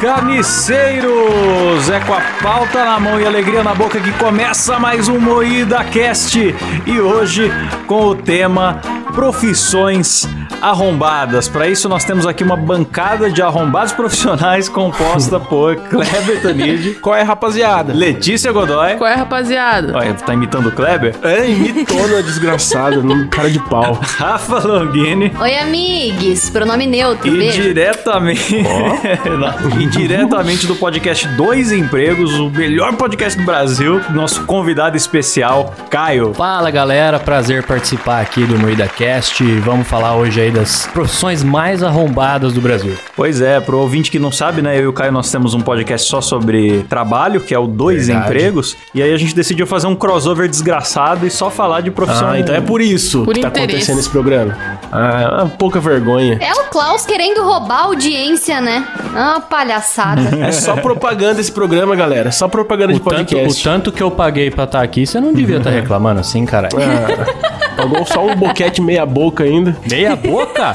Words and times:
Carniceiros! 0.00 1.90
É 1.90 2.00
com 2.00 2.14
a 2.14 2.22
pauta 2.42 2.82
na 2.86 2.98
mão 2.98 3.20
e 3.20 3.26
alegria 3.26 3.62
na 3.62 3.74
boca 3.74 4.00
que 4.00 4.10
começa 4.12 4.78
mais 4.78 5.08
um 5.08 5.20
Moída 5.20 5.84
Cast. 5.84 6.38
E 6.86 6.98
hoje 6.98 7.50
com 7.86 8.06
o 8.06 8.14
tema 8.14 8.80
Profissões 9.14 10.26
Arrombadas. 10.60 11.48
Para 11.48 11.66
isso 11.68 11.88
nós 11.88 12.04
temos 12.04 12.26
aqui 12.26 12.42
uma 12.44 12.56
bancada 12.56 13.30
de 13.30 13.42
arrombados 13.42 13.92
profissionais 13.94 14.68
composta 14.68 15.38
por 15.40 15.76
Kleber 15.76 16.42
Tanid. 16.42 16.94
Qual 17.00 17.14
é, 17.16 17.22
rapaziada? 17.22 17.92
Letícia 17.92 18.52
Godoy. 18.52 18.96
Qual 18.96 19.08
é, 19.10 19.14
rapaziada? 19.14 19.96
Olha, 19.96 20.14
tá 20.14 20.34
imitando 20.34 20.68
o 20.68 20.72
Kleber? 20.72 21.14
É, 21.22 21.48
imitona 21.48 22.22
desgraçado, 22.22 23.02
num 23.02 23.28
cara 23.28 23.50
de 23.50 23.58
pau. 23.58 23.98
Rafa 24.02 24.66
Longini. 24.66 25.32
Oi, 25.40 25.58
amigos. 25.58 26.50
Pronome 26.50 26.86
neutro, 26.86 27.28
E 27.28 27.30
beijo. 27.38 27.62
diretamente, 27.62 28.56
e 29.80 29.86
diretamente 29.86 30.66
do 30.66 30.74
podcast 30.76 31.26
Dois 31.28 31.72
Empregos, 31.72 32.32
o 32.38 32.50
melhor 32.50 32.94
podcast 32.96 33.38
do 33.38 33.44
Brasil, 33.44 34.00
nosso 34.10 34.44
convidado 34.44 34.96
especial, 34.96 35.74
Caio. 35.90 36.34
Fala 36.34 36.70
galera, 36.70 37.18
prazer 37.18 37.62
participar 37.64 38.20
aqui 38.20 38.44
do 38.44 38.58
Moída 38.58 38.86
Cast. 38.88 39.42
Vamos 39.60 39.86
falar 39.88 40.14
hoje 40.16 40.39
aí 40.40 40.50
das 40.50 40.86
profissões 40.86 41.42
mais 41.42 41.82
arrombadas 41.82 42.52
do 42.52 42.60
Brasil. 42.60 42.94
Pois 43.16 43.40
é, 43.40 43.60
pro 43.60 43.78
ouvinte 43.78 44.10
que 44.10 44.18
não 44.18 44.32
sabe, 44.32 44.62
né, 44.62 44.78
eu 44.78 44.82
e 44.84 44.86
o 44.86 44.92
Caio 44.92 45.12
nós 45.12 45.30
temos 45.30 45.54
um 45.54 45.60
podcast 45.60 46.08
só 46.08 46.20
sobre 46.20 46.84
trabalho, 46.88 47.40
que 47.40 47.54
é 47.54 47.58
o 47.58 47.66
Dois 47.66 48.06
Verdade. 48.06 48.26
Empregos, 48.28 48.76
e 48.94 49.02
aí 49.02 49.12
a 49.12 49.16
gente 49.16 49.34
decidiu 49.34 49.66
fazer 49.66 49.86
um 49.86 49.94
crossover 49.94 50.48
desgraçado 50.48 51.26
e 51.26 51.30
só 51.30 51.50
falar 51.50 51.80
de 51.82 51.90
profissão. 51.90 52.30
Ah, 52.30 52.38
então 52.40 52.54
é 52.54 52.60
por 52.60 52.80
isso 52.80 53.24
Por 53.24 53.34
que 53.34 53.40
tá 53.40 53.48
interesse. 53.48 53.70
acontecendo 53.72 53.98
esse 54.00 54.10
programa. 54.10 54.56
Ah, 54.92 55.46
pouca 55.58 55.78
vergonha. 55.80 56.38
É 56.40 56.52
o 56.54 56.64
Klaus 56.70 57.04
querendo 57.06 57.42
roubar 57.42 57.80
a 57.80 57.84
audiência, 57.84 58.60
né? 58.60 58.86
Ah, 59.14 59.40
palhaçada. 59.40 60.20
É 60.40 60.52
só 60.52 60.74
propaganda 60.76 61.40
esse 61.40 61.52
programa, 61.52 61.94
galera. 61.94 62.32
Só 62.32 62.48
propaganda 62.48 62.92
de 62.92 62.98
O 63.00 63.02
tanto, 63.02 63.20
o 63.34 63.36
podcast. 63.36 63.62
tanto 63.64 63.92
que 63.92 64.02
eu 64.02 64.10
paguei 64.10 64.50
pra 64.50 64.64
estar 64.64 64.82
aqui, 64.82 65.06
você 65.06 65.20
não 65.20 65.32
devia 65.32 65.58
estar 65.58 65.70
reclamando 65.70 66.20
assim, 66.20 66.44
cara. 66.46 66.68
Ah, 66.74 67.59
pagou 67.80 68.06
só 68.06 68.26
um 68.26 68.34
boquete 68.36 68.80
meia 68.82 69.06
boca 69.06 69.44
ainda. 69.44 69.76
Meia 69.88 70.14
boca? 70.16 70.74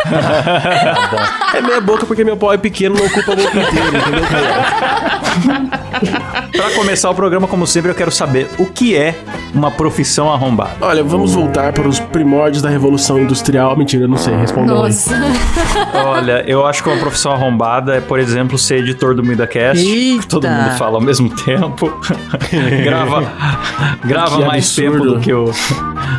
É 1.54 1.62
meia 1.62 1.82
boca 1.82 2.06
porque 2.06 2.24
meu 2.24 2.36
pau 2.38 2.54
é 2.54 2.58
pequeno, 2.58 2.96
não 2.98 3.06
ocupa 3.06 3.34
a 3.34 3.36
boca 3.36 3.60
inteira, 3.60 3.98
entendeu? 3.98 4.26
Pra 6.52 6.72
começar 6.72 7.10
o 7.10 7.16
programa, 7.16 7.48
como 7.48 7.66
sempre, 7.68 7.92
eu 7.92 7.96
quero 7.96 8.12
saber 8.12 8.50
o 8.58 8.66
que 8.66 8.96
é 8.96 9.16
uma 9.54 9.72
profissão 9.72 10.32
arrombada. 10.32 10.72
Olha, 10.82 11.04
vamos 11.04 11.34
voltar 11.34 11.72
para 11.74 11.88
os 11.88 12.00
primórdios 12.00 12.62
da 12.62 12.70
Revolução 12.70 13.20
Industrial. 13.20 13.76
Mentira, 13.78 14.04
eu 14.04 14.08
não 14.08 14.18
sei, 14.18 14.36
responda 14.36 14.74
aí. 14.74 14.80
Nossa. 14.80 15.16
Olha, 16.06 16.44
eu 16.48 16.66
acho 16.66 16.84
que 16.84 16.90
uma 16.90 16.98
profissão 16.98 17.32
arrombada 17.32 17.96
é, 17.96 18.02
por 18.02 18.20
exemplo, 18.20 18.58
ser 18.58 18.80
editor 18.80 19.16
do. 19.16 19.26
Eita. 19.26 19.48
que 19.48 20.28
Todo 20.28 20.48
mundo 20.48 20.72
fala 20.78 20.96
ao 20.96 21.02
mesmo 21.02 21.30
tempo. 21.30 21.92
grava 22.84 23.24
grava 24.04 24.38
Que 24.38 24.46
mais 24.46 24.66
absurdo. 24.66 24.92
tempo 24.92 25.14
do 25.16 25.20
que, 25.20 25.34
o, 25.34 25.52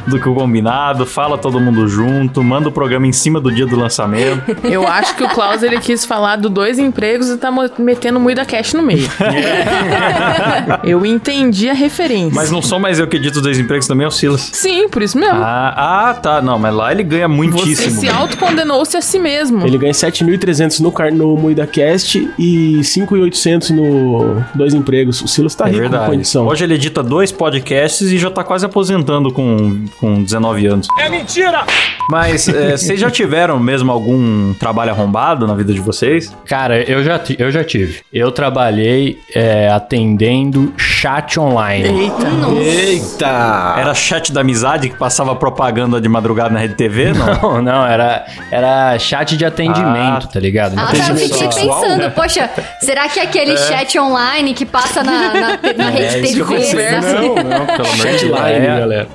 do 0.07 0.19
que 0.21 0.29
o 0.29 0.35
combinado. 0.35 1.05
Fala 1.07 1.37
todo 1.39 1.61
mundo 1.61 1.87
junto. 1.89 2.43
Manda 2.43 2.69
o 2.69 2.73
programa 2.73 3.07
em 3.07 3.13
cima 3.13 3.41
do 3.41 3.51
dia 3.53 3.67
do 3.67 3.77
lançamento. 3.77 4.57
Eu 4.65 4.87
acho 4.87 5.15
que 5.17 5.25
o 5.25 5.29
Klaus 5.29 5.63
ele 5.63 5.79
quis 5.81 6.05
falar 6.05 6.37
do 6.37 6.49
dois 6.49 6.79
empregos 6.79 7.29
e 7.29 7.37
tá 7.37 7.51
metendo 7.79 8.19
muito 8.21 8.37
da 8.37 8.45
cash 8.45 8.75
no 8.75 8.83
meio. 8.83 9.09
Eu 10.85 11.05
entendi 11.05 11.69
a 11.69 11.75
referência. 11.75 12.33
Mas 12.35 12.51
não 12.51 12.63
sou 12.63 12.79
mais 12.79 12.99
eu 12.99 13.07
que 13.07 13.17
edito 13.17 13.37
os 13.39 13.43
dois 13.43 13.59
empregos, 13.59 13.87
também 13.87 14.05
é 14.05 14.09
o 14.09 14.11
Silas. 14.11 14.51
Sim, 14.53 14.89
por 14.89 15.03
isso 15.03 15.19
mesmo. 15.19 15.37
Ah, 15.43 16.09
ah, 16.11 16.15
tá. 16.15 16.41
Não, 16.43 16.59
mas 16.59 16.75
lá 16.75 16.93
ele 16.93 17.03
ganha 17.03 17.29
Você 17.29 17.35
muitíssimo. 17.35 18.01
se 18.01 18.09
autocondenou-se 18.09 18.97
a 18.97 19.01
si 19.01 19.19
mesmo. 19.19 19.67
Ele 19.67 19.79
ganha 19.79 19.93
7.300 19.93 20.81
no, 20.81 20.93
car- 20.93 21.13
no 21.13 21.37
MoidaCast 21.37 22.31
e 22.39 22.79
5.800 22.83 23.71
no 23.71 24.43
Dois 24.55 24.75
Empregos. 24.75 25.21
O 25.23 25.29
Silas 25.29 25.55
tá 25.55 25.65
É 25.67 25.69
rico 25.69 25.81
verdade. 25.83 26.11
condição. 26.11 26.47
Hoje 26.47 26.65
ele 26.65 26.75
edita 26.75 27.03
dois 27.03 27.33
podcasts 27.33 28.11
e 28.13 28.19
já 28.19 28.31
tá 28.31 28.45
quase 28.45 28.65
aposentando 28.65 29.33
com, 29.33 29.76
com 30.01 30.23
19 30.23 30.67
anos. 30.67 30.89
É 30.99 31.09
mentira! 31.09 31.65
Mas 32.11 32.49
é, 32.49 32.73
vocês 32.77 32.99
já 33.01 33.11
tiveram 33.11 33.59
mesmo 33.59 33.91
algum 33.91 34.55
trabalho 34.55 34.91
arrombado 34.93 35.47
na 35.47 35.55
vida 35.55 35.73
de 35.73 35.81
vocês? 35.81 36.35
Cara, 36.47 36.81
eu 36.83 37.03
já, 37.03 37.21
eu 37.39 37.51
já 37.51 37.65
tive. 37.65 38.01
Eu 38.13 38.31
trabalhei 38.31 39.19
é, 39.35 39.69
atendendo 39.69 40.73
chat 40.77 41.39
online. 41.39 41.89
Eita. 42.03 42.27
Eita! 42.63 43.75
Era 43.79 43.95
chat 43.95 44.33
da 44.33 44.41
amizade 44.41 44.89
que 44.89 44.97
passava 44.97 45.35
propaganda 45.35 46.01
de 46.01 46.09
madrugada 46.09 46.51
na 46.51 46.61
rede 46.61 46.75
TV? 46.75 47.13
Não. 47.13 47.27
Não, 47.57 47.63
não, 47.63 47.87
era, 47.87 48.25
era 48.51 48.99
chat 48.99 49.37
de 49.37 49.45
atendimento, 49.45 50.27
Ah. 50.27 50.31
tá 50.33 50.41
ligado? 50.41 50.73
Ah, 50.79 50.87
tá, 50.87 50.97
eu 50.97 51.01
Atendimento 51.03 51.33
fiquei 51.35 51.53
sexual, 51.53 51.81
pensando, 51.83 52.11
poxa, 52.13 52.51
será 52.81 53.09
que 53.09 53.21
é 53.21 53.23
aquele 53.25 53.57
chat 53.57 53.99
online 53.99 54.53
que 54.55 54.65
passa 54.67 55.03
na, 55.03 55.33
na, 55.33 55.49
na 55.77 55.91
É, 55.97 56.11
rede 56.11 56.27
isso 56.29 56.45
que 56.47 56.55
eu 56.55 56.59
TV? 56.61 56.87
assim? 56.87 57.13
Não, 57.15 57.35
não, 57.35 57.67
pelo 57.67 57.89
amor 57.89 57.97
de 57.97 57.97
Chat 58.03 58.27
Deus. 58.27 58.41
é- 58.41 58.61
galera. 58.79 59.09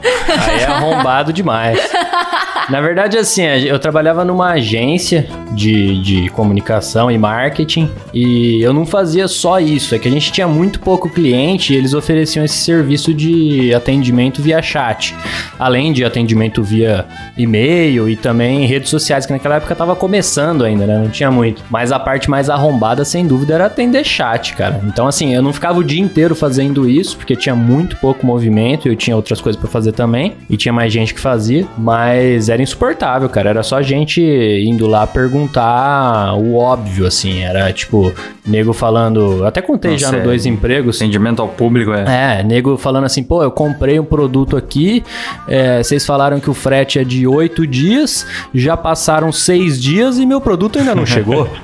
É 0.60 0.66
arrombado 0.66 1.32
demais. 1.34 1.80
Na 2.70 2.80
verdade, 2.80 3.18
assim, 3.18 3.44
eu 3.44 3.78
trabalhava 3.80 4.24
numa 4.24 4.52
agência 4.52 5.28
de, 5.52 6.02
de 6.02 6.30
comunicação 6.30 7.12
e 7.12 7.18
marketing 7.18 7.90
e 8.14 8.62
eu 8.62 8.74
não 8.74 8.86
fazia 8.86 9.28
só 9.28 9.60
isso, 9.60 9.94
é 9.96 10.00
que 10.00 10.08
a 10.08 10.12
gente 10.12 10.32
tinha 10.32 10.48
muito 10.48 10.80
pouco 10.80 11.10
cliente 11.10 11.74
e 11.74 11.76
eles 11.76 11.94
ofereciam 11.94 12.46
esse 12.46 12.58
serviço 12.58 13.14
de 13.14 13.74
atendimento 13.74 14.42
via 14.42 14.62
chat, 14.62 15.16
além 15.60 15.92
de 15.92 16.06
atendimento 16.06 16.64
via 16.64 17.06
e-mail 17.38 18.10
e 18.10 18.16
também 18.16 18.66
redes 18.66 18.90
sociais, 18.90 19.26
que 19.26 19.34
naquela 19.34 19.56
época 19.56 19.76
tava 19.76 19.96
começando 19.96 20.64
ainda, 20.64 20.86
né? 20.86 20.98
Não 20.98 21.10
tinha 21.10 21.32
muito. 21.32 21.64
Mas 21.70 21.92
a 21.92 22.00
parte 22.00 22.30
mais 22.30 22.50
arrombada, 22.50 23.04
sem 23.04 23.26
dúvida, 23.26 23.56
era 23.56 23.66
atender 23.66 24.04
chat, 24.06 24.54
cara. 24.54 24.82
Então, 24.86 25.08
assim, 25.08 25.34
eu 25.34 25.42
não 25.42 25.52
ficava 25.52 25.80
o 25.80 25.84
dia 25.84 26.00
inteiro 26.00 26.36
fazendo 26.36 26.90
isso, 26.90 27.18
porque 27.18 27.36
tinha 27.36 27.56
muito 27.56 27.98
pouco 27.98 28.26
movimento, 28.26 28.88
eu 28.88 28.96
tinha 28.96 29.16
outras 29.16 29.42
coisas 29.42 29.60
pra 29.60 29.70
fazer 29.70 29.92
também, 29.92 30.36
e 30.50 30.56
tinha 30.56 30.74
mais 30.74 30.94
gente 30.94 31.14
que 31.14 31.20
fazia, 31.20 31.66
mas 31.78 32.50
era 32.54 32.62
insuportável, 32.62 33.30
cara. 33.30 33.50
Era 33.50 33.64
só 33.64 33.82
gente 33.82 34.22
indo 34.22 34.88
lá 34.88 35.06
perguntar 35.08 36.34
o 36.36 36.56
óbvio, 36.56 37.06
assim. 37.06 37.42
Era 37.42 37.72
tipo, 37.74 38.14
nego 38.46 38.74
falando. 38.74 39.40
eu 39.40 39.46
Até 39.46 39.62
contei 39.62 39.98
já 39.98 40.08
Nossa, 40.08 40.18
no 40.18 40.24
é- 40.24 40.26
Dois 40.26 40.46
Empregos. 40.46 40.98
Atendimento 40.98 41.42
ao 41.42 41.48
público 41.48 41.92
é. 41.94 42.40
É, 42.40 42.44
nego 42.44 42.78
falando 42.78 43.06
assim, 43.06 43.24
pô, 43.24 43.44
eu 43.44 43.52
comprei 43.52 44.00
um 44.00 44.06
produto 44.06 44.58
aqui, 44.58 45.04
é, 45.48 45.82
vocês 45.82 46.06
falaram 46.06 46.40
que 46.40 46.50
o 46.50 46.54
frete 46.54 47.00
é 47.00 47.04
de 47.04 47.26
oito 47.26 47.66
dias, 47.66 48.26
já 48.54 48.76
passaram 48.76 49.32
seis 49.32 49.82
dias 49.82 50.18
e 50.18 50.26
meu 50.26 50.42
produto 50.42 50.80
ainda 50.80 50.96
não 50.96 51.06
chegou. 51.06 51.48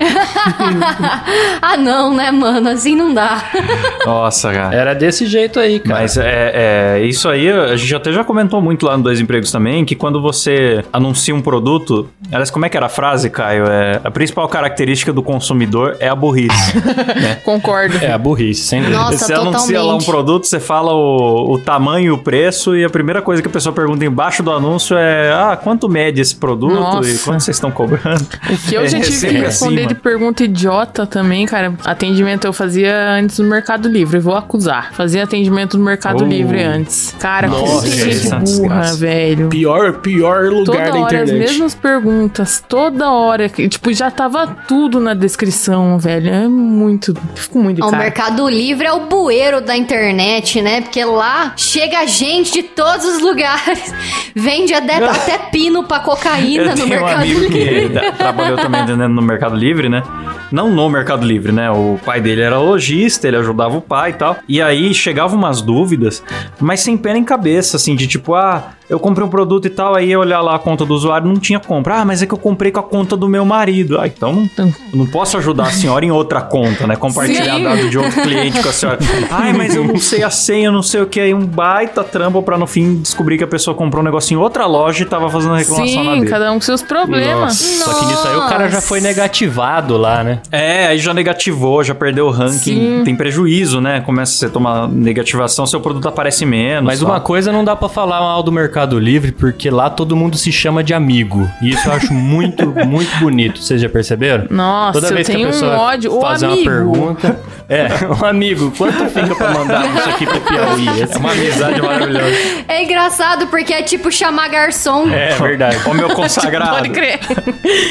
ah, 1.62 1.78
não, 1.78 2.14
né, 2.16 2.32
mano? 2.32 2.70
Assim 2.70 2.96
não 2.96 3.14
dá. 3.14 3.44
Nossa, 4.06 4.52
cara. 4.52 4.76
Era 4.76 4.94
desse 4.94 5.26
jeito 5.26 5.60
aí, 5.60 5.80
cara. 5.80 6.02
Mas 6.02 6.18
é, 6.18 6.52
é, 7.00 7.06
isso 7.06 7.28
aí, 7.30 7.50
a 7.50 7.76
gente 7.76 7.94
até 7.96 8.12
já 8.12 8.24
comentou 8.24 8.62
muito 8.62 8.86
lá 8.86 8.98
no 8.98 9.04
Dois 9.04 9.20
Empregos 9.20 9.52
também, 9.52 9.86
que 9.86 9.96
quando 9.96 10.22
você 10.22 10.77
anuncia 10.92 11.34
um 11.36 11.42
produto, 11.42 12.08
aliás, 12.32 12.50
como 12.50 12.66
é 12.66 12.70
que 12.70 12.78
era 12.78 12.86
a 12.88 12.90
frase, 12.90 13.30
Caio? 13.30 13.66
É, 13.68 14.00
a 14.04 14.12
principal 14.12 14.48
característica 14.48 15.12
do 15.14 15.22
consumidor 15.24 15.98
é 16.00 16.08
a 16.10 16.16
burrice. 16.16 16.74
Concordo. 17.44 17.98
É 17.98 18.12
a 18.12 18.18
burrice, 18.18 18.62
sem 18.62 18.82
dúvida. 18.82 18.98
Nossa, 19.00 19.18
você 19.26 19.34
anuncia 19.34 19.78
lá 19.80 19.96
um 19.96 19.98
totalmente. 20.00 20.06
produto, 20.06 20.46
você 20.48 20.60
fala 20.60 20.94
o, 20.94 21.54
o 21.54 21.60
tamanho 21.60 22.06
e 22.08 22.12
o 22.12 22.18
preço, 22.18 22.76
e 22.76 22.84
a 22.84 22.90
primeira 22.90 23.22
coisa 23.22 23.42
que 23.42 23.48
a 23.48 23.52
pessoa 23.52 23.74
pergunta 23.74 24.04
embaixo 24.06 24.42
do 24.44 24.52
anúncio 24.52 24.96
é: 24.98 25.32
Ah, 25.32 25.58
quanto 25.62 25.88
mede 25.90 26.22
esse 26.22 26.36
produto 26.36 26.74
e 26.74 26.80
Nossa. 26.80 27.24
quanto 27.24 27.42
vocês 27.44 27.58
estão 27.58 27.72
cobrando? 27.72 28.26
O 28.50 28.58
que 28.58 28.76
eu 28.76 28.82
É 28.82 28.88
já 28.88 28.98
tive 29.00 29.08
que 29.12 29.14
sempre 29.14 29.38
responder 29.40 29.86
de 29.88 29.96
pergunta 29.96 30.44
idiota 30.44 31.06
também, 31.06 31.46
cara. 31.46 31.74
Atendimento 31.86 32.46
eu 32.46 32.54
fazia 32.54 33.12
antes 33.12 33.40
no 33.40 33.46
Mercado 33.50 33.88
Livre, 33.88 34.20
vou 34.20 34.36
acusar. 34.36 34.94
Fazia 34.94 35.24
atendimento 35.24 35.78
no 35.78 35.84
Mercado 35.84 36.24
Oh. 36.24 36.28
Livre 36.28 36.64
antes. 36.64 37.14
Cara, 37.20 37.48
Nossa, 37.48 37.88
que 37.88 37.96
gente 37.96 38.28
essa 38.28 38.38
burra, 38.40 38.94
velho. 38.96 39.50
Pior, 39.50 39.94
pior 40.00 40.46
lugar 40.60 40.88
Toda 40.88 40.92
da 40.92 41.00
hora 41.00 41.16
internet. 41.24 41.44
as 41.46 41.52
mesmas 41.52 41.76
perguntas, 41.76 42.64
toda 42.68 43.12
hora. 43.12 43.50
que, 43.50 43.68
Tipo, 43.68 43.92
já 43.94 44.10
tava 44.12 44.48
tudo 44.68 45.00
na 45.00 45.14
descrição, 45.14 45.98
velho. 46.00 46.30
É 46.34 46.48
muito. 46.48 47.14
Fico 47.36 47.60
muito 47.60 47.84
O 47.86 47.90
cara. 47.90 48.04
Mercado 48.04 48.48
Livre 48.50 48.86
é 48.88 48.92
o 48.94 49.02
bueiro 49.08 49.62
da 49.62 49.76
internet, 49.76 50.62
né? 50.62 50.82
Porque 50.82 51.04
lá 51.04 51.54
chega 51.56 52.06
gente 52.08 52.52
de 52.54 52.64
todos 52.64 53.06
os 53.06 53.20
lugares. 53.22 53.94
Vende 54.36 54.74
até, 54.74 54.96
até 55.04 55.38
pino 55.38 55.84
pra 55.84 56.00
cocaína 56.00 56.64
Eu 56.64 56.70
no 56.70 56.74
tenho 56.76 56.86
um 56.88 56.90
Mercado 56.90 57.22
amigo 57.22 57.40
Livre. 57.42 57.84
que 57.88 57.90
tra- 57.94 58.12
trabalhou 58.14 58.58
também 58.58 58.86
vendendo 58.86 59.14
no 59.14 59.22
Mercado 59.22 59.56
Livre, 59.56 59.90
né? 59.90 60.04
Não 60.52 60.70
no 60.70 60.90
Mercado 60.90 61.26
Livre, 61.26 61.52
né? 61.52 61.70
O 61.72 62.00
pai 62.06 62.22
dele 62.22 62.42
era 62.42 62.60
lojista, 62.60 63.28
ele 63.28 63.38
ajudava 63.38 63.78
o 63.78 63.82
pai 63.82 64.12
e 64.12 64.14
tal. 64.14 64.38
E 64.48 64.62
aí 64.62 64.94
chegavam 64.94 65.38
umas 65.38 65.62
dúvidas, 65.62 66.24
mas 66.60 66.80
sem 66.80 66.98
pé 66.98 67.14
nem 67.14 67.24
cabeça, 67.24 67.78
assim, 67.78 67.96
de 67.96 68.08
tipo, 68.08 68.34
ah, 68.34 68.72
eu 68.90 69.00
comprei 69.00 69.26
um 69.26 69.30
produto 69.30 69.66
e 69.66 69.70
tal, 69.70 69.96
aí 69.96 70.12
eu 70.12 70.22
olhar 70.22 70.40
lá 70.42 70.56
a 70.56 70.60
conta 70.60 70.86
do 70.86 70.94
usuário, 70.94 71.28
não 71.28 71.36
tinha 71.36 71.60
compra. 71.60 72.02
Ah, 72.02 72.06
mas 72.06 72.22
é 72.22 72.26
que 72.26 72.34
eu 72.34 72.38
comprei 72.38 72.72
com 72.72 72.80
a 72.80 72.84
conta 72.84 73.18
do 73.18 73.28
meu 73.28 73.44
marido. 73.44 74.00
Ah, 74.00 74.08
então 74.08 74.48
não, 74.58 74.74
não 74.94 75.06
posso 75.06 75.38
ajudar 75.38 75.64
a 75.64 75.72
senhora 75.72 76.06
em 76.06 76.12
outra 76.12 76.42
conta, 76.42 76.88
né? 76.88 76.96
Compartilhar 76.96 77.58
Sim. 77.58 77.64
dado 77.64 77.90
de 77.90 77.98
outro 77.98 78.22
cliente 78.22 78.62
com 78.62 78.70
a 78.70 78.72
senhora. 78.72 79.00
Ai, 79.30 79.52
mas 79.52 79.76
eu 79.76 79.84
não 79.84 79.98
sei 79.98 80.24
a 80.24 80.30
senha, 80.30 80.68
eu 80.68 80.72
não 80.72 80.82
sei 80.82 81.02
o 81.02 81.08
que. 81.08 81.20
Aí 81.20 81.34
um 81.34 81.46
baita 81.46 82.04
trampo 82.04 82.42
pra 82.42 82.58
no 82.58 82.66
fim 82.66 82.96
descobrir 83.02 83.38
que 83.38 83.44
a 83.44 83.48
pessoa 83.48 83.76
comprou 83.76 84.02
um 84.02 84.06
negócio 84.06 84.34
em 84.34 84.38
outra 84.38 84.66
loja 84.66 85.04
e 85.04 85.06
tava 85.06 85.30
fazendo 85.30 85.56
reclamação 85.56 86.04
na 86.04 86.12
Sim, 86.14 86.20
dele. 86.20 86.32
cada 86.32 86.52
um 86.52 86.56
com 86.56 86.62
seus 86.62 86.82
problemas. 86.82 87.58
Só 87.58 87.94
que 87.94 88.06
nisso 88.06 88.26
aí 88.26 88.38
o 88.38 88.48
cara 88.48 88.70
já 88.70 88.80
foi 88.80 89.02
negativado 89.02 89.98
lá, 89.98 90.24
né? 90.24 90.37
Né? 90.38 90.42
É, 90.52 90.88
aí 90.88 90.98
já 91.00 91.14
negativou, 91.14 91.84
já 91.84 91.94
perdeu 91.96 92.28
o 92.28 92.32
ranking. 92.32 92.58
Sim. 92.60 93.02
Tem 93.04 93.16
prejuízo, 93.16 93.82
né? 93.82 94.02
Começa 94.02 94.34
a 94.34 94.36
você 94.38 94.50
tomar 94.50 94.88
negativação, 94.88 95.66
seu 95.66 95.80
produto 95.80 96.08
aparece 96.08 96.46
menos. 96.46 96.84
Mas 96.86 97.00
tal. 97.00 97.10
uma 97.10 97.20
coisa 97.20 97.52
não 97.52 97.64
dá 97.64 97.76
pra 97.76 97.90
falar 97.90 98.20
mal 98.20 98.42
do 98.44 98.52
Mercado 98.52 99.00
Livre, 99.00 99.32
porque 99.32 99.70
lá 99.70 99.90
todo 99.90 100.16
mundo 100.16 100.38
se 100.38 100.52
chama 100.52 100.84
de 100.84 100.94
amigo. 100.94 101.48
E 101.62 101.70
isso 101.70 101.88
eu 101.88 101.94
acho 101.94 102.14
muito, 102.14 102.68
muito 102.86 103.16
bonito. 103.20 103.62
Vocês 103.62 103.82
já 103.82 103.90
perceberam? 103.90 104.46
Nossa, 104.50 104.94
Toda 104.94 105.08
eu 105.08 105.16
vez 105.16 105.28
que 105.28 105.34
a 105.34 105.36
tenho 105.36 105.48
um 105.50 105.52
pessoa 105.52 105.78
ódio. 105.78 106.16
Ô, 106.16 106.22
fazer 106.22 106.46
amigo. 106.46 106.70
uma 106.70 106.72
pergunta. 106.72 107.40
É, 107.70 107.88
um 108.22 108.26
amigo, 108.26 108.72
quanto 108.78 109.06
fica 109.10 109.36
pra 109.36 109.52
mandar 109.52 109.86
isso 109.98 110.10
aqui 110.10 110.26
pro 110.26 110.40
Piauí? 110.42 110.88
É 111.02 111.18
uma 111.18 111.32
amizade 111.32 111.82
maravilhosa. 111.82 112.36
É 112.68 112.84
engraçado 112.84 113.48
porque 113.48 113.74
é 113.74 113.82
tipo 113.82 114.12
chamar 114.12 114.48
garçom. 114.50 115.10
É 115.10 115.30
verdade. 115.36 115.78
Ô, 115.86 115.94
meu 115.94 116.10
consagrado. 116.10 116.78
Pode 116.78 116.90
crer. 116.90 117.20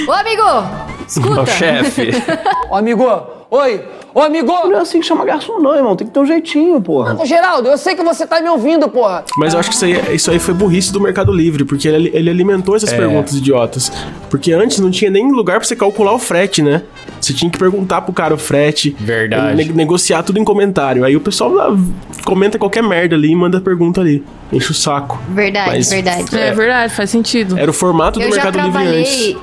Ô, 0.09 0.13
amigo, 0.13 0.96
escuta. 1.07 1.47
Chefe. 1.47 2.11
Ô, 2.71 2.77
amigo! 2.77 3.05
Oi! 3.49 3.85
Ô, 4.13 4.23
amigo! 4.23 4.51
Não 4.65 4.79
é 4.79 4.81
assim 4.81 4.99
que 4.99 5.07
chama 5.07 5.25
garçom, 5.25 5.61
não, 5.61 5.75
irmão. 5.77 5.95
Tem 5.95 6.07
que 6.07 6.13
ter 6.13 6.19
um 6.19 6.27
jeitinho, 6.27 6.81
porra. 6.81 7.15
Ô, 7.21 7.25
Geraldo, 7.25 7.69
eu 7.69 7.79
sei 7.79 7.95
que 7.95 8.03
você 8.03 8.27
tá 8.27 8.41
me 8.41 8.49
ouvindo, 8.49 8.89
porra! 8.89 9.25
Mas 9.37 9.55
eu 9.55 9.61
acho 9.61 9.69
que 9.71 9.77
isso 9.77 9.85
aí, 9.85 10.15
isso 10.17 10.31
aí 10.31 10.39
foi 10.39 10.53
burrice 10.53 10.93
do 10.93 11.01
Mercado 11.01 11.31
Livre, 11.33 11.65
porque 11.65 11.87
ele, 11.87 12.11
ele 12.13 12.29
alimentou 12.29 12.75
essas 12.75 12.93
perguntas 12.93 13.35
idiotas. 13.35 13.93
Porque 14.29 14.53
antes 14.53 14.81
não 14.81 14.91
tinha 14.91 15.11
nem 15.11 15.31
lugar 15.31 15.59
pra 15.61 15.67
você 15.69 15.77
calcular 15.77 16.13
o 16.13 16.19
frete, 16.19 16.61
né? 16.61 16.83
Você 17.21 17.33
tinha 17.33 17.51
que 17.51 17.59
perguntar 17.59 18.03
pro 18.03 18.13
cara 18.13 18.35
o 18.35 18.39
frete. 18.39 18.97
Verdade. 18.99 19.57
ne- 19.57 19.73
negociar 19.73 20.23
tudo 20.25 20.39
em 20.41 20.45
comentário. 20.45 21.05
Aí 21.05 21.15
o 21.17 21.21
pessoal 21.21 21.53
lá 21.53 21.77
comenta 22.25 22.59
qualquer 22.59 22.83
merda 22.83 23.15
ali 23.15 23.31
e 23.31 23.37
manda 23.37 23.61
pergunta 23.61 24.01
ali. 24.01 24.25
Enche 24.53 24.71
o 24.71 24.75
saco. 24.75 25.19
Verdade, 25.29 25.71
Mas- 25.71 25.89
verdade. 25.91 26.37
É 26.37 26.53
verdade, 26.53 26.93
faz 26.95 27.11
sentido. 27.11 27.59
Era 27.59 27.71
o 27.71 27.75
formato 27.75 28.19
do 28.19 28.25
Eu 28.25 28.33
já 28.33 28.45
Mercado 28.45 28.65
Livre 28.65 28.87
antes. 29.01 29.37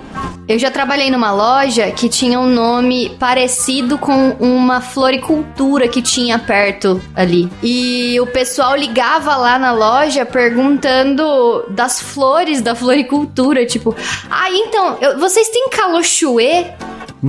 Eu 0.48 0.60
já 0.60 0.70
trabalhei 0.70 1.10
numa 1.10 1.32
loja 1.32 1.90
que 1.92 2.10
tinha 2.10 2.38
um 2.40 2.48
nome 2.48 3.10
parecido 3.18 3.98
com 3.98 4.32
uma 4.40 4.82
floricultura 4.82 5.88
que 5.88 6.02
tinha 6.02 6.38
perto 6.38 7.02
ali. 7.16 7.50
E 7.64 8.20
o 8.20 8.28
pessoal 8.28 8.76
ligava 8.76 9.38
lá 9.38 9.58
na 9.58 9.72
loja 9.72 10.26
perguntando 10.26 11.66
das 11.70 12.02
flores 12.02 12.62
da 12.62 12.76
floricultura, 12.76 13.66
tipo, 13.66 13.96
ah, 14.30 14.50
então, 14.52 14.98
eu- 15.00 15.18
vocês 15.20 15.48
têm 15.50 15.70
calochuê? 15.70 16.66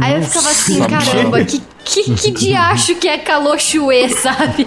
Aí 0.00 0.14
eu 0.16 0.22
ficava 0.22 0.48
assim, 0.50 0.80
caramba, 0.84 1.44
que, 1.44 1.62
que, 1.84 2.14
que 2.16 2.30
diacho 2.32 2.96
que 2.96 3.06
é 3.08 3.16
calochuê, 3.16 4.08
sabe? 4.10 4.66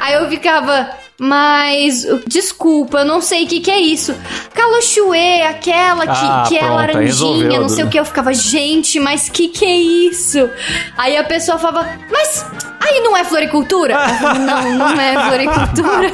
Aí 0.00 0.14
eu 0.14 0.28
ficava, 0.28 0.88
mas, 1.18 2.06
desculpa, 2.26 2.98
eu 2.98 3.04
não 3.04 3.20
sei 3.20 3.44
o 3.44 3.46
que, 3.48 3.60
que 3.60 3.70
é 3.70 3.78
isso. 3.80 4.14
Calochuê, 4.54 5.42
aquela 5.42 6.06
que, 6.06 6.12
Ah, 6.12 6.44
que 6.48 6.56
é 6.56 6.60
pronto, 6.60 6.74
laranjinha, 6.74 7.06
resolveu, 7.06 7.60
não 7.62 7.68
sei 7.68 7.84
o 7.84 7.88
que. 7.88 7.98
Eu 7.98 8.04
ficava, 8.04 8.32
gente, 8.34 8.98
mas 9.00 9.28
que 9.28 9.48
que 9.48 9.64
é 9.64 9.76
isso? 9.76 10.48
Aí 10.96 11.16
a 11.16 11.24
pessoa 11.24 11.58
falava, 11.58 11.86
mas 12.10 12.44
aí 12.80 13.00
não 13.00 13.16
é 13.16 13.24
floricultura? 13.24 13.94
Falava, 13.98 14.38
não, 14.40 14.72
não 14.74 15.00
é 15.00 15.28
floricultura. 15.28 16.12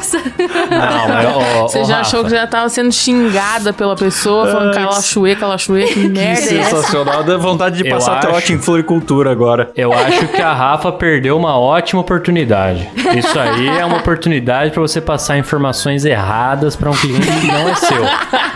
Não, 0.70 1.08
mas, 1.08 1.26
ó, 1.26 1.62
Você 1.68 1.80
ó, 1.80 1.84
já 1.84 1.96
Rafa, 1.96 2.08
achou 2.08 2.24
que 2.24 2.30
já 2.30 2.46
tava 2.46 2.68
sendo 2.68 2.92
xingada 2.92 3.72
pela 3.72 3.96
pessoa, 3.96 4.46
falando 4.46 4.74
calachuê, 4.74 5.36
calachuê, 5.36 5.84
que 5.92 6.08
merda 6.08 6.50
é 6.50 6.58
essa? 6.58 6.76
Sensacional. 6.76 7.22
Dá 7.24 7.36
vontade 7.36 7.76
de 7.82 7.88
Eu 7.88 7.94
passar 7.94 8.18
acho. 8.18 8.28
trote 8.28 8.52
em 8.52 8.58
floricultura 8.58 9.30
agora. 9.30 9.70
Eu 9.76 9.92
acho 9.92 10.28
que 10.28 10.40
a 10.42 10.52
Rafa 10.52 10.92
perdeu 10.92 11.36
uma 11.36 11.58
ótima 11.58 12.00
oportunidade. 12.00 12.88
Isso 13.16 13.38
aí 13.38 13.68
é 13.68 13.84
uma 13.84 13.98
oportunidade 13.98 14.70
pra 14.70 14.80
você 14.80 14.91
passar 15.00 15.38
informações 15.38 16.04
erradas 16.04 16.76
pra 16.76 16.90
um 16.90 16.94
cliente 16.94 17.26
que 17.26 17.46
não 17.46 17.68
é 17.68 17.74
seu. 17.74 18.02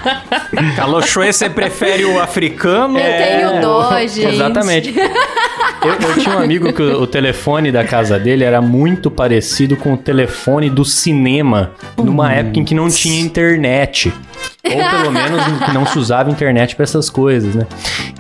Calochoe, 0.76 1.32
você 1.32 1.48
prefere 1.48 2.04
o 2.04 2.20
africano? 2.20 2.98
Eu 2.98 3.24
tenho 3.24 3.60
dó, 3.60 3.90
gente. 4.06 4.24
É, 4.24 4.28
Exatamente. 4.34 4.94
Eu, 4.96 6.08
eu 6.08 6.18
tinha 6.18 6.36
um 6.36 6.42
amigo 6.42 6.72
que 6.72 6.82
o, 6.82 7.02
o 7.02 7.06
telefone 7.06 7.70
da 7.70 7.84
casa 7.84 8.18
dele 8.18 8.44
era 8.44 8.60
muito 8.60 9.10
parecido 9.10 9.76
com 9.76 9.94
o 9.94 9.96
telefone 9.96 10.68
do 10.68 10.84
cinema, 10.84 11.72
numa 11.96 12.32
época 12.32 12.58
em 12.58 12.64
que 12.64 12.74
não 12.74 12.88
tinha 12.88 13.20
internet. 13.20 14.12
Ou 14.64 15.00
pelo 15.00 15.12
menos 15.12 15.64
que 15.64 15.72
não 15.72 15.86
se 15.86 15.98
usava 15.98 16.30
internet 16.30 16.74
pra 16.74 16.82
essas 16.82 17.08
coisas, 17.08 17.54
né? 17.54 17.66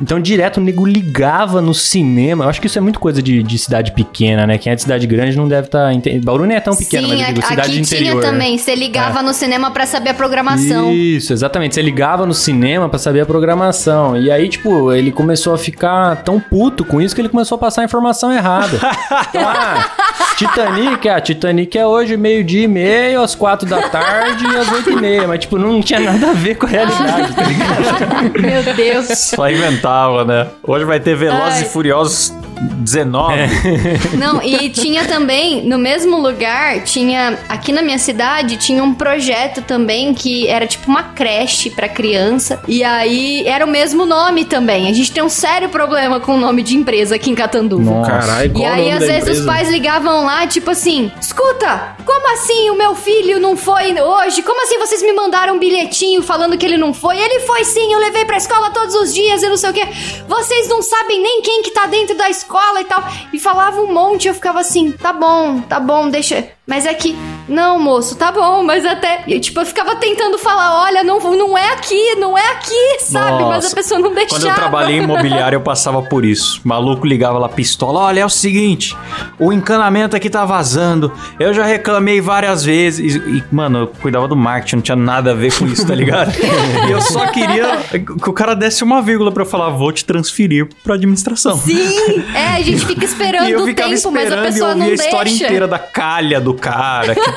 Então, 0.00 0.20
direto 0.20 0.58
o 0.58 0.60
nego 0.60 0.84
ligava 0.84 1.60
no 1.60 1.74
cinema. 1.74 2.44
Eu 2.44 2.48
acho 2.48 2.60
que 2.60 2.66
isso 2.66 2.78
é 2.78 2.80
muito 2.80 3.00
coisa 3.00 3.22
de, 3.22 3.42
de 3.42 3.58
cidade 3.58 3.92
pequena, 3.92 4.46
né? 4.46 4.58
Quem 4.58 4.72
é 4.72 4.74
de 4.76 4.82
cidade 4.82 5.06
grande 5.06 5.36
não 5.36 5.48
deve 5.48 5.66
estar. 5.66 5.92
Tá... 5.92 6.10
Bauru 6.22 6.44
nem 6.44 6.56
é 6.56 6.60
tão 6.60 6.76
pequeno, 6.76 7.08
Sim, 7.08 7.14
mas 7.14 7.20
eu 7.20 7.34
digo, 7.34 7.46
cidade 7.46 7.70
aqui 7.70 7.80
interior. 7.80 8.10
tinha 8.10 8.14
né? 8.14 8.20
também. 8.20 8.58
Você 8.58 8.74
ligava 8.74 9.22
no 9.22 9.32
cinema 9.32 9.70
pra 9.70 9.86
saber 9.86 10.10
a 10.10 10.14
programação. 10.14 10.92
Isso, 10.92 11.32
exatamente. 11.32 11.74
Você 11.74 11.82
ligava 11.82 12.24
no 12.24 12.34
cinema 12.34 12.88
pra 12.88 12.98
saber 12.98 13.20
a 13.20 13.26
programação. 13.26 14.16
E 14.16 14.30
aí, 14.30 14.48
tipo, 14.48 14.92
ele 14.92 15.10
começou 15.10 15.54
a 15.54 15.58
ficar 15.58 16.16
tão 16.22 16.38
puto 16.38 16.84
com 16.84 17.00
isso 17.00 17.14
que 17.14 17.20
ele 17.20 17.28
começou 17.28 17.56
a 17.56 17.58
passar 17.58 17.82
a 17.82 17.84
informação 17.84 18.32
errada. 18.32 18.78
Então, 19.28 19.42
ah, 19.48 19.90
Titanic, 20.36 21.08
ah, 21.08 21.20
Titanic 21.20 21.78
é 21.78 21.86
hoje 21.86 22.16
meio-dia 22.16 22.64
e 22.64 22.68
meio, 22.68 23.22
às 23.22 23.34
quatro 23.34 23.66
da 23.66 23.88
tarde 23.88 24.44
e 24.44 24.56
às 24.56 24.70
oito 24.70 24.90
e 24.90 24.96
meia. 24.96 25.26
Mas, 25.26 25.40
tipo, 25.40 25.58
não 25.58 25.80
tinha 25.80 26.00
nada 26.00 26.30
a 26.30 26.32
ver 26.34 26.56
com 26.56 26.66
a 26.66 26.68
realidade, 26.68 27.32
tá 27.34 27.42
ligado? 27.42 28.40
Meu 28.40 28.74
Deus. 28.74 29.06
Só 29.06 29.48
inventava, 29.48 30.24
né? 30.24 30.48
Hoje 30.62 30.84
vai 30.84 31.00
ter 31.00 31.16
Velozes 31.16 31.54
Ai. 31.54 31.62
e 31.62 31.64
Furiosos 31.64 32.32
19. 32.60 33.32
Não, 34.18 34.42
e 34.42 34.68
tinha 34.70 35.04
também, 35.04 35.62
no 35.66 35.78
mesmo 35.78 36.18
lugar, 36.20 36.82
tinha. 36.82 37.38
Aqui 37.48 37.72
na 37.72 37.82
minha 37.82 37.98
cidade, 37.98 38.56
tinha 38.56 38.82
um 38.82 38.94
projeto 38.94 39.60
também 39.62 40.14
que 40.14 40.46
era 40.48 40.66
tipo 40.66 40.88
uma 40.88 41.02
creche 41.02 41.70
pra 41.70 41.88
criança. 41.88 42.60
E 42.66 42.82
aí 42.82 43.46
era 43.46 43.64
o 43.64 43.68
mesmo 43.68 44.06
nome 44.06 44.44
também. 44.44 44.88
A 44.88 44.92
gente 44.92 45.12
tem 45.12 45.22
um 45.22 45.28
sério 45.28 45.68
problema 45.68 46.20
com 46.20 46.34
o 46.34 46.38
nome 46.38 46.62
de 46.62 46.76
empresa 46.76 47.16
aqui 47.16 47.30
em 47.30 47.34
Catanduva. 47.34 48.06
Caralho, 48.06 48.52
E 48.56 48.64
aí, 48.64 48.76
nome 48.84 48.92
às 48.92 49.00
da 49.00 49.06
vezes, 49.06 49.20
empresa? 49.22 49.40
os 49.40 49.46
pais 49.46 49.70
ligavam 49.70 50.24
lá, 50.24 50.46
tipo 50.46 50.70
assim: 50.70 51.10
escuta, 51.20 51.96
como 52.04 52.32
assim 52.34 52.70
o 52.70 52.74
meu 52.78 52.94
filho 52.94 53.38
não 53.38 53.56
foi 53.56 54.00
hoje? 54.00 54.42
Como 54.42 54.62
assim 54.62 54.78
vocês 54.78 55.02
me 55.02 55.12
mandaram 55.12 55.54
um 55.56 55.58
bilhetinho 55.58 56.22
falando 56.22 56.56
que 56.56 56.64
ele 56.64 56.76
não 56.76 56.94
foi? 56.94 57.18
Ele 57.18 57.40
foi 57.40 57.64
sim, 57.64 57.92
eu 57.92 57.98
levei 58.00 58.24
pra 58.24 58.36
escola 58.36 58.70
todos 58.70 58.94
os 58.94 59.12
dias 59.12 59.42
e 59.42 59.48
não 59.48 59.56
sei 59.56 59.70
o 59.70 59.72
quê. 59.72 59.86
Vocês 60.26 60.68
não 60.68 60.82
sabem 60.82 61.20
nem 61.20 61.42
quem 61.42 61.62
que 61.62 61.70
tá 61.70 61.86
dentro 61.86 62.16
da 62.16 62.30
escola 62.30 62.45
e 62.80 62.84
tal. 62.84 63.02
E 63.32 63.38
falava 63.38 63.80
um 63.80 63.92
monte, 63.92 64.28
eu 64.28 64.34
ficava 64.34 64.60
assim: 64.60 64.92
tá 64.92 65.12
bom, 65.12 65.60
tá 65.60 65.78
bom, 65.78 66.08
deixa. 66.08 66.48
Mas 66.66 66.86
é 66.86 66.94
que. 66.94 67.14
Não, 67.48 67.78
moço, 67.78 68.16
tá 68.16 68.32
bom, 68.32 68.62
mas 68.62 68.84
até. 68.84 69.22
e, 69.26 69.38
tipo, 69.38 69.60
eu 69.60 69.66
ficava 69.66 69.94
tentando 69.96 70.38
falar: 70.38 70.82
olha, 70.82 71.04
não, 71.04 71.18
não 71.36 71.56
é 71.56 71.72
aqui, 71.72 72.14
não 72.16 72.36
é 72.36 72.46
aqui, 72.52 72.98
sabe? 73.00 73.44
mas 73.44 73.64
Nossa. 73.64 73.72
a 73.72 73.74
pessoa 73.76 74.00
não 74.00 74.12
deixava. 74.12 74.40
Quando 74.40 74.48
eu 74.48 74.54
trabalhei 74.54 74.98
em 74.98 75.02
imobiliário, 75.02 75.56
eu 75.56 75.60
passava 75.60 76.02
por 76.02 76.24
isso. 76.24 76.60
O 76.64 76.68
maluco 76.68 77.06
ligava 77.06 77.38
lá 77.38 77.48
pistola. 77.48 78.00
Olha, 78.00 78.20
é 78.20 78.26
o 78.26 78.30
seguinte: 78.30 78.96
o 79.38 79.52
encanamento 79.52 80.16
aqui 80.16 80.28
tá 80.28 80.44
vazando. 80.44 81.12
Eu 81.38 81.54
já 81.54 81.64
reclamei 81.64 82.20
várias 82.20 82.64
vezes. 82.64 83.14
E, 83.14 83.18
e, 83.18 83.44
mano, 83.52 83.78
eu 83.80 83.86
cuidava 83.86 84.26
do 84.26 84.36
marketing, 84.36 84.76
não 84.76 84.82
tinha 84.82 84.96
nada 84.96 85.30
a 85.30 85.34
ver 85.34 85.56
com 85.56 85.66
isso, 85.66 85.86
tá 85.86 85.94
ligado? 85.94 86.32
e 86.88 86.90
eu 86.90 87.00
só 87.00 87.26
queria 87.28 87.76
que 88.22 88.28
o 88.30 88.32
cara 88.32 88.54
desse 88.54 88.82
uma 88.82 89.00
vírgula 89.00 89.30
pra 89.30 89.42
eu 89.42 89.46
falar: 89.46 89.70
vou 89.70 89.92
te 89.92 90.04
transferir 90.04 90.68
pra 90.82 90.94
administração. 90.94 91.56
Sim, 91.58 92.24
é, 92.34 92.56
a 92.56 92.60
gente 92.62 92.84
fica 92.84 93.04
esperando 93.06 93.48
eu 93.48 93.60
o 93.62 93.66
tempo, 93.74 94.10
mas 94.10 94.32
a 94.32 94.36
esperando 94.36 94.44
e 94.44 94.46
pessoa 94.52 94.68
ouvia 94.70 94.84
não 94.84 94.90
a 94.90 94.94
história 94.94 95.30
deixa. 95.30 95.44
inteira 95.44 95.68
da 95.68 95.78
calha 95.78 96.40
do 96.40 96.52
cara. 96.54 97.14
que- 97.14 97.35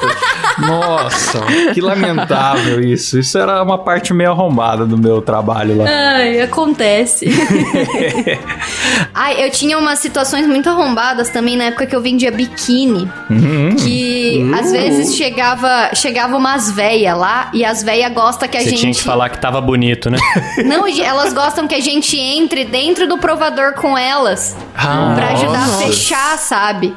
Nossa, 0.60 1.40
que 1.74 1.82
lamentável 1.82 2.82
isso. 2.82 3.20
Isso 3.20 3.38
era 3.38 3.64
uma 3.64 3.78
parte 3.78 4.14
meio 4.14 4.32
arrombada 4.32 4.86
do 4.86 4.98
meu 4.98 5.22
trabalho 5.22 5.78
lá. 5.78 5.86
Ai, 5.88 6.42
acontece. 6.42 7.28
Ai, 9.14 9.44
eu 9.46 9.52
tinha 9.52 9.78
umas 9.78 10.00
situações 10.00 10.46
muito 10.48 10.70
arrombadas 10.70 11.30
também 11.30 11.56
na 11.56 11.66
época 11.66 11.86
que 11.86 11.96
eu 11.96 12.02
vendia 12.02 12.32
biquíni. 12.32 13.10
Uhum. 13.30 13.76
Que 13.76 14.52
às 14.60 14.72
vezes 14.72 15.16
chegava, 15.16 15.92
chegava 15.94 16.36
umas 16.36 16.72
véia 16.72 17.16
lá 17.16 17.50
e 17.54 17.64
as 17.64 17.84
véia 17.84 18.10
gostam 18.10 18.48
que 18.48 18.58
a 18.58 18.62
Você 18.62 18.70
gente. 18.70 18.80
tinha 18.80 18.94
que 18.94 19.04
falar 19.04 19.30
que 19.30 19.40
tava 19.40 19.62
bonito, 19.62 20.10
né? 20.10 20.18
Não, 20.66 20.86
elas 20.88 21.34
gostam 21.34 21.68
que 21.68 21.76
a 21.76 21.80
gente 21.80 22.18
entre 22.18 22.66
dentro 22.66 23.08
do 23.08 23.18
provador 23.18 23.74
com 23.74 23.98
elas. 23.98 24.56
Ah, 24.76 25.14
pra 25.16 25.28
ajudar 25.30 25.68
nossa. 25.68 25.84
a 25.84 25.88
fechar, 25.88 26.38
sabe? 26.38 26.96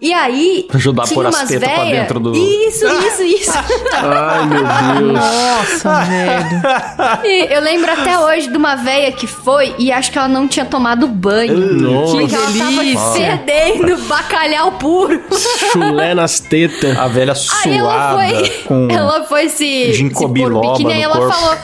E 0.00 0.12
aí. 0.12 0.68
Ajudar 0.72 1.02
a 1.02 1.06
tinha 1.06 1.14
pôr 1.16 1.26
as 1.26 1.34
umas 1.36 1.48
tetas 1.48 1.68
pra 1.68 1.84
dentro 1.84 2.20
do- 2.20 2.34
Isso, 2.34 2.86
isso, 2.86 3.22
isso. 3.24 3.52
Ai, 3.94 4.46
meu 4.46 4.62
Deus. 4.62 5.12
Nossa, 5.12 6.04
velho. 6.04 7.24
E 7.24 7.52
eu 7.52 7.60
lembro 7.60 7.90
até 7.90 8.18
hoje 8.18 8.48
de 8.48 8.56
uma 8.56 8.76
véia 8.76 9.10
que 9.10 9.26
foi 9.26 9.74
e 9.78 9.90
acho 9.90 10.12
que 10.12 10.18
ela 10.18 10.28
não 10.28 10.46
tinha 10.46 10.64
tomado 10.64 11.06
banho. 11.08 11.56
Nossa. 11.56 12.16
Porque 12.16 12.34
ela 12.34 12.46
tava 12.46 13.12
fedendo 13.12 13.96
bacalhau 14.04 14.72
puro. 14.72 15.20
Chulé 15.72 16.14
nas 16.14 16.38
tetas. 16.40 16.96
A 16.96 17.08
velha 17.08 17.32
Aí 17.64 17.76
ela 17.76 17.90
suada 17.90 18.14
foi, 18.14 18.48
com 18.66 18.88
ela 18.90 19.24
foi 19.24 19.48
se, 19.48 19.92
se 19.94 20.10
pôr 20.10 20.60
biquíni, 20.60 20.92
aí 20.92 20.98
no 20.98 21.04
ela 21.04 21.16
corpo. 21.16 21.32
falou: 21.34 21.54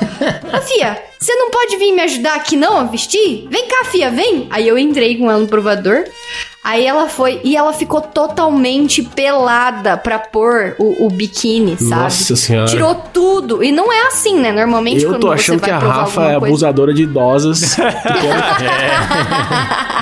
Ô 0.58 0.60
Fia, 0.62 1.02
você 1.20 1.34
não 1.36 1.50
pode 1.50 1.76
vir 1.76 1.92
me 1.92 2.02
ajudar 2.02 2.34
aqui 2.34 2.56
não 2.56 2.78
a 2.78 2.84
vestir? 2.84 3.46
Vem 3.50 3.66
cá, 3.68 3.84
Fia, 3.84 4.10
vem. 4.10 4.48
Aí 4.50 4.66
eu 4.66 4.76
entrei 4.76 5.16
com 5.16 5.30
ela 5.30 5.40
no 5.40 5.46
provador. 5.46 6.04
Aí 6.64 6.86
ela 6.86 7.10
foi 7.10 7.42
e 7.44 7.54
ela 7.54 7.74
ficou 7.74 8.00
totalmente 8.00 9.02
pelada 9.02 9.98
pra 9.98 10.18
pôr 10.18 10.74
o, 10.78 11.04
o 11.06 11.10
biquíni, 11.10 11.76
sabe? 11.76 12.04
Nossa 12.04 12.34
senhora. 12.34 12.70
Tirou 12.70 12.94
tudo. 12.94 13.62
E 13.62 13.70
não 13.70 13.92
é 13.92 14.06
assim, 14.06 14.40
né? 14.40 14.50
Normalmente 14.50 15.04
Eu 15.04 15.20
tô 15.20 15.30
achando 15.30 15.60
que 15.60 15.70
a 15.70 15.78
Rafa 15.78 16.22
é 16.22 16.24
coisa... 16.24 16.46
abusadora 16.46 16.94
de 16.94 17.02
idosas. 17.02 17.76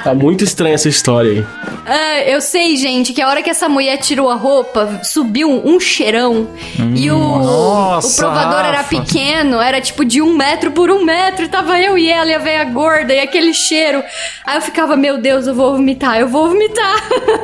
Tá 0.02 0.14
muito 0.14 0.42
estranha 0.42 0.74
essa 0.74 0.88
história 0.88 1.30
aí. 1.30 1.46
Ah, 1.86 2.20
eu 2.22 2.40
sei, 2.40 2.76
gente, 2.76 3.12
que 3.12 3.22
a 3.22 3.28
hora 3.28 3.40
que 3.40 3.50
essa 3.50 3.68
mulher 3.68 3.98
tirou 3.98 4.28
a 4.28 4.34
roupa, 4.34 5.00
subiu 5.04 5.48
um, 5.48 5.78
cheirão. 5.78 6.48
e 6.96 7.08
o, 7.08 7.18
nossa, 7.18 8.26
o 8.26 8.30
provador 8.30 8.64
era 8.64 8.78
Rafa. 8.78 8.88
pequeno, 8.88 9.60
era 9.60 9.80
tipo 9.80 10.04
de 10.04 10.20
um 10.20 10.36
metro 10.36 10.72
por 10.72 10.90
um 10.90 11.04
metro. 11.04 11.48
Tava 11.48 11.80
eu 11.80 11.96
e 11.96 12.10
ela 12.10 12.30
e 12.30 12.34
a 12.34 12.38
velha 12.38 12.64
gorda 12.64 13.14
e 13.14 13.20
aquele 13.20 13.54
cheiro. 13.54 14.02
Aí 14.44 14.56
eu 14.56 14.62
ficava, 14.62 14.96
meu 14.96 15.18
Deus, 15.18 15.46
eu 15.46 15.54
vou 15.54 15.72
vomitar, 15.72 16.18
eu 16.18 16.26
vou 16.26 16.48
vomitar. 16.52 16.96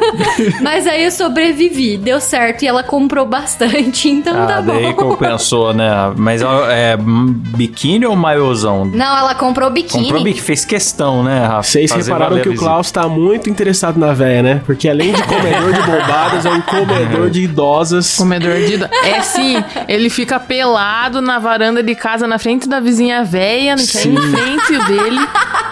Mas 0.62 0.87
aí 0.87 1.05
eu 1.05 1.11
sobrevivi, 1.11 1.97
deu 1.97 2.21
certo. 2.21 2.62
E 2.62 2.67
ela 2.67 2.83
comprou 2.83 3.27
bastante, 3.27 4.09
então 4.09 4.43
Ah, 4.43 4.47
tá 4.47 4.61
daí 4.61 4.93
bom. 4.93 5.11
compensou, 5.11 5.73
né? 5.73 5.88
Mas 6.17 6.43
é 6.43 6.97
biquíni 6.99 8.07
ou 8.07 8.15
maiôzão? 8.17 8.85
Não, 8.85 9.17
ela 9.19 9.35
comprou 9.35 9.71
biquíni. 9.71 10.05
Comprou 10.05 10.23
biquíni, 10.23 10.45
fez 10.45 10.65
questão, 10.65 11.23
né, 11.23 11.47
Rafa? 11.47 11.62
Vocês 11.69 11.91
repararam 11.93 12.41
que 12.41 12.49
o. 12.50 12.59
Klaus 12.59 12.91
tá 12.91 13.09
muito 13.09 13.49
interessado 13.49 13.99
na 13.99 14.12
véia, 14.12 14.43
né? 14.43 14.62
Porque 14.67 14.88
além 14.88 15.12
de 15.12 15.23
comedor 15.23 15.73
de 15.73 15.81
bombadas, 15.83 16.45
é 16.45 16.50
um 16.50 16.61
comedor 16.61 17.31
de 17.31 17.43
idosas. 17.43 18.17
Comedor 18.17 18.57
de 18.57 18.75
ido- 18.75 18.88
É 19.05 19.21
sim, 19.23 19.62
ele 19.87 20.11
fica 20.11 20.41
pelado 20.41 21.21
na 21.23 21.38
varanda 21.38 21.83
de 21.83 21.95
casa, 21.95 22.27
na 22.27 22.38
frente 22.38 22.69
da 22.69 22.81
vizinha 22.81 23.23
véia, 23.25 23.77
que 23.77 23.99
é 23.99 24.03
em 24.07 24.17
frente 24.17 24.87
dele. 24.87 25.21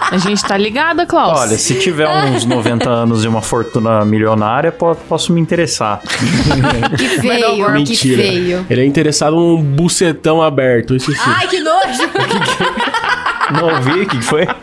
A 0.09 0.17
gente 0.17 0.41
tá 0.43 0.55
ligada, 0.57 1.05
Klaus. 1.05 1.39
Olha, 1.41 1.57
se 1.57 1.75
tiver 1.79 2.07
uns 2.07 2.45
90 2.45 2.89
anos 2.89 3.25
e 3.27 3.29
uma 3.29 3.41
fortuna 3.41 4.03
milionária, 4.05 4.71
po- 4.71 4.95
posso 4.95 5.31
me 5.33 5.39
interessar. 5.41 6.01
Que 6.97 7.07
feio, 7.19 7.65
que 7.65 7.71
Mentira. 7.71 8.23
feio. 8.23 8.65
Ele 8.69 8.81
é 8.81 8.85
interessado 8.85 9.35
num 9.35 9.61
bucetão 9.61 10.41
aberto, 10.41 10.95
isso 10.95 11.11
sim. 11.11 11.19
Ai, 11.25 11.47
que 11.47 11.59
nojo! 11.59 12.09
Não 13.53 13.75
ouvi? 13.75 14.01
O 14.01 14.07
que 14.07 14.21
foi? 14.21 14.45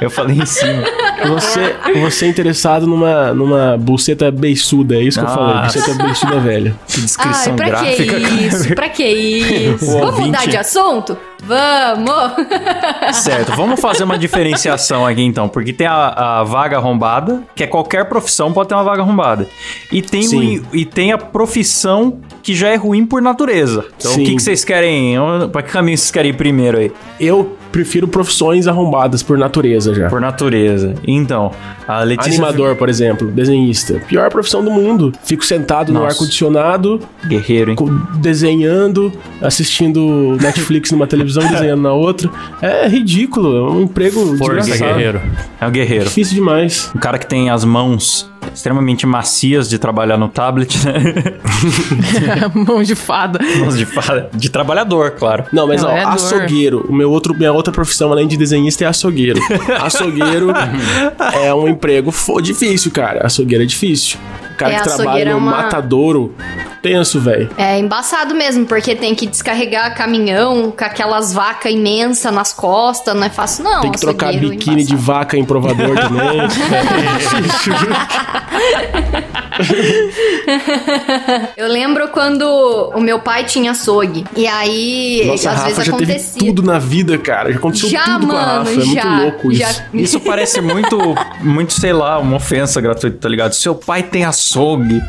Eu 0.00 0.10
falei 0.10 0.36
em 0.38 0.46
cima. 0.46 0.82
Você, 1.28 1.74
você 2.00 2.24
é 2.26 2.28
interessado 2.28 2.86
numa, 2.86 3.32
numa 3.32 3.76
buceta 3.78 4.30
beiçuda, 4.30 4.96
é 4.96 5.02
isso 5.02 5.18
que 5.20 5.24
eu 5.24 5.30
falei. 5.30 5.54
Nossa. 5.54 5.78
Buceta 5.80 6.02
beiçuda 6.02 6.40
velha. 6.40 6.74
Que 6.88 7.00
descrição 7.00 7.52
Ai, 7.52 7.56
pra 7.56 7.64
que 7.84 8.04
gráfica. 8.04 8.18
isso? 8.18 8.74
Pra 8.74 8.88
que 8.88 9.04
isso? 9.06 9.84
O 9.84 9.92
Vamos 9.92 10.06
ouvinte- 10.10 10.26
mudar 10.26 10.46
de 10.46 10.56
assunto? 10.56 11.16
Vamos! 11.44 12.32
Certo, 13.14 13.52
vamos 13.56 13.80
fazer 13.80 14.04
uma 14.04 14.16
diferenciação 14.16 15.04
aqui 15.04 15.22
então, 15.22 15.48
porque 15.48 15.72
tem 15.72 15.86
a, 15.88 16.40
a 16.40 16.44
vaga 16.44 16.76
arrombada, 16.76 17.42
que 17.54 17.64
é 17.64 17.66
qualquer 17.66 18.08
profissão 18.08 18.52
pode 18.52 18.68
ter 18.68 18.74
uma 18.76 18.84
vaga 18.84 19.02
arrombada. 19.02 19.48
E 19.90 20.00
tem, 20.00 20.26
o- 20.28 20.62
e 20.72 20.84
tem 20.84 21.12
a 21.12 21.18
profissão 21.18 22.20
que 22.42 22.54
já 22.54 22.68
é 22.68 22.76
ruim 22.76 23.04
por 23.04 23.20
natureza. 23.20 23.84
Então 23.98 24.12
Sim. 24.12 24.22
o 24.22 24.26
que, 24.26 24.36
que 24.36 24.42
vocês 24.42 24.64
querem? 24.64 25.14
Pra 25.50 25.62
que 25.62 25.70
caminho 25.72 25.96
vocês 25.98 26.10
querem 26.10 26.30
ir 26.30 26.34
primeiro 26.34 26.78
aí? 26.78 26.92
Eu 27.18 27.56
prefiro 27.72 28.06
profissões 28.06 28.66
arrombadas 28.68 29.22
por 29.22 29.36
natureza 29.38 29.61
já. 29.94 30.08
Por 30.08 30.20
natureza. 30.20 30.94
Então, 31.06 31.50
a 31.86 32.02
Letícia. 32.02 32.32
Animador, 32.32 32.76
por 32.76 32.88
exemplo, 32.88 33.30
desenhista. 33.30 34.00
Pior 34.08 34.30
profissão 34.30 34.64
do 34.64 34.70
mundo. 34.70 35.12
Fico 35.24 35.44
sentado 35.44 35.92
no 35.92 36.00
Nossa. 36.00 36.14
ar-condicionado, 36.14 37.00
Guerreiro, 37.26 37.70
hein? 37.72 37.76
desenhando, 38.16 39.12
assistindo 39.40 40.36
Netflix 40.40 40.90
numa 40.90 41.06
televisão, 41.06 41.46
desenhando 41.46 41.82
na 41.82 41.92
outra. 41.92 42.30
É 42.60 42.88
ridículo, 42.88 43.56
é 43.56 43.70
um 43.70 43.82
emprego 43.82 44.36
Força, 44.36 44.60
desgraçado. 44.60 44.94
guerreiro. 44.94 45.20
É 45.60 45.66
um 45.66 45.70
guerreiro. 45.70 46.04
Difícil 46.04 46.34
demais. 46.34 46.90
Um 46.94 46.98
cara 46.98 47.18
que 47.18 47.26
tem 47.26 47.50
as 47.50 47.64
mãos 47.64 48.31
extremamente 48.54 49.06
macias 49.06 49.68
de 49.68 49.78
trabalhar 49.78 50.16
no 50.16 50.28
tablet, 50.28 50.76
né? 50.84 51.02
Mão 52.54 52.82
de 52.82 52.94
fada. 52.94 53.38
Mãos 53.58 53.76
de, 53.76 53.84
fa- 53.86 54.28
de 54.32 54.50
trabalhador, 54.50 55.12
claro. 55.12 55.44
Não, 55.52 55.66
mas 55.66 55.82
ó, 55.82 55.86
Trabalhador. 55.86 56.14
açougueiro. 56.14 56.86
O 56.88 56.92
meu 56.92 57.10
outro, 57.10 57.34
minha 57.34 57.52
outra 57.52 57.72
profissão, 57.72 58.10
além 58.12 58.26
de 58.26 58.36
desenhista, 58.36 58.84
é 58.84 58.86
açougueiro. 58.88 59.40
açougueiro 59.80 60.48
é 61.42 61.52
um 61.54 61.68
emprego 61.68 62.10
fo- 62.10 62.40
difícil, 62.40 62.90
cara. 62.90 63.26
Açougueiro 63.26 63.64
é 63.64 63.66
difícil. 63.66 64.18
O 64.62 64.64
cara 64.64 64.74
É, 64.74 64.78
que 64.80 64.84
trabalha 64.96 65.22
é 65.22 65.32
no 65.32 65.38
uma- 65.38 65.50
matadouro, 65.62 66.34
tenso, 66.80 67.20
velho. 67.20 67.50
É 67.56 67.78
embaçado 67.78 68.34
mesmo, 68.34 68.66
porque 68.66 68.94
tem 68.94 69.14
que 69.14 69.26
descarregar 69.26 69.94
caminhão 69.96 70.70
com 70.70 70.84
aquelas 70.84 71.32
vacas 71.32 71.72
imensas 71.72 72.32
nas 72.32 72.52
costas, 72.52 73.14
não 73.14 73.24
é 73.24 73.30
fácil 73.30 73.64
não. 73.64 73.80
Tem 73.82 73.92
que 73.92 74.00
trocar 74.00 74.32
biquíni 74.32 74.84
de 74.84 74.94
embaçado. 74.94 75.18
vaca 75.18 75.36
em 75.36 75.44
provador 75.44 75.96
também. 75.98 76.40
Eu 81.56 81.68
lembro 81.68 82.08
quando 82.08 82.42
o 82.94 83.00
meu 83.00 83.20
pai 83.20 83.44
tinha 83.44 83.72
açougue. 83.72 84.24
E 84.36 84.46
aí, 84.46 85.24
Nossa, 85.26 85.50
às 85.50 85.56
Rafa 85.56 85.68
vezes 85.68 85.84
já 85.86 85.92
teve 85.96 86.12
acontecia. 86.12 86.40
tudo 86.48 86.62
na 86.62 86.78
vida, 86.78 87.18
cara. 87.18 87.52
Já 87.52 87.58
aconteceu 87.58 87.88
Já, 87.88 88.04
tudo 88.04 88.26
com 88.28 88.36
a 88.36 88.40
mano, 88.40 88.58
Rafa. 88.58 88.70
É 88.70 88.74
muito 88.74 88.94
já, 88.94 89.18
louco 89.20 89.52
já. 89.54 89.70
isso. 89.70 89.82
Isso 89.94 90.20
parece 90.20 90.60
muito, 90.60 90.98
muito, 91.40 91.72
sei 91.72 91.92
lá, 91.92 92.18
uma 92.18 92.36
ofensa 92.36 92.80
gratuita, 92.80 93.18
tá 93.20 93.28
ligado? 93.28 93.52
Seu 93.54 93.74
pai 93.74 94.02
tem 94.02 94.24
açougue. 94.24 95.00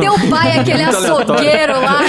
Teu 0.00 0.30
pai, 0.30 0.58
aquele 0.58 0.82
Muito 0.84 0.96
aleatório. 0.96 1.32
açougueiro 1.34 1.80
lá. 1.80 2.00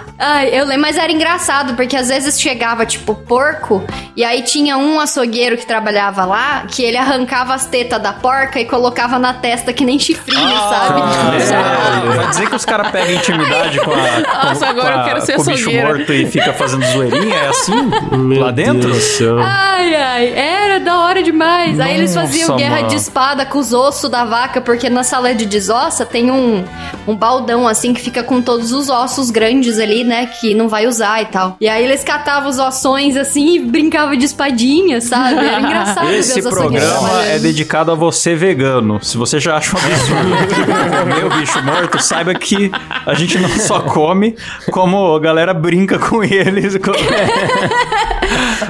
Ai, 0.26 0.48
eu 0.58 0.64
lembro, 0.64 0.80
mas 0.82 0.96
era 0.96 1.12
engraçado, 1.12 1.74
porque 1.74 1.94
às 1.96 2.08
vezes 2.08 2.40
chegava, 2.40 2.86
tipo, 2.86 3.14
porco, 3.14 3.84
e 4.16 4.24
aí 4.24 4.40
tinha 4.42 4.78
um 4.78 4.98
açougueiro 4.98 5.56
que 5.58 5.66
trabalhava 5.66 6.24
lá, 6.24 6.64
que 6.66 6.82
ele 6.82 6.96
arrancava 6.96 7.52
as 7.52 7.66
tetas 7.66 8.00
da 8.02 8.12
porca 8.14 8.58
e 8.58 8.64
colocava 8.64 9.18
na 9.18 9.34
testa 9.34 9.70
que 9.72 9.84
nem 9.84 9.98
chifrinho, 9.98 10.56
sabe? 10.70 11.00
É, 11.42 12.16
vai 12.16 12.26
dizer 12.28 12.48
que 12.48 12.56
os 12.56 12.64
caras 12.64 12.90
pegam 12.90 13.14
intimidade 13.16 13.78
com 13.80 13.90
a. 13.90 13.94
com- 13.94 14.46
Nossa, 14.48 14.66
agora 14.66 14.92
com 14.94 14.98
a- 14.98 15.02
eu 15.02 15.04
quero 15.08 15.26
ser 15.26 15.36
com 15.36 15.42
o 15.42 15.44
bicho 15.44 15.70
morto 15.72 16.12
e 16.12 16.26
fica 16.26 16.52
fazendo 16.54 16.84
zoeirinha? 16.86 17.34
É 17.34 17.48
assim? 17.48 17.90
Meu 18.16 18.40
lá 18.44 18.50
dentro? 18.50 18.88
Deus 18.88 18.96
do 18.96 19.00
céu. 19.02 19.38
Ai, 19.40 19.94
ai, 19.94 20.32
era 20.34 20.80
da 20.80 21.00
hora 21.00 21.22
demais. 21.22 21.78
aí 21.78 21.96
eles 21.96 22.14
Nossa, 22.14 22.26
faziam 22.28 22.56
guerra 22.56 22.76
mano. 22.76 22.88
de 22.88 22.96
espada 22.96 23.44
com 23.44 23.58
os 23.58 23.72
ossos 23.74 24.08
da 24.10 24.24
vaca, 24.24 24.60
porque 24.60 24.88
na 24.88 25.02
sala 25.02 25.34
de 25.34 25.44
desossa 25.44 26.06
tem 26.06 26.30
um, 26.30 26.64
um 27.06 27.14
baldão 27.14 27.68
assim 27.68 27.92
que 27.92 28.00
fica 28.00 28.22
com 28.22 28.40
todos 28.40 28.72
os 28.72 28.88
ossos 28.88 29.30
grandes 29.30 29.78
ali, 29.78 30.02
né? 30.04 30.13
Que 30.40 30.54
não 30.54 30.68
vai 30.68 30.86
usar 30.86 31.22
e 31.22 31.26
tal. 31.26 31.56
E 31.60 31.68
aí 31.68 31.84
eles 31.84 32.02
catavam 32.04 32.48
os 32.48 32.58
ossões 32.58 33.16
assim 33.16 33.56
e 33.56 33.58
brincavam 33.60 34.16
de 34.16 34.24
espadinha, 34.24 35.00
sabe? 35.00 35.38
Era 35.38 35.60
engraçado 35.60 36.06
ver 36.06 36.18
Esse 36.18 36.42
programa 36.42 37.22
é 37.24 37.38
dedicado 37.38 37.92
a 37.92 37.94
você 37.94 38.34
vegano. 38.34 39.02
Se 39.02 39.16
você 39.16 39.38
já 39.38 39.56
acha 39.56 39.76
um 39.76 39.80
absurdo 39.80 40.94
comer 40.98 41.24
o 41.24 41.38
bicho 41.38 41.62
morto, 41.62 42.02
saiba 42.02 42.34
que 42.34 42.70
a 43.06 43.14
gente 43.14 43.38
não 43.38 43.48
só 43.48 43.80
come, 43.80 44.36
como 44.70 45.14
a 45.14 45.20
galera 45.20 45.54
brinca 45.54 45.98
com 45.98 46.22
eles. 46.22 46.76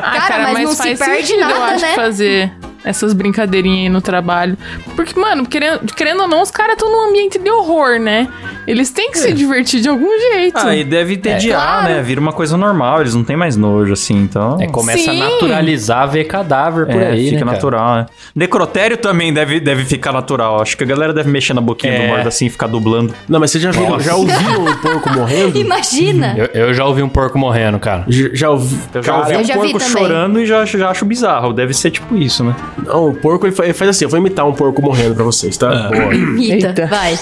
Ah, 0.03 0.29
Cara, 0.29 0.53
mas 0.53 0.65
não 0.65 0.75
se 0.75 0.97
perde 0.97 1.27
sentido, 1.27 1.41
eu 1.41 1.49
nada, 1.49 1.75
acho, 1.75 1.85
né? 1.85 1.95
fazer 1.95 2.53
essas 2.85 3.13
brincadeirinhas 3.13 3.85
aí 3.85 3.89
no 3.89 4.01
trabalho. 4.01 4.57
Porque, 4.95 5.19
mano, 5.19 5.47
querendo, 5.47 5.81
querendo 5.95 6.23
ou 6.23 6.29
não, 6.29 6.43
os 6.43 6.51
caras 6.51 6.75
estão 6.75 6.91
num 6.91 7.09
ambiente 7.09 7.39
de 7.39 7.51
horror, 7.51 7.99
né? 7.99 8.29
Eles 8.67 8.91
têm 8.91 9.11
que 9.11 9.19
se 9.19 9.33
divertir 9.33 9.81
de 9.81 9.89
algum 9.89 10.09
jeito. 10.33 10.59
Ah, 10.59 10.75
e 10.75 10.85
deve 10.85 11.15
entediar, 11.15 11.81
claro. 11.81 11.95
né? 11.95 12.03
Vira 12.03 12.21
uma 12.21 12.33
coisa 12.33 12.57
normal, 12.57 13.01
eles 13.01 13.15
não 13.15 13.23
têm 13.25 13.37
mais 13.37 13.57
nojo, 13.57 13.93
assim, 13.93 14.15
então... 14.15 14.59
É, 14.61 14.67
começa 14.67 15.11
Sim. 15.11 15.21
a 15.21 15.31
naturalizar 15.31 16.09
ver 16.09 16.25
cadáver 16.25 16.87
por 16.87 17.01
É, 17.01 17.09
aí, 17.09 17.25
fica 17.25 17.37
né, 17.37 17.41
cara? 17.41 17.53
natural, 17.53 17.95
né? 17.97 18.07
Necrotério 18.35 18.97
também 18.97 19.33
deve, 19.33 19.61
deve 19.61 19.85
ficar 19.85 20.13
natural. 20.13 20.61
Acho 20.61 20.77
que 20.77 20.85
a 20.85 20.87
galera 20.87 21.13
deve 21.13 21.31
mexer 21.31 21.55
na 21.55 21.61
boquinha 21.61 21.93
do 21.99 22.03
É. 22.03 22.09
morto 22.09 22.29
assim 22.29 22.47
e 22.47 22.51
ficar 22.51 22.67
dublando. 22.67 23.15
Não, 23.29 23.39
mas 23.39 23.51
você 23.51 23.61
já 23.61 23.71
viu, 23.71 24.01
já 24.01 24.15
ouviu 24.15 24.61
um 24.61 24.77
porco 24.77 25.11
morrendo? 25.11 25.57
Imagina! 25.61 26.35
Eu, 26.37 26.47
eu 26.69 26.75
já 26.75 26.85
ouvi 26.85 27.03
um 27.03 27.09
porco 27.09 27.39
morrendo, 27.39 27.79
cara. 27.79 28.05
Já, 28.09 28.29
já 28.33 28.51
ouvi. 28.51 28.79
Eu 28.95 29.03
já 29.03 29.13
Cara, 29.13 29.39
ouvi 29.39 29.53
um 29.53 29.55
porco 29.55 29.81
chorando 29.81 30.41
e 30.41 30.47
já, 30.47 30.65
já 30.65 30.91
acho 30.91 31.05
bizarro. 31.05 31.53
Deve 31.53 31.75
ser 31.75 31.91
tipo 31.91 32.17
isso, 32.17 32.43
né? 32.45 32.55
Não, 32.79 33.09
o 33.09 33.15
porco 33.15 33.47
ele 33.47 33.55
fa- 33.55 33.65
ele 33.65 33.73
faz 33.75 33.91
assim, 33.91 34.05
eu 34.05 34.09
vou 34.09 34.19
imitar 34.19 34.47
um 34.47 34.53
porco 34.53 34.81
morrendo 34.83 35.15
pra 35.15 35.25
vocês, 35.25 35.57
tá? 35.57 35.89
Boa. 35.89 36.13
Rita, 36.13 36.69
Eita. 36.69 36.87
vai. 36.87 37.19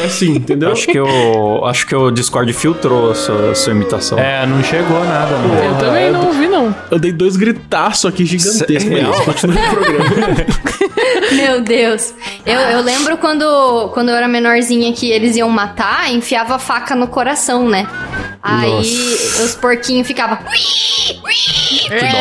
É 0.00 0.04
assim, 0.06 0.36
entendeu? 0.36 0.70
Acho 0.72 0.86
que 0.86 0.98
o 1.00 1.64
acho 1.64 1.86
que 1.86 1.94
o 1.94 2.10
Discord 2.10 2.52
filtrou 2.52 3.10
a 3.10 3.14
sua, 3.14 3.50
a 3.50 3.54
sua 3.54 3.72
imitação. 3.72 4.16
É, 4.18 4.46
não 4.46 4.62
chegou 4.62 5.04
nada, 5.04 5.36
não. 5.38 5.54
Eu 5.56 5.74
também 5.78 6.10
não 6.12 6.26
ouvi, 6.28 6.46
não. 6.46 6.74
Eu 6.90 6.98
dei 7.00 7.12
dois 7.12 7.36
gritaços 7.36 8.06
aqui 8.06 8.24
gigantescos. 8.24 8.90
Mas 8.90 9.24
continua 9.24 9.56
o 9.56 9.70
programa. 9.70 10.06
Meu 11.34 11.60
Deus. 11.60 12.14
Eu, 12.44 12.60
eu 12.60 12.80
lembro 12.80 13.16
quando, 13.16 13.90
quando 13.92 14.10
eu 14.10 14.16
era 14.16 14.28
menorzinha 14.28 14.92
que 14.92 15.10
eles 15.10 15.36
iam 15.36 15.48
matar, 15.48 16.12
enfiava 16.12 16.56
a 16.56 16.58
faca 16.58 16.94
no 16.94 17.06
coração, 17.06 17.68
né? 17.68 17.86
Aí 18.42 18.82
os 19.44 19.54
porquinhos 19.54 20.06
ficavam. 20.06 20.38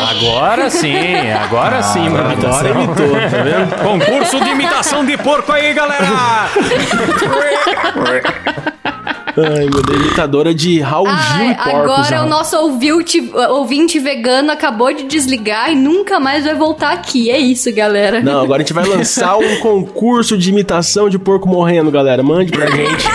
Agora 0.10 0.70
sim, 0.70 1.32
agora 1.32 1.82
sim, 1.82 2.10
meu 2.10 2.22
Agora 2.22 2.70
imitou, 2.70 3.12
tá 3.12 3.44
vendo? 3.44 3.84
Concurso 3.84 4.40
de 4.40 4.50
imitação 4.50 5.06
de 5.06 5.18
porco 5.18 5.52
aí, 5.52 5.74
galera! 5.74 6.06
Ai, 9.38 9.66
meu 9.66 9.82
Deus, 9.82 10.02
imitadora 10.06 10.54
de 10.54 10.80
Raul 10.80 11.08
Gil 11.08 11.16
Ai, 11.18 11.52
e 11.52 11.56
porcos. 11.56 11.72
agora 11.74 12.10
né? 12.18 12.22
o 12.22 12.30
nosso 12.30 12.58
ouvinte, 12.58 13.32
ouvinte 13.50 14.00
vegano 14.00 14.52
acabou 14.52 14.94
de 14.94 15.04
desligar 15.04 15.72
e 15.72 15.76
nunca 15.76 16.20
mais 16.20 16.44
vai 16.46 16.56
voltar 16.56 16.92
aqui. 16.92 17.30
É 17.30 17.38
isso, 17.38 17.74
galera. 17.74 18.22
Não, 18.22 18.42
agora 18.42 18.62
a 18.62 18.66
gente 18.66 18.74
vai 18.74 18.86
lançar 18.86 19.38
um 19.38 19.58
concurso 19.58 20.38
de 20.38 20.50
imitação 20.50 21.10
de 21.10 21.18
porco 21.18 21.48
morrendo, 21.48 21.92
galera. 21.92 22.22
Mande 22.24 22.52
pra 22.52 22.70
gente. 22.70 23.08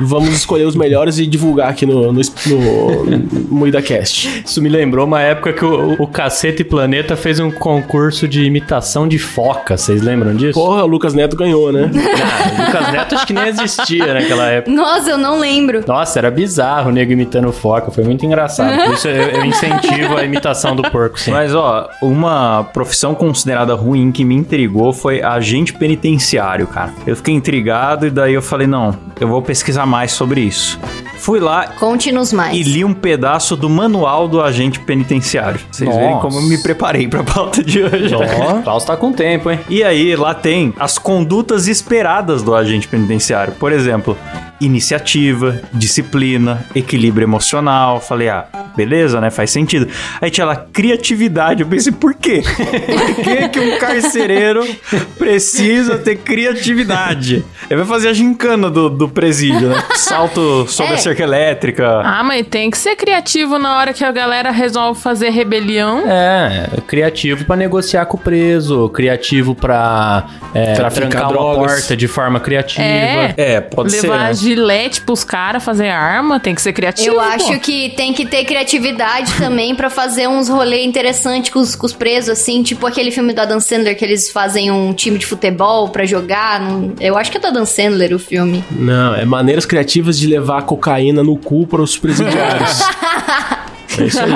Vamos 0.00 0.30
escolher 0.30 0.64
os 0.64 0.76
melhores 0.76 1.18
e 1.18 1.26
divulgar 1.26 1.70
aqui 1.70 1.84
no, 1.84 2.12
no, 2.12 2.20
no, 2.46 3.04
no 3.04 3.54
MuidaCast. 3.54 4.44
Isso 4.46 4.62
me 4.62 4.68
lembrou 4.68 5.04
uma 5.06 5.20
época 5.20 5.52
que 5.52 5.64
o, 5.64 5.94
o 5.98 6.06
Cacete 6.06 6.62
Planeta 6.62 7.16
fez 7.16 7.40
um 7.40 7.50
concurso 7.50 8.28
de 8.28 8.44
imitação 8.44 9.08
de 9.08 9.18
foca. 9.18 9.76
Vocês 9.76 10.00
lembram 10.00 10.34
disso? 10.34 10.54
Porra, 10.54 10.84
o 10.84 10.86
Lucas 10.86 11.12
Neto 11.12 11.36
ganhou, 11.36 11.72
né? 11.72 11.90
Ah, 11.92 12.62
o 12.62 12.66
Lucas 12.66 12.92
Neto 12.92 13.14
acho 13.16 13.26
que 13.26 13.32
nem 13.32 13.48
existia 13.48 14.14
naquela 14.14 14.46
época. 14.46 14.74
Nossa, 14.74 15.10
eu 15.10 15.18
não 15.18 15.39
lembro. 15.40 15.82
Nossa, 15.86 16.18
era 16.18 16.30
bizarro 16.30 16.90
o 16.90 16.92
nego 16.92 17.12
imitando 17.12 17.50
foca. 17.52 17.90
Foi 17.90 18.04
muito 18.04 18.24
engraçado. 18.24 18.84
Por 18.84 18.94
isso 18.94 19.08
eu, 19.08 19.22
eu 19.28 19.44
incentivo 19.44 20.16
a 20.16 20.24
imitação 20.24 20.76
do 20.76 20.82
porco, 20.90 21.18
sim. 21.18 21.30
Mas, 21.30 21.54
ó, 21.54 21.88
uma 22.02 22.64
profissão 22.72 23.14
considerada 23.14 23.74
ruim 23.74 24.12
que 24.12 24.24
me 24.24 24.34
intrigou 24.34 24.92
foi 24.92 25.22
agente 25.22 25.72
penitenciário, 25.72 26.66
cara. 26.66 26.92
Eu 27.06 27.16
fiquei 27.16 27.34
intrigado 27.34 28.06
e 28.06 28.10
daí 28.10 28.34
eu 28.34 28.42
falei, 28.42 28.66
não, 28.66 28.94
eu 29.18 29.28
vou 29.28 29.42
pesquisar 29.42 29.86
mais 29.86 30.12
sobre 30.12 30.40
isso. 30.42 30.78
Fui 31.20 31.38
lá 31.38 31.66
Conte-nos 31.78 32.32
mais. 32.32 32.56
e 32.56 32.62
li 32.62 32.82
um 32.82 32.94
pedaço 32.94 33.54
do 33.54 33.68
manual 33.68 34.26
do 34.26 34.40
agente 34.40 34.80
penitenciário. 34.80 35.60
Vocês 35.70 35.88
Nossa. 35.88 36.00
verem 36.00 36.18
como 36.18 36.38
eu 36.38 36.42
me 36.42 36.56
preparei 36.62 37.06
pra 37.08 37.22
pauta 37.22 37.62
de 37.62 37.82
hoje. 37.82 38.14
Ó, 38.14 38.20
o 38.56 38.62
Klaus 38.62 38.84
tá 38.84 38.96
com 38.96 39.12
tempo, 39.12 39.50
hein? 39.50 39.60
E 39.68 39.82
aí, 39.82 40.16
lá 40.16 40.32
tem 40.32 40.72
as 40.80 40.96
condutas 40.96 41.68
esperadas 41.68 42.42
do 42.42 42.54
agente 42.54 42.88
penitenciário. 42.88 43.52
Por 43.54 43.70
exemplo, 43.70 44.16
iniciativa, 44.60 45.60
disciplina, 45.72 46.64
equilíbrio 46.74 47.24
emocional. 47.24 48.00
Falei, 48.00 48.28
ah, 48.28 48.46
beleza, 48.76 49.20
né? 49.20 49.30
Faz 49.30 49.50
sentido. 49.50 49.88
Aí 50.20 50.30
tinha 50.30 50.46
lá 50.46 50.56
criatividade. 50.56 51.62
Eu 51.62 51.68
pensei, 51.68 51.92
por 51.92 52.14
quê? 52.14 52.42
Por 52.44 53.24
que, 53.24 53.48
que 53.48 53.60
um 53.60 53.78
carcereiro 53.78 54.64
precisa 55.18 55.98
ter 55.98 56.16
criatividade? 56.16 57.44
Ele 57.68 57.80
vai 57.80 57.86
fazer 57.86 58.08
a 58.08 58.12
gincana 58.12 58.70
do, 58.70 58.88
do 58.88 59.08
presídio, 59.08 59.68
né? 59.68 59.82
Salto 59.96 60.66
sobre 60.68 60.92
É. 60.92 60.94
a 60.94 60.98
cerca 60.98 61.22
elétrica. 61.22 62.00
Ah, 62.04 62.22
mas 62.22 62.46
tem 62.46 62.70
que 62.70 62.78
ser 62.78 62.96
criativo 62.96 63.58
na 63.58 63.76
hora 63.78 63.92
que 63.92 64.04
a 64.04 64.12
galera 64.12 64.50
resolve 64.50 65.00
fazer 65.00 65.30
rebelião. 65.30 66.02
É, 66.06 66.68
criativo 66.86 67.44
pra 67.44 67.56
negociar 67.56 68.06
com 68.06 68.16
o 68.16 68.20
preso, 68.20 68.88
criativo 68.90 69.54
pra 69.54 70.26
é, 70.54 70.74
trancar 70.74 71.22
uma 71.24 71.32
drogas. 71.32 71.72
porta 71.72 71.96
de 71.96 72.08
forma 72.08 72.40
criativa. 72.40 72.82
É. 72.84 73.34
É, 73.36 73.60
pode 73.60 73.92
ser. 73.92 74.02
Levar 74.02 74.18
né? 74.24 74.30
Gilete 74.54 75.00
pros 75.02 75.24
caras 75.24 75.62
fazer 75.62 75.88
arma, 75.88 76.40
tem 76.40 76.54
que 76.54 76.62
ser 76.62 76.72
criativo. 76.72 77.08
Eu 77.08 77.14
pô. 77.14 77.20
acho 77.20 77.60
que 77.60 77.90
tem 77.90 78.12
que 78.12 78.26
ter 78.26 78.44
criatividade 78.44 79.32
também 79.34 79.74
pra 79.74 79.88
fazer 79.88 80.28
uns 80.28 80.48
rolês 80.48 80.86
interessantes 80.86 81.52
com 81.52 81.60
os, 81.60 81.74
com 81.74 81.86
os 81.86 81.92
presos, 81.92 82.30
assim, 82.30 82.62
tipo 82.62 82.86
aquele 82.86 83.10
filme 83.10 83.32
do 83.32 83.40
Adam 83.40 83.60
Sandler 83.60 83.96
que 83.96 84.04
eles 84.04 84.30
fazem 84.30 84.70
um 84.70 84.92
time 84.92 85.18
de 85.18 85.26
futebol 85.26 85.88
pra 85.88 86.04
jogar. 86.04 86.60
Eu 87.00 87.16
acho 87.16 87.30
que 87.30 87.38
é 87.38 87.40
do 87.40 87.46
Adam 87.46 87.64
Sandler 87.64 88.14
o 88.14 88.18
filme. 88.18 88.64
Não, 88.70 89.14
é 89.14 89.24
maneiras 89.24 89.64
criativas 89.64 90.18
de 90.18 90.26
levar 90.26 90.62
cocaína 90.62 91.22
no 91.22 91.36
cu 91.36 91.66
para 91.66 91.82
os 91.82 91.96
presidiários. 91.96 92.80
é 94.02 94.06
isso 94.06 94.20
aí. 94.20 94.30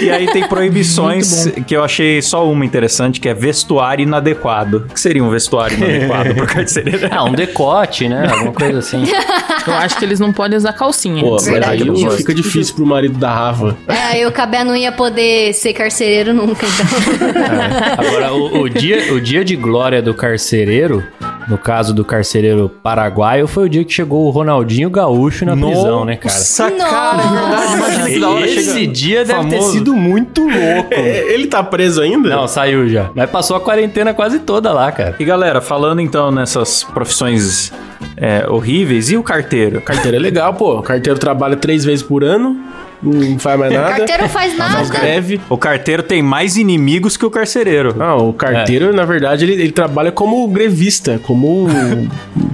E 0.02 0.10
aí 0.10 0.26
tem 0.32 0.46
proibições 0.48 1.46
que 1.66 1.74
eu 1.76 1.84
achei 1.84 2.22
só 2.22 2.48
uma 2.50 2.64
interessante, 2.64 3.20
que 3.20 3.28
é 3.28 3.34
vestuário 3.34 4.02
inadequado. 4.02 4.86
O 4.88 4.94
que 4.94 5.00
seria 5.00 5.22
um 5.22 5.30
vestuário 5.30 5.76
inadequado 5.76 6.34
pro 6.34 6.46
carcereiro? 6.46 7.00
Ah, 7.10 7.24
um 7.24 7.32
decote, 7.32 8.08
né? 8.08 8.28
Alguma 8.30 8.52
coisa 8.52 8.78
assim. 8.78 9.02
Eu 9.66 9.74
acho 9.74 9.98
que 9.98 10.04
eles 10.04 10.20
não 10.20 10.32
podem 10.32 10.56
usar 10.56 10.72
calcinha. 10.72 11.22
Pô, 11.22 11.32
mas 11.32 11.48
aí 11.48 12.16
fica 12.16 12.34
difícil 12.34 12.74
pro 12.74 12.86
marido 12.86 13.18
da 13.18 13.32
Rafa. 13.32 13.76
É, 13.88 13.92
aí 14.12 14.26
o 14.26 14.32
Cabé 14.32 14.64
não 14.64 14.76
ia 14.76 14.92
poder 14.92 15.52
ser 15.52 15.72
carcereiro 15.72 16.32
nunca, 16.32 16.66
então. 16.66 18.06
Agora, 18.06 18.32
o, 18.32 18.62
o 18.62 18.68
dia, 18.68 19.12
o 19.12 19.20
dia 19.20 19.44
de 19.44 19.56
glória 19.56 20.00
do 20.00 20.14
carcereiro, 20.14 21.04
no 21.50 21.58
caso 21.58 21.92
do 21.92 22.04
carcereiro 22.04 22.68
paraguaio, 22.68 23.48
foi 23.48 23.66
o 23.66 23.68
dia 23.68 23.84
que 23.84 23.92
chegou 23.92 24.24
o 24.24 24.30
Ronaldinho 24.30 24.88
Gaúcho 24.88 25.44
na 25.44 25.56
prisão, 25.56 26.04
né, 26.04 26.14
cara? 26.14 26.32
Nossa, 26.32 26.70
cara, 26.70 27.22
é 27.22 27.28
verdade. 27.28 27.74
Imagina 27.74 28.06
que 28.08 28.20
da 28.20 28.30
hora 28.30 28.46
Esse 28.46 28.72
chega 28.72 28.92
dia 28.92 29.24
deve 29.24 29.48
ter 29.48 29.56
famoso. 29.56 29.72
sido 29.72 29.94
muito 29.96 30.42
louco. 30.42 30.94
É, 30.94 31.34
ele 31.34 31.48
tá 31.48 31.60
preso 31.62 32.00
ainda? 32.00 32.28
Não, 32.30 32.46
saiu 32.46 32.88
já. 32.88 33.10
Mas 33.16 33.28
passou 33.28 33.56
a 33.56 33.60
quarentena 33.60 34.14
quase 34.14 34.38
toda 34.38 34.72
lá, 34.72 34.92
cara. 34.92 35.16
E 35.18 35.24
galera, 35.24 35.60
falando 35.60 36.00
então 36.00 36.30
nessas 36.30 36.84
profissões 36.84 37.72
é, 38.16 38.48
horríveis, 38.48 39.10
e 39.10 39.16
o 39.16 39.22
carteiro? 39.22 39.80
Carteiro 39.80 40.16
é 40.16 40.20
legal, 40.20 40.54
pô. 40.54 40.78
O 40.78 40.82
carteiro 40.82 41.18
trabalha 41.18 41.56
três 41.56 41.84
vezes 41.84 42.02
por 42.04 42.22
ano, 42.22 42.60
não 43.02 43.38
faz 43.38 43.58
mais 43.58 43.72
nada. 43.72 43.88
Carteiro 43.96 44.28
faz 44.28 44.54
Faz 44.54 44.88
nada. 44.90 45.00
greve. 45.00 45.40
O 45.48 45.56
carteiro 45.56 46.02
tem 46.02 46.22
mais 46.22 46.56
inimigos 46.56 47.16
que 47.16 47.24
o 47.24 47.30
carcereiro. 47.30 47.94
Não, 47.96 48.28
o 48.28 48.32
carteiro, 48.32 48.92
na 48.92 49.04
verdade, 49.04 49.44
ele, 49.44 49.54
ele 49.54 49.72
trabalha 49.72 50.10
como 50.12 50.46
grevista, 50.48 51.20
como, 51.22 51.66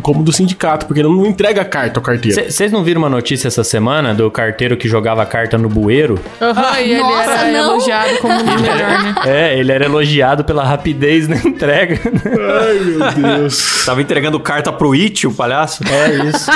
como 0.03 0.23
do 0.23 0.33
sindicato, 0.33 0.87
porque 0.87 1.01
ele 1.01 1.09
não 1.09 1.27
entrega 1.27 1.65
carta 1.65 1.99
ao 1.99 2.03
carteiro. 2.03 2.51
Vocês 2.51 2.71
não 2.71 2.83
viram 2.85 3.01
uma 3.01 3.09
notícia 3.09 3.49
essa 3.49 3.65
semana 3.65 4.15
do 4.15 4.31
carteiro 4.31 4.77
que 4.77 4.89
jogava 4.89 5.25
carta 5.27 5.57
no 5.59 5.69
bueiro? 5.69 6.19
Aham, 6.41 6.81
e 6.81 6.93
ele 6.93 7.01
Nossa, 7.03 7.31
era 7.31 7.53
não. 7.53 7.71
elogiado 7.73 8.19
como 8.19 8.43
dos 8.43 8.61
melhores, 8.61 9.03
né? 9.05 9.15
É, 9.27 9.59
ele 9.59 9.73
era 9.73 9.85
elogiado 9.87 10.45
pela 10.45 10.63
rapidez 10.65 11.27
na 11.29 11.37
entrega. 11.37 11.99
Ai, 12.05 12.79
meu 12.79 13.39
Deus. 13.39 13.85
Tava 13.85 14.01
entregando 14.01 14.39
carta 14.39 14.73
pro 14.73 14.93
It, 14.93 15.27
o 15.27 15.33
palhaço. 15.33 15.83
É 15.89 16.29
isso. 16.29 16.51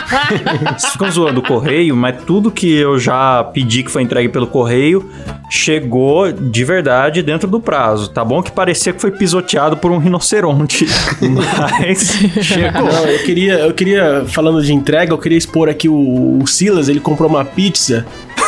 Vocês 0.78 0.92
ficam 0.92 1.10
zoando 1.10 1.40
o 1.40 1.42
correio, 1.42 1.96
mas 1.96 2.22
tudo 2.24 2.50
que 2.50 2.72
eu 2.72 2.98
já 2.98 3.42
pedi 3.44 3.79
que 3.82 3.90
foi 3.90 4.02
entregue 4.02 4.28
pelo 4.28 4.46
correio 4.46 5.08
chegou 5.50 6.30
de 6.30 6.64
verdade 6.64 7.22
dentro 7.22 7.48
do 7.48 7.60
prazo. 7.60 8.08
Tá 8.10 8.24
bom 8.24 8.40
que 8.40 8.52
parecia 8.52 8.92
que 8.92 9.00
foi 9.00 9.10
pisoteado 9.10 9.76
por 9.76 9.90
um 9.90 9.98
rinoceronte, 9.98 10.86
mas 11.20 12.12
chegou. 12.42 12.84
Não, 12.84 13.06
eu 13.06 13.18
queria, 13.24 13.54
eu 13.54 13.74
queria, 13.74 14.24
falando 14.28 14.62
de 14.62 14.72
entrega, 14.72 15.12
eu 15.12 15.18
queria 15.18 15.36
expor 15.36 15.68
aqui 15.68 15.88
o, 15.88 16.38
o 16.40 16.46
Silas, 16.46 16.88
ele 16.88 17.00
comprou 17.00 17.28
uma 17.28 17.44
pizza 17.44 18.06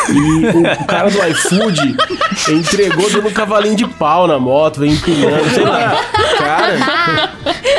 e 0.09 0.81
o, 0.81 0.85
cara 0.85 1.09
do 1.09 1.17
iFood 1.27 1.95
entregou 2.49 3.09
dando 3.09 3.27
um 3.27 3.31
cavalinho 3.31 3.75
de 3.75 3.87
pau 3.87 4.27
na 4.27 4.39
moto, 4.39 4.79
vem 4.79 4.93
empinando, 4.93 5.49
sei 5.53 5.63
lá. 5.63 6.03
Cara, 6.37 7.33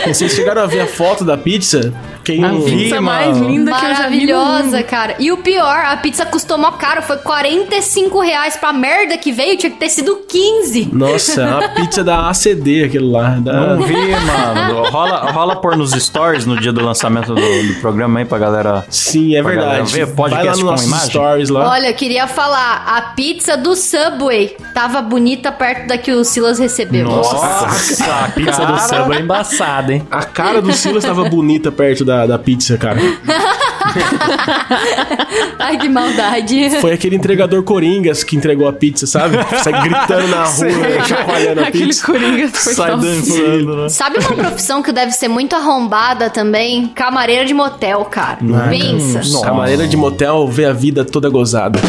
vocês 0.06 0.32
chegaram 0.32 0.62
a 0.62 0.66
ver 0.66 0.80
a 0.80 0.86
foto 0.86 1.24
da 1.24 1.36
pizza? 1.36 1.92
Quem 2.24 2.44
A 2.44 2.50
pizza 2.50 3.00
mais 3.00 3.38
linda 3.38 3.72
que 3.72 3.84
eu 3.84 3.94
já 3.94 4.08
vi. 4.08 4.26
Maravilhosa, 4.26 4.82
cara. 4.82 5.14
E 5.18 5.30
o 5.30 5.36
pior, 5.36 5.84
a 5.84 5.96
pizza 5.96 6.24
custou 6.24 6.56
mó 6.56 6.72
caro. 6.72 7.02
Foi 7.02 7.18
45 7.18 8.20
reais 8.20 8.56
pra 8.56 8.72
merda 8.72 9.18
que 9.18 9.30
veio. 9.30 9.56
Tinha 9.58 9.70
que 9.70 9.78
ter 9.78 9.88
sido 9.90 10.16
15. 10.28 10.90
Nossa, 10.92 11.42
uma 11.44 11.68
pizza 11.74 12.02
da 12.02 12.28
ACD, 12.30 12.84
aquilo 12.84 13.10
lá. 13.12 13.36
Da... 13.40 13.52
Não 13.76 13.82
vi, 13.86 13.94
mano. 13.94 14.84
Rola, 14.90 15.30
rola 15.32 15.56
pôr 15.56 15.76
nos 15.76 15.92
stories 15.92 16.46
no 16.46 16.58
dia 16.58 16.72
do 16.72 16.82
lançamento 16.84 17.34
do, 17.34 17.34
do 17.34 17.74
programa 17.80 18.20
aí 18.20 18.24
pra 18.24 18.38
galera. 18.38 18.84
Sim, 18.88 19.36
é 19.36 19.42
verdade. 19.42 19.92
ver, 19.92 20.06
podcast 20.14 20.34
Vai 20.34 20.44
lá 20.46 20.52
no 20.52 20.58
com 20.60 20.70
nossos 20.70 20.86
imagem? 20.86 21.10
stories 21.10 21.48
lá. 21.50 21.70
Olha, 21.70 21.88
eu 21.88 21.94
queria 21.94 22.26
falar, 22.26 22.84
a 22.86 23.02
pizza 23.14 23.56
do 23.56 23.76
Subway 23.76 24.56
tava 24.72 25.02
bonita 25.02 25.52
perto 25.52 25.88
da 25.88 25.98
que 25.98 26.12
o 26.12 26.24
Silas 26.24 26.58
recebeu. 26.58 27.04
Nossa, 27.04 28.06
a 28.24 28.28
pizza 28.28 28.64
do 28.64 28.78
samba 28.78 29.16
é 29.16 29.20
embaçada, 29.20 29.92
hein? 29.92 30.06
A 30.10 30.22
cara 30.24 30.62
do 30.62 30.72
Silas 30.72 31.04
tava 31.04 31.28
bonita 31.28 31.70
perto 31.70 32.04
da, 32.04 32.13
da 32.26 32.38
pizza, 32.38 32.78
cara. 32.78 33.00
Ai, 35.58 35.76
que 35.78 35.88
maldade. 35.88 36.70
Foi 36.80 36.92
aquele 36.92 37.16
entregador 37.16 37.62
Coringas 37.62 38.22
que 38.24 38.36
entregou 38.36 38.68
a 38.68 38.72
pizza, 38.72 39.06
sabe? 39.06 39.36
Sai 39.62 39.72
gritando 39.82 40.28
na 40.28 40.44
rua, 40.46 41.04
chacoalhando 41.06 41.60
a 41.60 41.68
Aquele 41.68 41.86
pizza. 41.86 42.06
coringa 42.06 42.48
foi 42.48 42.74
Sai 42.74 42.90
dançando, 42.96 43.76
né? 43.76 43.88
Sabe 43.88 44.18
uma 44.18 44.32
profissão 44.34 44.82
que 44.82 44.92
deve 44.92 45.12
ser 45.12 45.28
muito 45.28 45.54
arrombada 45.56 46.30
também? 46.30 46.88
Camareira 46.88 47.44
de 47.44 47.54
motel, 47.54 48.04
cara. 48.04 48.38
Pensa. 48.68 49.20
Camareira 49.42 49.86
de 49.86 49.96
motel 49.96 50.46
vê 50.48 50.64
a 50.66 50.72
vida 50.72 51.04
toda 51.04 51.28
gozada. 51.28 51.78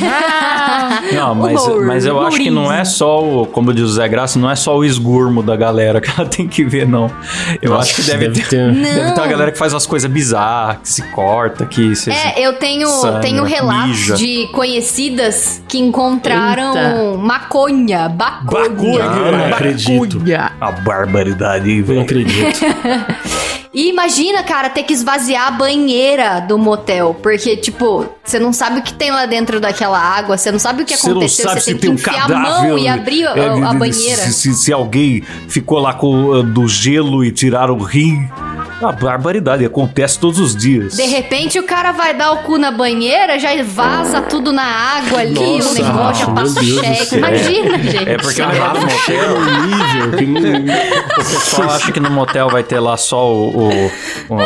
Ah, 0.00 1.00
Não, 1.12 1.34
mas, 1.34 1.60
mas 1.86 2.04
eu 2.06 2.20
acho 2.20 2.36
que 2.36 2.50
não 2.50 2.70
é 2.72 2.84
só 2.84 3.22
o, 3.24 3.46
como 3.46 3.72
diz 3.72 3.84
o 3.84 3.88
Zé 3.92 4.06
Graça, 4.08 4.38
não 4.38 4.50
é 4.50 4.56
só 4.56 4.76
o 4.76 4.84
esgurmo 4.84 5.42
da 5.42 5.56
galera 5.56 6.00
que 6.00 6.10
ela 6.10 6.28
tem 6.28 6.46
que 6.46 6.62
ver, 6.64 6.86
não. 6.86 7.10
Eu 7.62 7.70
Nossa, 7.72 7.82
acho 7.90 7.94
que 7.96 8.02
deve, 8.02 8.28
deve 8.28 8.40
ter, 8.42 8.48
ter. 8.48 8.72
deve 8.74 9.12
ter 9.12 9.20
uma 9.20 9.26
galera 9.26 9.50
que 9.50 9.58
faz 9.58 9.72
umas 9.72 9.86
coisas 9.86 10.10
bizarras, 10.10 10.97
se 11.02 11.10
corta, 11.12 11.64
que 11.66 11.94
se. 11.96 12.10
É, 12.10 12.34
eu 12.38 12.54
tenho, 12.54 12.88
Sangra, 12.88 13.20
tenho 13.20 13.42
relatos 13.44 13.88
mija. 13.90 14.14
de 14.16 14.46
conhecidas 14.52 15.62
que 15.68 15.78
encontraram 15.78 16.76
Eita. 16.76 17.18
maconha, 17.18 18.08
baconha. 18.08 19.04
Ah, 19.04 19.32
não 19.32 19.46
acredito. 19.46 20.18
Uia. 20.22 20.52
A 20.60 20.70
barbaridade, 20.72 21.74
Não 21.76 21.84
velho. 21.84 22.00
acredito. 22.02 22.60
E 23.74 23.90
imagina, 23.90 24.42
cara, 24.42 24.70
ter 24.70 24.82
que 24.82 24.94
esvaziar 24.94 25.46
a 25.46 25.50
banheira 25.50 26.40
do 26.40 26.56
motel. 26.58 27.14
Porque, 27.22 27.54
tipo, 27.54 28.06
você 28.24 28.38
não 28.38 28.50
sabe 28.52 28.80
o 28.80 28.82
que 28.82 28.94
tem 28.94 29.10
lá 29.10 29.26
dentro 29.26 29.60
daquela 29.60 29.98
água, 30.00 30.38
você 30.38 30.50
não 30.50 30.58
sabe 30.58 30.82
o 30.82 30.86
que 30.86 30.94
não 30.94 31.10
aconteceu, 31.12 31.48
você 31.50 31.60
se 31.60 31.66
tem 31.66 31.74
tem 31.76 31.80
que 31.80 31.88
um 31.90 31.94
enfiar 31.94 32.24
a 32.24 32.28
cadáver. 32.28 32.68
mão 32.68 32.78
e 32.78 32.88
abrir 32.88 33.26
a, 33.26 33.36
é, 33.36 33.46
a 33.62 33.74
banheira. 33.74 34.22
Se, 34.22 34.32
se- 34.32 34.54
se 34.54 34.72
alguém 34.72 35.22
ficou 35.48 35.78
lá 35.78 35.92
com, 35.92 36.08
uh, 36.30 36.42
do 36.42 36.66
gelo 36.66 37.22
e 37.22 37.30
tiraram 37.30 37.74
o 37.76 37.82
rim. 37.84 38.26
Uma 38.80 38.92
barbaridade, 38.92 39.64
acontece 39.64 40.18
todos 40.20 40.38
os 40.38 40.54
dias. 40.54 40.94
De 40.94 41.02
repente 41.04 41.58
o 41.58 41.64
cara 41.64 41.90
vai 41.90 42.14
dar 42.14 42.30
o 42.32 42.38
cu 42.38 42.56
na 42.58 42.70
banheira, 42.70 43.36
já 43.38 43.50
vaza 43.64 44.20
tudo 44.22 44.52
na 44.52 44.62
água 44.62 45.18
ali, 45.20 45.34
Nossa, 45.58 45.70
o 45.70 45.74
negócio 45.74 46.26
já 46.26 46.32
passa 46.32 46.60
o 46.60 46.64
Deus 46.64 46.76
do 46.76 46.84
cheque. 46.84 47.06
céu. 47.06 47.18
Imagina, 47.18 47.78
gente. 47.78 48.08
É 48.08 48.16
porque 48.16 48.40
o 48.40 48.46
motel, 48.46 49.40
nível 49.66 50.18
que 50.18 50.26
não... 50.26 50.60
o 50.62 51.16
pessoal 51.16 51.70
acha 51.70 51.90
que 51.90 51.98
no 51.98 52.10
motel 52.10 52.48
vai 52.48 52.62
ter 52.62 52.78
lá 52.78 52.96
só 52.96 53.26
o. 53.28 53.48
o- 53.68 53.90
o- 54.28 54.40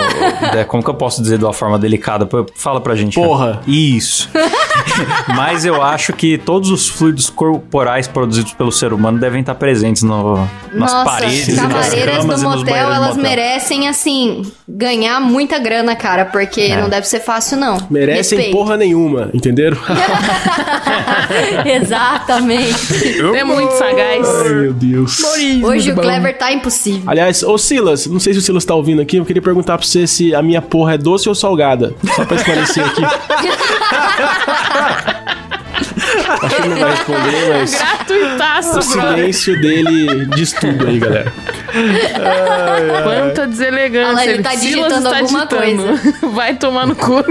é, 0.57 0.65
como 0.65 0.83
que 0.83 0.89
eu 0.89 0.95
posso 0.95 1.21
dizer 1.21 1.37
de 1.37 1.45
uma 1.45 1.53
forma 1.53 1.79
delicada? 1.79 2.27
Fala 2.55 2.81
pra 2.81 2.95
gente. 2.95 3.15
cara. 3.17 3.27
Porra. 3.27 3.61
Isso. 3.67 4.31
Mas 5.35 5.65
eu 5.65 5.83
acho 5.83 6.13
que 6.13 6.39
todos 6.39 6.71
os 6.71 6.89
fluidos 6.89 7.31
corporais 7.31 8.07
produzidos 8.07 8.53
pelo 8.53 8.73
ser 8.73 8.93
humano 8.93 9.19
devem 9.19 9.41
estar 9.41 9.55
presentes 9.55 10.03
no, 10.03 10.37
nas 10.73 10.93
Nossa, 10.93 11.05
paredes, 11.05 11.49
e 11.49 11.53
nas 11.53 11.73
camas 11.73 11.91
do 11.91 11.93
e 11.93 12.27
nos 12.27 12.43
motel, 12.43 12.65
banheiros 12.65 12.89
do 12.89 12.95
elas 12.95 13.17
motel. 13.17 13.23
merecem, 13.23 13.89
assim, 13.89 14.53
ganhar 14.75 15.21
muita 15.21 15.59
grana, 15.59 15.95
cara, 15.95 16.25
porque 16.25 16.75
não 16.77 16.89
deve 16.89 17.07
ser 17.07 17.21
fácil, 17.21 17.59
não. 17.59 17.77
Merecem 17.91 18.39
Respeito. 18.39 18.57
porra 18.57 18.77
nenhuma, 18.77 19.29
entenderam? 19.35 19.77
Exatamente. 21.65 23.21
É 23.37 23.45
muito 23.45 23.73
sagaz. 23.73 24.27
Ai, 24.29 24.55
meu 24.55 24.73
Deus. 24.73 25.19
Hoje 25.63 25.93
o 25.93 25.95
Clever 25.95 26.37
tá 26.39 26.53
impossível. 26.53 27.03
Aliás, 27.07 27.43
ô 27.43 27.59
Silas, 27.59 28.07
não 28.07 28.19
sei 28.19 28.33
se 28.33 28.39
o 28.39 28.43
Silas 28.43 28.65
tá 28.65 28.75
ouvindo 28.75 29.03
aqui, 29.03 29.17
eu 29.17 29.25
queria 29.25 29.43
perguntar 29.43 29.77
pra 29.77 29.87
você 29.87 30.07
se 30.07 30.35
a 30.35 30.43
minha 30.43 30.63
porra 30.63 30.95
é 30.95 30.99
doce 30.99 31.29
ou 31.29 31.35
salgada. 31.35 31.95
Só 32.17 32.25
pra 32.25 32.37
esclarecer 32.37 32.85
aqui. 32.85 33.03
Acho 36.43 36.57
que 36.57 36.63
ele 36.63 36.69
não 36.69 36.79
vai 36.79 36.91
responder, 36.91 37.49
mas 37.51 37.75
Gratuitaço, 37.75 38.71
o 38.71 38.73
brother. 38.73 39.17
silêncio 39.17 39.61
dele 39.61 40.27
diz 40.35 40.53
tudo 40.53 40.87
aí, 40.87 40.99
galera. 40.99 41.33
Quanta 43.03 43.47
deselegância. 43.47 44.23
Olha 44.23 44.31
ele 44.31 44.43
tá 44.43 44.51
Silas 44.51 44.61
digitando 44.93 45.07
está 45.07 45.19
alguma 45.19 45.47
digitando. 45.47 46.33
Vai 46.33 46.55
tomar 46.55 46.87
no 46.87 46.95
cu. 46.95 47.25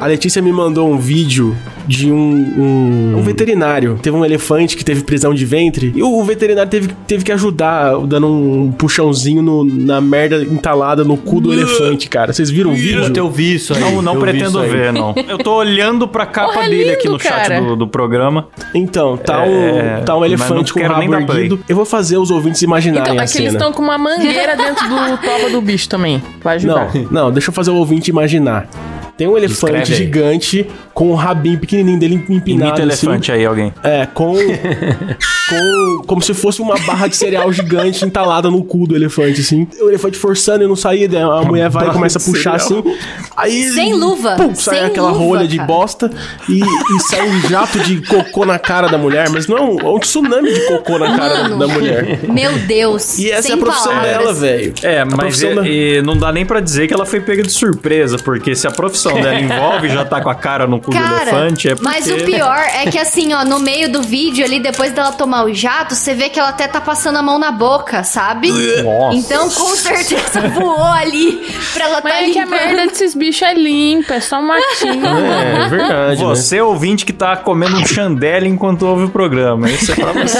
A 0.00 0.06
Letícia 0.06 0.42
me 0.42 0.52
mandou 0.52 0.90
um 0.90 0.98
vídeo 0.98 1.56
de 1.86 2.10
um, 2.10 2.16
um, 2.16 3.14
um 3.18 3.22
veterinário. 3.22 3.98
Teve 4.02 4.16
um 4.16 4.24
elefante 4.24 4.76
que 4.76 4.84
teve 4.84 5.02
prisão 5.02 5.34
de 5.34 5.44
ventre 5.44 5.92
e 5.94 6.02
o, 6.02 6.22
veterinário 6.24 6.70
teve, 6.70 6.88
teve 7.06 7.24
que 7.24 7.32
ajudar, 7.32 7.96
dando 8.06 8.26
um 8.28 8.72
puxãozinho 8.72 9.42
no- 9.42 9.64
na 9.64 10.00
merda 10.00 10.42
entalada 10.42 11.04
no 11.04 11.16
cu 11.16 11.40
do 11.40 11.52
elefante, 11.52 12.08
cara. 12.08 12.32
Vocês 12.32 12.50
viram 12.50 12.70
o 12.70 12.74
vídeo? 12.74 13.12
Eu 13.16 13.30
vi 13.30 13.54
isso 13.54 13.74
aí. 13.74 13.80
Não, 13.80 14.00
não 14.02 14.18
pretendo 14.18 14.60
ver, 14.62 14.92
não. 14.92 15.14
Eu 15.28 15.38
tô 15.38 15.54
olhando 15.56 16.06
pra 16.08 16.24
capa 16.26 16.52
Porra, 16.54 16.68
dele 16.68 16.84
lindo, 16.84 16.92
aqui 16.94 17.08
no 17.08 17.18
chat 17.18 17.48
cara. 17.48 17.60
do, 17.60 17.76
do 17.76 17.86
programa. 17.86 18.48
Então, 18.74 19.16
tá, 19.16 19.46
É, 19.46 19.98
um, 20.00 20.04
tá 20.04 20.16
um 20.16 20.24
elefante 20.24 20.72
com 20.72 20.80
o 20.80 20.82
rabo 20.86 21.14
erguido. 21.14 21.60
Eu 21.68 21.76
vou 21.76 21.84
fazer 21.84 22.16
os 22.18 22.30
ouvintes 22.30 22.62
imaginarem 22.62 23.12
Então, 23.12 23.20
a 23.20 23.24
é 23.24 23.26
que 23.26 23.38
eles 23.38 23.52
cena. 23.52 23.58
estão 23.58 23.72
com 23.72 23.82
uma 23.82 23.98
mangueira 23.98 24.56
dentro 24.56 24.88
do 24.88 25.16
toba 25.18 25.50
do 25.50 25.60
bicho 25.60 25.88
também. 25.88 26.22
Vai 26.42 26.56
ajudar. 26.56 26.90
Não, 26.94 27.22
não, 27.24 27.32
deixa 27.32 27.50
eu 27.50 27.54
fazer 27.54 27.70
o 27.70 27.74
ouvinte 27.76 28.10
imaginar. 28.10 28.68
Tem 29.16 29.28
um 29.28 29.36
elefante 29.36 29.72
Descreve 29.74 29.92
aí. 29.92 29.98
gigante 29.98 30.66
com 30.94 31.10
o 31.10 31.14
rabinho 31.14 31.58
pequenininho 31.58 31.98
dele 31.98 32.14
empinado 32.28 32.70
Imita 32.80 32.92
assim. 32.94 33.06
elefante 33.06 33.30
aí, 33.32 33.44
alguém. 33.44 33.72
É, 33.82 34.06
com, 34.06 34.34
com. 35.48 36.02
Como 36.06 36.20
se 36.22 36.34
fosse 36.34 36.60
uma 36.60 36.74
barra 36.80 37.06
de 37.06 37.16
cereal 37.16 37.52
gigante 37.52 38.04
entalada 38.04 38.50
no 38.50 38.62
cu 38.64 38.86
do 38.86 38.96
elefante, 38.96 39.40
assim. 39.40 39.66
O 39.80 39.88
elefante 39.88 40.18
forçando 40.18 40.64
e 40.64 40.66
não 40.66 40.76
saía, 40.76 41.08
daí 41.08 41.22
a 41.22 41.42
mulher 41.42 41.68
vai 41.70 41.88
e 41.88 41.90
começa 41.92 42.18
a 42.18 42.20
de 42.22 42.24
puxar 42.30 42.58
cereal. 42.58 42.82
assim. 42.86 42.98
Aí. 43.36 43.70
Sem 43.70 43.94
luva, 43.94 44.36
Pum, 44.36 44.54
sai 44.54 44.76
sem 44.78 44.84
aquela 44.86 45.08
luva, 45.10 45.24
rolha 45.24 45.46
de 45.46 45.56
cara. 45.56 45.66
bosta 45.66 46.10
e, 46.48 46.60
e 46.60 47.00
sai 47.08 47.28
um 47.28 47.40
jato 47.48 47.78
de 47.80 48.00
cocô 48.06 48.44
na 48.44 48.58
cara 48.58 48.88
da 48.88 48.98
mulher, 48.98 49.28
mas 49.30 49.46
não, 49.46 49.78
é 49.78 49.84
um, 49.84 49.98
tsunami 49.98 50.52
de 50.52 50.60
cocô 50.66 50.98
na 50.98 51.16
cara 51.16 51.34
da, 51.34 51.42
Mano. 51.50 51.58
da 51.58 51.68
mulher. 51.68 52.20
Meu 52.28 52.52
Deus. 52.66 53.18
E 53.18 53.30
essa 53.30 53.42
sem 53.42 53.52
é 53.52 53.54
a 53.54 53.58
profissão 53.58 53.92
palavras. 53.92 54.10
dela, 54.18 54.32
velho. 54.34 54.74
É, 54.82 55.00
A 55.00 55.06
mas 55.06 55.42
é- 55.42 55.54
da- 55.54 55.66
e 55.68 56.02
não 56.02 56.16
dá 56.16 56.32
nem 56.32 56.44
pra 56.44 56.60
dizer 56.60 56.88
que 56.88 56.94
ela 56.94 57.06
foi 57.06 57.20
pega 57.20 57.42
de 57.42 57.52
surpresa, 57.52 58.16
porque 58.18 58.54
se 58.54 58.66
a 58.66 58.70
profissão 58.70 59.01
dela 59.10 59.34
envolve 59.40 59.88
já 59.88 60.04
tá 60.04 60.20
com 60.20 60.30
a 60.30 60.34
cara 60.34 60.66
no 60.66 60.80
cu 60.80 60.90
do 60.90 60.96
Cara, 60.96 61.22
elefante, 61.22 61.68
é 61.68 61.74
porque... 61.74 61.84
mas 61.84 62.10
o 62.10 62.16
pior 62.24 62.58
é 62.74 62.90
que 62.90 62.98
assim, 62.98 63.32
ó, 63.32 63.44
no 63.44 63.58
meio 63.58 63.90
do 63.90 64.02
vídeo 64.02 64.44
ali, 64.44 64.60
depois 64.60 64.92
dela 64.92 65.12
tomar 65.12 65.44
o 65.44 65.54
jato, 65.54 65.94
você 65.94 66.14
vê 66.14 66.28
que 66.28 66.38
ela 66.38 66.50
até 66.50 66.68
tá 66.68 66.80
passando 66.80 67.16
a 67.18 67.22
mão 67.22 67.38
na 67.38 67.50
boca, 67.50 68.04
sabe? 68.04 68.50
Nossa. 68.82 69.16
Então, 69.16 69.48
com 69.50 69.74
certeza 69.76 70.48
voou 70.54 70.84
ali 70.84 71.40
pra 71.74 71.84
ela 71.86 72.00
Mas 72.02 72.12
tá 72.12 72.20
é 72.22 72.30
que 72.30 72.38
a 72.38 72.44
limpando. 72.44 72.50
merda 72.60 72.86
desses 72.86 73.14
bichos 73.14 73.42
é 73.42 73.54
limpa, 73.54 74.14
é 74.14 74.20
só 74.20 74.40
matinho. 74.42 75.06
É, 75.06 75.64
é 75.64 75.68
verdade. 75.68 76.20
né? 76.20 76.26
Você, 76.26 76.60
ouvinte, 76.60 77.04
que 77.04 77.12
tá 77.12 77.36
comendo 77.36 77.76
um 77.76 77.86
chandelle 77.86 78.48
enquanto 78.48 78.82
ouve 78.86 79.04
o 79.04 79.08
programa. 79.10 79.68
Isso 79.70 79.92
é 79.92 79.94
pra 79.94 80.12
você. 80.12 80.38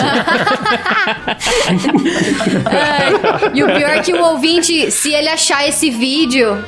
Ai, 2.67 3.51
E 3.55 3.63
o 3.63 3.67
pior 3.67 3.91
é 3.91 4.01
que 4.01 4.13
o 4.13 4.23
ouvinte, 4.25 4.91
se 4.91 5.13
ele 5.13 5.29
achar 5.29 5.67
esse 5.69 5.91
vídeo, 5.91 6.63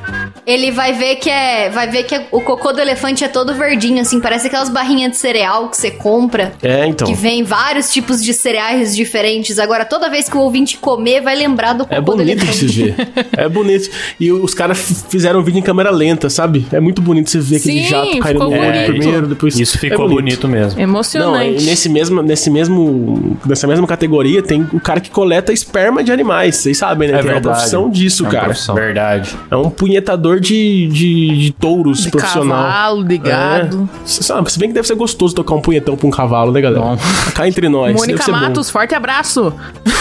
ele 0.46 0.70
vai 0.70 0.92
ver 0.92 1.16
que 1.16 1.30
é. 1.30 1.68
Vai 1.84 1.92
ver 1.92 2.04
que 2.04 2.18
o 2.32 2.40
cocô 2.40 2.72
do 2.72 2.80
elefante 2.80 3.24
é 3.24 3.28
todo 3.28 3.52
verdinho, 3.52 4.00
assim, 4.00 4.18
parece 4.18 4.46
aquelas 4.46 4.70
barrinhas 4.70 5.10
de 5.10 5.16
cereal 5.18 5.68
que 5.68 5.76
você 5.76 5.90
compra. 5.90 6.54
É, 6.62 6.86
então. 6.86 7.06
Que 7.06 7.12
vem 7.12 7.42
vários 7.44 7.92
tipos 7.92 8.24
de 8.24 8.32
cereais 8.32 8.96
diferentes. 8.96 9.58
Agora, 9.58 9.84
toda 9.84 10.08
vez 10.08 10.26
que 10.26 10.34
o 10.34 10.40
ouvinte 10.40 10.78
comer, 10.78 11.20
vai 11.20 11.36
lembrar 11.36 11.74
do 11.74 11.84
cocô 11.84 11.94
É 11.94 12.00
do 12.00 12.04
bonito 12.04 12.38
de 12.38 12.42
elefante. 12.42 12.58
se 12.58 12.66
ver. 12.66 12.94
É 13.36 13.46
bonito. 13.48 13.90
E 14.18 14.32
os 14.32 14.54
caras 14.54 15.04
fizeram 15.10 15.40
um 15.40 15.42
vídeo 15.42 15.58
em 15.58 15.62
câmera 15.62 15.90
lenta, 15.90 16.30
sabe? 16.30 16.66
É 16.72 16.80
muito 16.80 17.02
bonito 17.02 17.28
você 17.28 17.38
ver 17.38 17.56
aquele 17.56 17.82
Sim, 17.82 17.88
jato 17.88 18.18
caindo 18.18 18.38
no 18.38 18.50
ficou 18.50 18.62
olho 18.64 18.72
bonito. 18.72 18.86
primeiro, 18.86 19.26
depois. 19.26 19.60
Isso 19.60 19.76
É 19.76 19.80
ficou 19.80 20.08
bonito. 20.08 20.48
mesmo. 20.48 20.78
Não, 20.78 20.84
Emocionante. 20.84 21.62
e 21.62 21.66
nesse 21.66 21.90
mesmo, 21.90 22.22
nesse 22.22 22.50
mesmo, 22.50 23.36
nessa 23.44 23.66
mesma 23.66 23.86
categoria 23.86 24.42
tem 24.42 24.66
o 24.72 24.80
cara 24.80 25.00
que 25.00 25.10
coleta 25.10 25.52
esperma 25.52 26.02
de 26.02 26.10
animais. 26.10 26.56
Vocês 26.56 26.78
sabem, 26.78 27.08
né? 27.08 27.14
É 27.14 27.16
tem 27.18 27.26
verdade. 27.26 27.46
uma 27.46 27.54
profissão 27.54 27.90
disso, 27.90 28.22
É 28.22 28.26
uma 28.26 28.32
cara. 28.32 28.44
profissão. 28.46 28.74
Verdade. 28.74 29.34
É 29.50 29.56
um 29.56 29.68
punhetador 29.68 30.40
de, 30.40 30.86
de, 30.88 31.36
de 31.38 31.52
touros 31.74 32.02
De 32.02 32.10
profissional. 32.10 32.62
cavalo, 32.64 33.04
de 33.04 33.18
gado. 33.18 33.88
É. 33.94 33.98
Cê 34.06 34.22
sabe, 34.22 34.50
se 34.52 34.58
bem 34.58 34.68
que 34.68 34.74
deve 34.74 34.86
ser 34.86 34.94
gostoso 34.94 35.34
tocar 35.34 35.54
um 35.54 35.60
punhetão 35.60 35.96
pra 35.96 36.06
um 36.06 36.10
cavalo, 36.10 36.52
né, 36.52 36.60
galera? 36.60 36.82
Bom. 36.84 36.96
Cá 37.34 37.48
entre 37.48 37.68
nós. 37.68 37.94
Mônica. 37.94 38.30
Matos, 38.30 38.70
forte 38.70 38.94
abraço. 38.94 39.52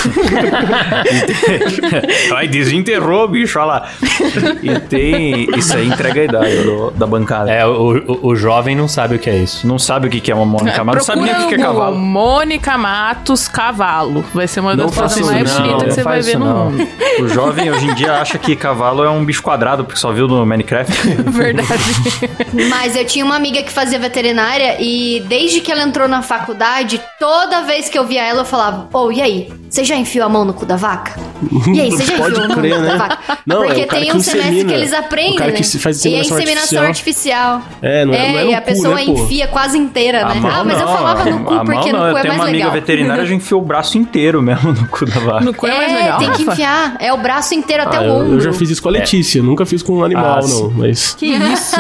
Ai, 2.36 2.48
desenterrou, 2.48 3.28
bicho, 3.28 3.58
olha 3.60 3.66
lá. 3.66 3.90
E 4.62 4.80
tem... 4.82 5.48
Isso 5.58 5.76
aí 5.76 5.88
entrega 5.88 6.22
a 6.22 6.24
idade 6.26 6.64
do- 6.64 6.92
da 6.92 7.06
bancada. 7.08 7.52
É, 7.52 7.66
o, 7.66 7.98
o, 8.08 8.28
o 8.30 8.36
jovem 8.36 8.76
não 8.76 8.88
sabe 8.88 9.16
o 9.16 9.20
que 9.20 9.30
é 9.30 9.38
isso. 9.38 9.66
Não 9.68 9.80
sabe 9.80 10.08
o 10.08 10.10
que 10.10 10.20
que 10.20 10.32
é 10.32 10.36
uma 10.36 10.46
Mônica 10.46 10.84
Matos, 10.84 11.08
não 11.08 11.16
sabe 11.16 11.28
nem 11.32 11.46
o 11.46 11.50
que 11.50 11.56
é 11.56 11.58
cavalo. 11.58 11.98
Mônica 11.98 12.78
Matos 12.78 13.48
Cavalo. 13.48 14.24
Vai 14.34 14.48
ser 14.48 14.60
uma 14.60 14.76
Não 14.76 14.88
das 14.88 15.18
isso, 15.18 15.26
mais 15.26 15.54
não, 15.54 15.56
bonitas 15.56 15.56
que 15.56 15.62
não 15.88 15.96
você 15.96 16.04
vai 16.04 16.14
faz 16.14 16.26
ver 16.26 16.32
isso, 16.32 16.40
no 16.40 16.46
não. 16.46 16.72
mundo. 16.72 16.88
O 17.22 17.28
jovem 17.28 17.72
hoje 17.72 17.86
em 17.88 17.94
dia 17.96 18.14
acha 18.14 18.38
que 18.38 18.56
cavalo 18.56 19.04
é 19.04 19.10
um 19.10 19.24
bicho 19.24 19.42
quadrado, 19.42 19.84
porque 19.84 20.00
só 20.00 20.12
viu 20.12 20.28
no 20.28 20.46
Minecraft. 20.46 20.92
Verdade. 21.32 21.63
Mas 22.70 22.96
eu 22.96 23.06
tinha 23.06 23.26
uma 23.26 23.36
amiga 23.36 23.62
que 23.64 23.72
fazia 23.72 24.00
veterinária 24.00 24.78
e 24.80 25.22
desde 25.28 25.62
que 25.62 25.72
ela 25.72 25.84
entrou 25.84 26.08
na 26.08 26.22
faculdade, 26.22 27.02
toda 27.20 27.64
vez 27.64 27.90
que 27.90 27.98
eu 27.98 28.06
via 28.06 28.24
ela, 28.24 28.42
eu 28.42 28.46
falava: 28.46 28.90
Ô, 28.94 29.12
e 29.12 29.22
aí? 29.22 29.63
Você 29.74 29.84
já 29.84 29.96
enfiou 29.96 30.28
a 30.28 30.30
mão 30.30 30.46
no 30.46 30.54
cu 30.54 30.68
da 30.68 30.76
vaca? 30.76 31.20
E 31.74 31.82
aí, 31.82 31.90
você 31.90 32.04
já 32.06 32.14
Pode 32.22 32.34
enfiou 32.34 32.46
a 32.46 32.48
mão 32.50 32.58
crer, 32.60 32.70
no 32.70 32.76
cu 32.76 32.82
né? 32.84 32.92
da 32.92 32.98
vaca? 33.08 33.38
Não, 33.44 33.64
é 33.64 33.68
Porque 33.70 33.82
o 33.82 33.88
cara 33.88 34.02
tem 34.04 34.12
que 34.12 34.18
um 34.18 34.20
semestre 34.20 34.52
insemina. 34.54 34.70
que 34.70 34.76
eles 34.80 34.94
aprendem. 34.94 35.34
O 35.34 35.36
cara 35.38 35.52
que 35.52 35.62
né? 35.62 35.80
faz 35.80 36.06
E 36.06 36.14
é 36.14 36.20
inseminação 36.20 36.38
inseminação 36.44 36.84
artificial. 36.84 37.62
É, 37.82 38.06
não 38.06 38.14
é- 38.14 38.18
não 38.34 38.38
é 38.40 38.44
e 38.44 38.46
no 38.52 38.54
a 38.56 38.62
cu, 38.62 38.66
pessoa 38.68 38.96
né, 38.96 39.06
pô? 39.06 39.12
enfia 39.14 39.48
quase 39.48 39.78
inteira, 39.80 40.26
né? 40.28 40.42
Ah, 40.46 40.64
mas 40.64 40.80
eu 40.80 40.86
não, 40.86 40.94
falava 40.96 41.26
no 41.26 41.40
cu 41.44 41.56
porque 41.66 41.92
no 41.92 41.98
cu 41.98 42.04
eu 42.06 42.18
é 42.18 42.22
tenho 42.22 42.28
mais 42.28 42.40
uma 42.40 42.44
amiga 42.44 42.54
legal. 42.54 42.72
veterinária, 42.72 43.26
já 43.26 43.34
enfiou 43.34 43.62
o 43.64 43.66
braço 43.66 43.98
inteiro 43.98 44.44
mesmo 44.44 44.74
no 44.74 44.88
cu 44.90 45.06
da 45.08 45.20
vaca. 45.20 45.44
No 45.44 45.54
cu 45.56 45.66
é, 45.66 45.72
É, 45.72 45.78
mais 45.78 45.92
legal. 46.04 46.20
tem 46.20 46.32
que 46.34 46.44
enfiar. 46.52 46.96
É 47.00 47.12
o 47.12 47.18
braço 47.18 47.56
inteiro 47.56 47.82
até 47.82 47.98
Ah, 47.98 48.02
o 48.02 48.04
eu, 48.04 48.14
ombro. 48.14 48.34
eu 48.36 48.42
já 48.42 48.54
fiz 48.54 48.70
isso 48.70 48.82
com 48.84 48.90
a 48.90 48.92
Letícia, 48.92 49.42
nunca 49.42 49.66
fiz 49.66 49.82
com 49.82 49.94
um 49.98 50.04
animal, 50.04 50.38
Ah, 50.44 50.48
não. 50.48 50.70
Mas. 50.70 51.16
Que 51.16 51.26
isso? 51.26 51.76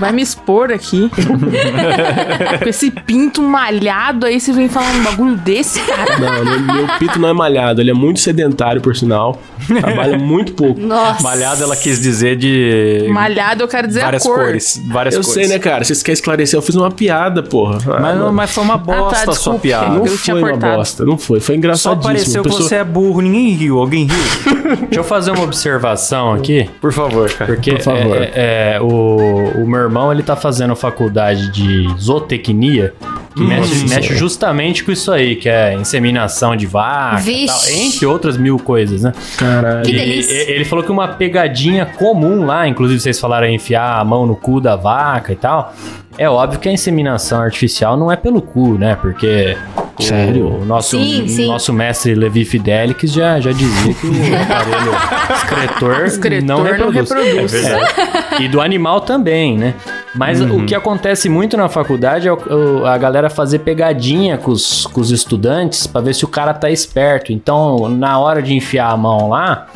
Vai 0.00 0.10
me 0.10 0.22
expor 0.22 0.72
aqui. 0.72 1.08
Com 2.62 2.68
esse 2.68 2.90
pinto 2.90 3.42
malhado 3.42 4.26
aí, 4.26 4.40
você 4.40 4.52
vem 4.52 4.68
falar 4.68 4.90
um 4.90 5.02
bagulho 5.04 5.36
desse, 5.36 5.78
cara. 5.80 6.18
Não, 6.18 6.44
meu 6.74 6.86
pito 6.98 7.18
não 7.18 7.28
é 7.28 7.32
malhado, 7.32 7.80
ele 7.80 7.90
é 7.90 7.94
muito 7.94 8.20
sedentário, 8.20 8.80
por 8.80 8.94
sinal. 8.96 9.40
Trabalha 9.66 10.18
muito 10.18 10.52
pouco. 10.52 10.80
Nossa. 10.80 11.22
Malhada, 11.22 11.64
ela 11.64 11.76
quis 11.76 12.00
dizer 12.00 12.36
de 12.36 13.06
Malhado, 13.10 13.62
eu 13.62 13.68
quero 13.68 13.86
dizer 13.86 14.00
várias 14.02 14.22
a 14.24 14.28
cor. 14.28 14.38
cores. 14.38 14.82
Várias 14.88 15.14
Eu 15.14 15.20
cores. 15.22 15.34
sei, 15.34 15.48
né, 15.48 15.58
cara? 15.58 15.84
Vocês 15.84 16.02
querem 16.02 16.14
esclarecer? 16.14 16.56
Eu 16.58 16.62
fiz 16.62 16.74
uma 16.74 16.90
piada, 16.90 17.42
porra. 17.42 17.78
Ah, 17.86 18.00
Mas, 18.00 18.32
mas 18.32 18.50
foi 18.50 18.64
uma 18.64 18.76
bosta 18.76 19.30
a 19.30 19.34
sua 19.34 19.54
piada. 19.58 19.88
não 19.88 20.06
eu 20.06 20.16
foi 20.16 20.34
uma 20.34 20.50
cortado. 20.50 20.76
bosta, 20.76 21.04
não 21.04 21.18
foi. 21.18 21.40
Foi 21.40 21.54
Só 21.54 21.58
engraçadíssimo. 21.58 22.02
pareceu 22.02 22.42
que 22.42 22.48
Pessoa- 22.48 22.68
você 22.68 22.74
é 22.76 22.84
burro, 22.84 23.20
ninguém 23.20 23.50
riu. 23.54 23.78
Alguém 23.78 24.06
riu? 24.06 24.76
Deixa 24.82 25.00
eu 25.00 25.04
fazer 25.04 25.30
uma 25.30 25.42
observação 25.42 26.32
aqui. 26.32 26.68
Por 26.80 26.92
favor, 26.92 27.30
cara. 27.30 27.52
Porque 27.52 27.72
Por 27.72 27.82
favor. 27.82 28.16
é- 28.16 28.32
é, 28.76 28.78
o, 28.80 29.62
o 29.62 29.66
meu 29.68 29.80
irmão 29.80 30.12
ele 30.12 30.22
tá 30.22 30.36
fazendo 30.36 30.74
faculdade 30.76 31.50
de 31.52 31.86
zootecnia, 32.00 32.92
que 33.36 33.42
mexe, 33.44 33.88
mexe 33.88 34.14
justamente 34.16 34.82
com 34.82 34.90
isso 34.90 35.12
aí, 35.12 35.36
que 35.36 35.48
é 35.48 35.74
inseminação 35.74 36.56
de 36.56 36.66
vaca, 36.66 37.22
tal, 37.46 37.60
entre 37.70 38.06
outras 38.06 38.36
mil 38.36 38.58
coisas, 38.58 39.02
né? 39.02 39.12
Caralho. 39.36 39.82
Que 39.84 39.92
E- 39.92 39.94
delícia. 39.98 40.32
e- 40.32 40.50
ele 40.52 40.64
falou 40.64 40.84
que 40.84 40.90
uma 40.90 41.08
pegadinha 41.08 41.84
comum 41.86 42.44
lá, 42.46 42.66
inclusive 42.66 42.98
vocês 43.00 43.20
falaram 43.20 43.46
em 43.46 43.54
enfiar 43.56 44.00
a 44.00 44.04
mão 44.04 44.26
no 44.26 44.34
cu 44.34 44.60
da 44.60 44.74
vaca 44.76 45.32
e 45.32 45.36
tal. 45.36 45.74
É 46.18 46.28
óbvio 46.30 46.58
que 46.58 46.66
a 46.68 46.72
inseminação 46.72 47.40
artificial 47.40 47.94
não 47.96 48.10
é 48.10 48.16
pelo 48.16 48.40
cu, 48.40 48.78
né? 48.78 48.96
Porque 49.00 49.56
Sério? 49.98 50.48
O 50.60 50.64
nosso, 50.64 50.98
Sim, 50.98 51.26
sim. 51.26 51.46
nosso 51.46 51.72
mestre 51.72 52.14
Levi 52.14 52.44
Fidelix 52.44 53.10
já, 53.10 53.40
já 53.40 53.50
dizia 53.52 53.94
que 53.94 54.06
o 54.06 54.10
aparelho 54.42 54.92
excretor, 55.34 56.04
Excretor 56.04 56.46
não 56.46 56.58
não 56.58 56.64
reproduz. 56.64 57.10
reproduz. 57.10 57.54
É 57.54 57.58
verdade. 57.62 58.16
E 58.44 58.48
do 58.48 58.60
animal 58.60 59.00
também, 59.00 59.56
né? 59.56 59.74
Mas 60.16 60.40
o 60.40 60.64
que 60.64 60.74
acontece 60.74 61.28
muito 61.28 61.56
na 61.56 61.68
faculdade 61.68 62.26
é 62.28 62.32
o- 62.32 62.84
a 62.86 62.96
galera 62.96 63.28
fazer 63.28 63.58
pegadinha 63.60 64.38
com 64.38 64.50
os, 64.50 64.86
com 64.86 65.00
os 65.00 65.10
estudantes 65.10 65.86
pra 65.86 66.00
ver 66.00 66.14
se 66.14 66.24
o 66.24 66.28
cara 66.28 66.54
tá 66.54 66.70
esperto. 66.70 67.32
Então, 67.32 67.88
na 67.88 68.18
hora 68.18 68.42
de 68.42 68.54
enfiar 68.54 68.90
a 68.90 68.96
mão 68.96 69.28
lá, 69.28 69.66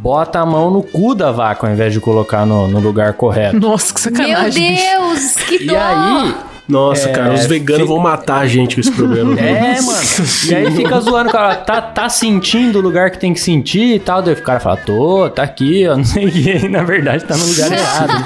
bota 0.00 0.38
a 0.40 0.46
mão 0.46 0.70
no 0.70 0.82
cu 0.82 1.14
da 1.14 1.30
vaca 1.32 1.66
ao 1.66 1.72
invés 1.72 1.92
de 1.92 2.00
colocar 2.00 2.46
no, 2.46 2.68
no 2.68 2.78
lugar 2.80 3.12
correto. 3.14 3.58
Nossa, 3.58 3.92
que 4.10 4.10
Meu 4.10 4.28
sacanagem. 4.28 4.68
bicho. 4.68 4.82
Deus, 4.98 5.34
que 5.48 5.54
E 5.64 5.66
dó. 5.66 5.76
aí, 5.78 6.34
Nossa, 6.68 7.08
cara, 7.10 7.34
os 7.34 7.44
veganos 7.46 7.82
fi- 7.82 7.88
vão 7.88 7.98
matar 7.98 8.38
a 8.38 8.46
gente 8.46 8.76
com 8.76 8.80
esse 8.80 8.92
programa. 8.92 9.34
É, 9.38 9.80
mano. 9.80 10.00
E 10.48 10.54
aí 10.54 10.70
fica 10.76 11.00
zoando, 11.00 11.28
o 11.28 11.32
cara, 11.32 11.56
tá, 11.56 11.82
tá 11.82 12.08
sentindo 12.08 12.78
o 12.78 12.82
lugar 12.82 13.10
que 13.10 13.18
tem 13.18 13.34
que 13.34 13.40
sentir 13.40 13.96
e 13.96 13.98
tal. 13.98 14.22
Daí 14.22 14.34
o 14.34 14.42
cara 14.42 14.60
fala, 14.60 14.76
tô, 14.76 15.28
tá 15.28 15.42
aqui, 15.42 15.86
ó, 15.88 15.96
não 15.98 16.04
sei 16.04 16.26
o 16.26 16.30
que. 16.32 16.50
E 16.66 16.68
na 16.68 16.82
verdade 16.84 17.24
tá 17.24 17.36
no 17.36 17.44
lugar 17.44 17.70
errado. 17.72 18.24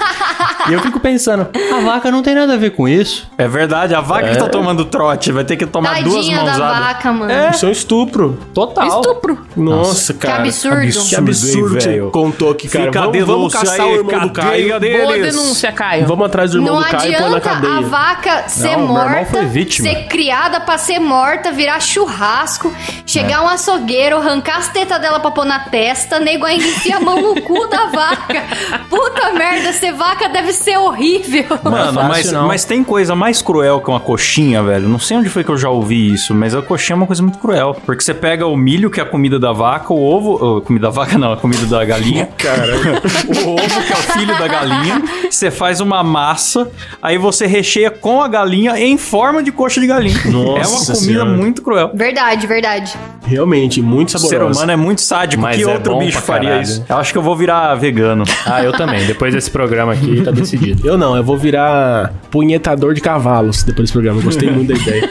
E 0.68 0.72
eu 0.72 0.80
fico 0.80 0.98
pensando, 1.00 1.48
a 1.74 1.80
vaca 1.80 2.10
não 2.10 2.22
tem 2.22 2.34
nada 2.34 2.54
a 2.54 2.56
ver 2.56 2.70
com 2.70 2.88
isso. 2.88 3.28
É 3.38 3.46
verdade, 3.46 3.94
a 3.94 4.00
vaca 4.00 4.28
que 4.30 4.38
tá 4.38 4.48
tomando 4.48 4.84
trote 4.84 5.30
vai 5.32 5.44
ter 5.44 5.56
que 5.56 5.66
tomar 5.66 6.02
duas 6.02 6.16
Tadinha 6.16 6.38
da 6.38 6.44
mãozadas. 6.44 6.78
vaca, 6.86 7.12
mano. 7.12 7.50
Isso 7.50 7.66
é 7.66 7.68
um 7.68 7.72
estupro. 7.72 8.38
Total. 8.52 8.86
Estupro. 9.00 9.46
Nossa, 9.56 10.12
Que 10.14 10.26
cara. 10.26 10.42
absurdo. 10.42 10.76
Que 11.08 11.16
absurdo 11.16 11.74
que 11.76 11.82
você 11.82 11.88
velho. 11.90 12.10
contou 12.10 12.50
aqui, 12.50 12.68
cara. 12.68 12.86
Fica 12.86 13.00
vamos, 13.02 13.24
vamos 13.24 13.52
caçar 13.52 13.86
aí, 13.86 13.92
o 13.92 13.96
irmão 13.96 14.20
do 14.20 14.30
Caio. 14.30 14.80
deles. 14.80 15.02
Boa 15.02 15.18
denúncia, 15.18 15.72
Caio. 15.72 16.06
Vamos 16.06 16.26
atrás 16.26 16.50
do 16.50 16.58
irmão 16.58 16.74
Não 16.74 16.82
do 16.82 16.88
Caio 16.88 17.12
e 17.12 17.16
põe 17.16 17.20
na 17.30 17.36
adianta 17.36 17.40
cadeia. 17.50 17.76
a 17.76 17.80
vaca 17.80 18.44
ser 18.48 18.62
Não, 18.62 18.70
meu 18.70 18.80
irmão 18.82 19.08
morta, 19.10 19.26
foi 19.26 19.44
vítima. 19.46 19.88
ser 19.88 20.06
criada 20.08 20.60
pra 20.60 20.78
ser 20.78 20.98
morta, 20.98 21.52
virar 21.52 21.80
churrasco, 21.80 22.72
chegar 23.06 23.42
um 23.42 23.48
açougueiro, 23.48 24.16
arrancar 24.16 24.58
as 24.58 24.68
tetas 24.68 25.00
dela 25.00 25.20
pra 25.20 25.30
pôr 25.30 25.44
na 25.44 25.60
testa, 25.60 26.18
nego 26.18 26.44
ainda 26.44 26.64
enfia 26.64 26.96
a 26.96 27.00
mão 27.00 27.20
no 27.20 27.40
cu 27.42 27.66
da 27.68 27.86
vaca. 27.86 28.42
Puta 28.90 29.32
merda, 29.32 29.72
ser 29.72 29.92
vaca 29.92 30.28
deve 30.28 30.52
ser 30.56 30.76
horrível. 30.78 31.44
Não 31.62 31.76
é 31.76 31.80
Mano, 31.84 31.92
fácil, 31.94 32.08
mas, 32.08 32.32
não. 32.32 32.46
mas 32.48 32.64
tem 32.64 32.82
coisa 32.82 33.14
mais 33.14 33.40
cruel 33.42 33.80
que 33.80 33.88
uma 33.90 34.00
coxinha, 34.00 34.62
velho. 34.62 34.88
Não 34.88 34.98
sei 34.98 35.16
onde 35.18 35.28
foi 35.28 35.44
que 35.44 35.50
eu 35.50 35.56
já 35.58 35.68
ouvi 35.70 36.12
isso, 36.12 36.34
mas 36.34 36.54
a 36.54 36.62
coxinha 36.62 36.94
é 36.94 36.98
uma 36.98 37.06
coisa 37.06 37.22
muito 37.22 37.38
cruel. 37.38 37.76
Porque 37.86 38.02
você 38.02 38.14
pega 38.14 38.46
o 38.46 38.56
milho, 38.56 38.90
que 38.90 39.00
é 39.00 39.02
a 39.02 39.06
comida 39.06 39.38
da 39.38 39.52
vaca, 39.52 39.92
o 39.92 40.02
ovo. 40.02 40.56
oh, 40.56 40.60
comida 40.60 40.86
da 40.86 40.90
vaca 40.90 41.16
não, 41.18 41.32
a 41.32 41.36
comida 41.36 41.64
da 41.66 41.84
galinha. 41.84 42.28
Cara, 42.38 42.66
o 43.44 43.50
ovo, 43.50 43.82
que 43.86 43.92
é 43.92 43.96
o 43.96 44.18
filho 44.18 44.38
da 44.38 44.48
galinha. 44.48 45.02
Você 45.30 45.50
faz 45.50 45.80
uma 45.80 46.02
massa, 46.02 46.68
aí 47.02 47.18
você 47.18 47.46
recheia 47.46 47.90
com 47.90 48.22
a 48.22 48.28
galinha 48.28 48.78
em 48.78 48.96
forma 48.98 49.42
de 49.42 49.52
coxa 49.52 49.80
de 49.80 49.86
galinha. 49.86 50.16
é 50.24 50.28
uma 50.28 50.54
Nossa 50.58 50.92
comida 50.94 51.12
Senhora. 51.20 51.30
muito 51.30 51.62
cruel. 51.62 51.90
Verdade, 51.94 52.46
verdade. 52.46 52.94
realmente, 53.24 53.82
muito 53.82 54.14
O 54.14 54.18
ser 54.18 54.28
saboroso. 54.28 54.58
humano 54.58 54.72
é 54.72 54.76
muito 54.76 55.00
sádico. 55.00 55.42
Mas 55.42 55.56
que 55.56 55.62
é 55.62 55.66
outro 55.68 55.92
bom 55.94 55.98
bicho 56.00 56.12
pra 56.12 56.20
faria 56.22 56.48
caralho. 56.50 56.64
isso? 56.64 56.84
Eu 56.88 56.96
acho 56.96 57.12
que 57.12 57.18
eu 57.18 57.22
vou 57.22 57.36
virar 57.36 57.74
vegano. 57.74 58.24
Ah, 58.46 58.62
eu 58.62 58.72
também. 58.72 59.04
Depois 59.06 59.34
desse 59.34 59.50
programa 59.50 59.92
aqui, 59.92 60.22
tá 60.22 60.30
decidido. 60.50 60.86
Eu 60.88 60.96
não, 60.98 61.16
eu 61.16 61.22
vou 61.24 61.36
virar 61.36 62.12
punhetador 62.30 62.94
de 62.94 63.00
cavalos 63.00 63.62
depois 63.62 63.84
desse 63.84 63.92
programa. 63.92 64.20
Gostei 64.22 64.50
muito 64.50 64.72
da 64.72 64.78
ideia. 64.80 65.10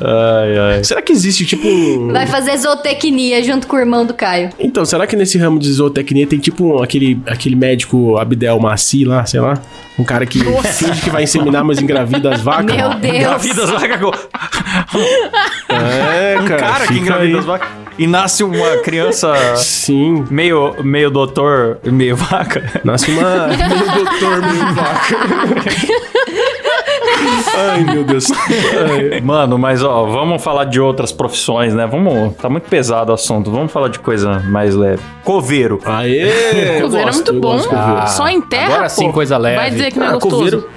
ai, 0.00 0.58
ai. 0.76 0.84
Será 0.84 1.02
que 1.02 1.12
existe, 1.12 1.44
tipo. 1.44 2.08
Vai 2.12 2.26
fazer 2.26 2.56
zootecnia 2.56 3.42
junto 3.42 3.66
com 3.66 3.76
o 3.76 3.78
irmão 3.78 4.04
do 4.04 4.14
Caio. 4.14 4.50
Então, 4.58 4.84
será 4.84 5.06
que 5.06 5.16
nesse 5.16 5.38
ramo 5.38 5.58
de 5.58 5.70
zootecnia 5.72 6.26
tem, 6.26 6.38
tipo, 6.38 6.64
um- 6.78 6.82
aquele, 6.82 7.20
aquele 7.26 7.56
médico 7.56 8.16
Abdel 8.18 8.58
Maci 8.60 9.04
lá, 9.04 9.24
sei 9.24 9.40
lá? 9.40 9.58
Um 9.98 10.04
cara 10.04 10.24
que 10.24 10.38
finge 10.40 11.00
que 11.02 11.10
vai 11.10 11.24
inseminar, 11.24 11.64
mas 11.64 11.80
engravida 11.80 12.34
as 12.34 12.40
vacas? 12.40 12.74
Meu 12.74 12.94
Deus. 12.94 13.14
Engravida 13.16 13.64
as 13.64 13.70
vacas. 13.70 14.00
É, 15.68 16.38
Um 16.40 16.44
cara, 16.46 16.60
cara 16.60 16.86
que 16.86 16.94
engravida 16.98 17.34
aí. 17.34 17.38
as 17.38 17.44
vacas. 17.44 17.68
E 17.98 18.06
nasce 18.06 18.42
uma 18.42 18.78
criança 18.78 19.32
Sim. 19.56 20.24
meio, 20.30 20.74
meio 20.82 21.10
doutor, 21.10 21.78
meio 21.84 22.16
vaca. 22.16 22.80
Nasce 22.84 23.10
uma... 23.10 23.48
Meu 23.52 24.04
doutor, 24.04 24.40
meu 24.42 24.74
vaca. 24.74 25.16
Ai, 27.54 27.84
meu 27.84 28.04
Deus. 28.04 28.26
Ai. 28.30 29.20
Mano, 29.20 29.58
mas 29.58 29.82
ó, 29.82 30.04
vamos 30.06 30.42
falar 30.42 30.64
de 30.64 30.80
outras 30.80 31.12
profissões, 31.12 31.74
né? 31.74 31.86
Vamos. 31.86 32.34
Tá 32.36 32.48
muito 32.48 32.68
pesado 32.68 33.10
o 33.10 33.14
assunto. 33.14 33.50
Vamos 33.50 33.70
falar 33.72 33.88
de 33.88 33.98
coisa 33.98 34.40
mais 34.40 34.74
leve. 34.74 35.02
Coveiro. 35.24 35.78
Aê! 35.84 36.80
Coveiro 36.80 36.96
é 36.96 37.04
gosto, 37.04 37.14
muito 37.16 37.32
eu 37.34 37.40
bom. 37.40 37.52
gosto 37.52 37.68
coveiro. 37.68 38.08
Só 38.08 38.28
em 38.28 38.40
terra, 38.40 38.66
agora 38.66 38.82
pô. 38.84 38.88
sim, 38.88 39.12
coisa 39.12 39.36
leve. 39.38 39.56
Vai 39.56 39.70
dizer 39.70 39.92
que 39.92 39.98
não 39.98 40.06
é 40.06 40.08
Ah, 40.10 40.12
gostoso. 40.12 40.36
coveiro, 40.36 40.70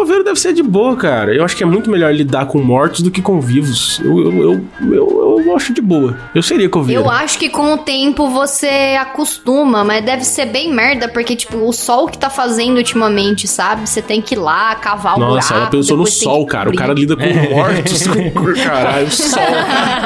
coveiro 0.00 0.24
deve 0.24 0.40
ser 0.40 0.54
de 0.54 0.62
boa, 0.62 0.96
cara. 0.96 1.34
Eu 1.34 1.44
acho 1.44 1.54
que 1.54 1.62
é 1.62 1.66
muito 1.66 1.90
melhor 1.90 2.12
lidar 2.14 2.46
com 2.46 2.58
mortos 2.58 3.02
do 3.02 3.10
que 3.10 3.20
com 3.20 3.38
vivos. 3.38 4.00
Eu, 4.02 4.18
eu, 4.18 4.42
eu, 4.42 4.64
eu, 4.94 5.42
eu 5.46 5.56
acho 5.56 5.74
de 5.74 5.82
boa. 5.82 6.16
Eu 6.34 6.42
seria 6.42 6.68
coveiro. 6.70 7.02
Eu 7.02 7.10
acho 7.10 7.38
que 7.38 7.50
com 7.50 7.74
o 7.74 7.78
tempo 7.78 8.28
você 8.30 8.96
acostuma, 8.98 9.84
mas 9.84 10.02
deve 10.02 10.24
ser 10.24 10.46
bem 10.46 10.72
merda, 10.72 11.06
porque, 11.08 11.36
tipo, 11.36 11.58
o 11.58 11.72
sol 11.72 12.08
que 12.08 12.16
tá 12.16 12.30
fazendo 12.30 12.78
ultimamente, 12.78 13.46
sabe? 13.46 13.86
Você 13.88 14.00
tem 14.00 14.22
que 14.22 14.34
ir 14.34 14.38
lá, 14.38 14.74
cavar 14.76 15.16
o 15.16 15.20
Nossa, 15.20 15.54
ela 15.54 15.66
pensou 15.66 15.98
no 15.98 16.06
sol, 16.06 16.46
cara. 16.46 16.70
O 16.70 16.74
cara 16.74 16.94
lida 16.94 17.14
com 17.14 17.50
mortos. 17.54 18.02
Caralho, 18.64 19.06
o 19.06 19.10
sol. 19.10 19.42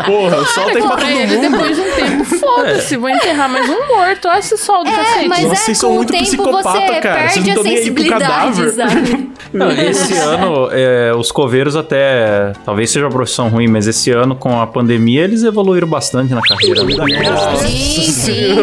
Porra, 0.07 0.37
o 0.39 0.45
sol 0.47 0.65
tem 0.73 0.83
pra 0.83 0.97
todo 0.97 1.07
mundo. 1.09 1.51
depois 1.51 1.77
de 1.77 1.83
um 1.83 1.93
tempo, 1.93 2.25
foda-se, 2.25 2.97
vou 2.97 3.11
enterrar 3.11 3.49
mais 3.49 3.69
um 3.69 3.87
morto. 3.87 4.27
Olha 4.29 4.39
esse 4.41 4.57
sol 4.59 4.83
do 4.83 4.91
É, 4.91 4.97
cacete. 4.97 5.29
mas 5.29 5.43
Nossa, 5.45 5.55
é, 5.55 5.57
vocês 5.65 5.79
são 5.79 5.93
muito 5.93 6.11
tempo 6.13 6.25
psicopata, 6.25 6.81
você 6.81 7.01
cara. 7.01 7.29
Vocês 7.29 7.45
perde 7.45 7.47
não 7.47 7.53
a 7.53 7.55
tão 7.55 7.63
nem 7.65 7.77
aí 7.77 7.91
pro 7.93 8.03
sensibilidade, 8.03 8.63
cadáver. 8.63 8.73
sabe? 8.73 9.31
Não, 9.53 9.71
esse 9.91 10.15
ano, 10.19 10.69
é, 10.71 11.13
os 11.15 11.31
coveiros 11.31 11.77
até. 11.77 12.53
Talvez 12.65 12.91
seja 12.91 13.07
uma 13.07 13.13
profissão 13.13 13.49
ruim, 13.49 13.69
mas 13.69 13.87
esse 13.87 14.11
ano, 14.11 14.35
com 14.35 14.61
a 14.61 14.67
pandemia, 14.67 15.25
eles 15.25 15.43
evoluíram 15.43 15.89
bastante 15.89 16.35
na 16.35 16.43
carreira. 16.43 16.83
né? 16.85 17.57
sim, 17.67 18.03
sim. 18.03 18.57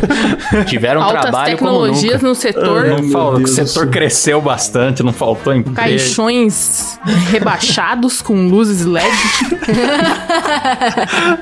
Tiveram 0.66 1.02
Altas 1.02 1.22
trabalho 1.22 1.58
como 1.58 1.70
tecnologias 1.70 2.14
nunca. 2.14 2.28
no 2.28 2.34
setor. 2.34 2.86
Não 2.86 3.10
fala, 3.10 3.40
o 3.40 3.46
setor 3.46 3.88
cresceu 3.88 4.40
bastante, 4.40 5.02
não 5.02 5.12
faltou 5.12 5.54
emprego. 5.54 5.76
Caixões 5.76 6.98
rebaixados 7.30 8.22
com 8.22 8.48
luzes 8.48 8.84
LED. 8.84 9.06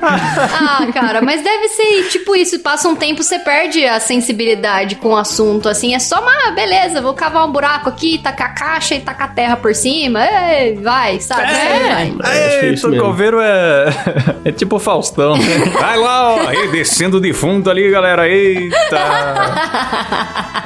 Ah, 0.05 0.87
cara, 0.93 1.23
mas 1.23 1.43
deve 1.43 1.69
ser 1.69 2.09
tipo 2.11 2.35
isso. 2.37 2.59
Passa 2.61 2.89
um 2.89 2.95
tempo, 2.95 3.23
você 3.23 3.39
perde 3.39 3.85
a 3.85 3.99
sensibilidade 4.01 4.97
com 4.97 5.11
o 5.11 5.17
assunto. 5.17 5.69
Assim, 5.69 5.95
é 5.95 5.99
só 5.99 6.21
uma, 6.21 6.49
ah, 6.49 6.51
beleza, 6.53 7.01
vou 7.01 7.15
cavar 7.15 7.47
um 7.47 7.53
buraco 7.53 7.89
aqui, 7.89 8.19
tacar 8.19 8.51
a 8.51 8.55
caixa 8.55 8.95
e 8.95 9.01
tacar 9.01 9.12
a 9.21 9.29
terra 9.29 9.57
por 9.57 9.75
cima. 9.75 10.21
Ei, 10.25 10.75
vai, 10.77 11.21
sabe? 11.21 11.43
É. 11.43 12.13
É 12.93 12.99
coveiro 12.99 13.41
é. 13.41 13.87
É 14.45 14.53
tipo 14.53 14.77
o 14.77 14.79
Faustão. 14.79 15.37
né? 15.37 15.45
Vai 15.79 15.97
lá, 15.97 16.35
ó. 16.35 16.49
Aí, 16.49 16.69
descendo 16.69 17.19
o 17.19 17.21
defunto 17.21 17.71
ali, 17.71 17.91
galera. 17.91 18.29
Eita. 18.29 18.73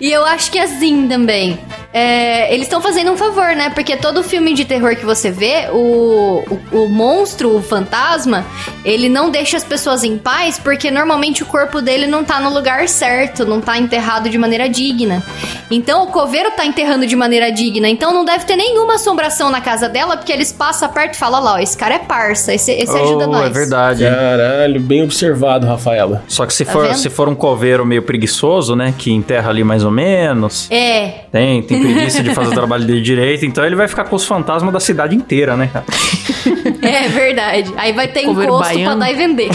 E 0.00 0.10
eu 0.10 0.24
acho 0.24 0.50
que 0.50 0.58
assim 0.58 1.08
também. 1.08 1.58
É, 1.98 2.52
eles 2.52 2.66
estão 2.66 2.82
fazendo 2.82 3.10
um 3.10 3.16
favor, 3.16 3.56
né? 3.56 3.70
Porque 3.70 3.96
todo 3.96 4.22
filme 4.22 4.52
de 4.52 4.66
terror 4.66 4.94
que 4.96 5.04
você 5.06 5.30
vê, 5.30 5.68
o, 5.72 6.44
o, 6.72 6.84
o 6.84 6.88
monstro, 6.90 7.56
o 7.56 7.62
fantasma, 7.62 8.44
ele 8.84 9.08
não 9.08 9.30
deixa 9.30 9.56
as 9.56 9.64
pessoas 9.64 10.04
em 10.04 10.18
paz 10.18 10.58
porque 10.58 10.90
normalmente 10.90 11.42
o 11.42 11.46
corpo 11.46 11.80
dele 11.80 12.06
não 12.06 12.22
tá 12.22 12.38
no 12.38 12.52
lugar 12.52 12.86
certo, 12.86 13.46
não 13.46 13.62
tá 13.62 13.78
enterrado 13.78 14.28
de 14.28 14.36
maneira 14.36 14.68
digna. 14.68 15.22
Então 15.70 16.04
o 16.04 16.08
coveiro 16.08 16.50
tá 16.50 16.66
enterrando 16.66 17.06
de 17.06 17.16
maneira 17.16 17.50
digna, 17.50 17.88
então 17.88 18.12
não 18.12 18.26
deve 18.26 18.44
ter 18.44 18.56
nenhuma 18.56 18.96
assombração 18.96 19.48
na 19.50 19.62
casa 19.62 19.88
dela, 19.88 20.18
porque 20.18 20.30
eles 20.32 20.52
passam 20.52 20.88
perto 20.90 21.14
e 21.14 21.16
falam: 21.16 21.42
lá, 21.42 21.54
ó, 21.54 21.58
esse 21.58 21.76
cara 21.78 21.94
é 21.94 21.98
parça, 21.98 22.52
esse, 22.52 22.72
esse 22.72 22.94
ajuda 22.94 23.24
Oh, 23.26 23.32
nós. 23.32 23.46
É 23.46 23.50
verdade. 23.50 24.04
Caralho, 24.04 24.80
bem 24.80 25.02
observado, 25.02 25.66
Rafaela. 25.66 26.22
Só 26.28 26.44
que 26.44 26.52
se 26.52 26.64
Tá 26.66 26.72
for, 26.72 26.86
vendo? 26.88 26.96
se 26.98 27.08
for 27.08 27.26
um 27.28 27.34
coveiro 27.34 27.86
meio 27.86 28.02
preguiçoso, 28.02 28.76
né? 28.76 28.92
Que 28.98 29.10
enterra 29.10 29.48
ali 29.48 29.64
mais 29.64 29.82
ou 29.82 29.90
menos. 29.90 30.70
É, 30.70 31.20
Tem, 31.32 31.62
tem 31.62 31.85
preguiça 31.94 32.22
de 32.22 32.34
fazer 32.34 32.50
o 32.50 32.54
trabalho 32.54 32.84
dele 32.84 33.00
direito, 33.00 33.44
então 33.44 33.64
ele 33.64 33.76
vai 33.76 33.88
ficar 33.88 34.04
com 34.04 34.16
os 34.16 34.26
fantasmas 34.26 34.72
da 34.72 34.80
cidade 34.80 35.14
inteira, 35.14 35.56
né, 35.56 35.70
é 36.82 37.08
verdade. 37.08 37.72
Aí 37.76 37.92
vai 37.92 38.08
ter 38.08 38.22
Coveiro 38.22 38.52
encosto 38.54 38.72
pra 38.72 38.82
baiano. 38.82 39.00
dar 39.00 39.10
e 39.10 39.14
vender. 39.14 39.50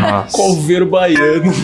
Nossa. 0.00 0.36
Coveiro 0.36 0.86
baiano. 0.86 1.52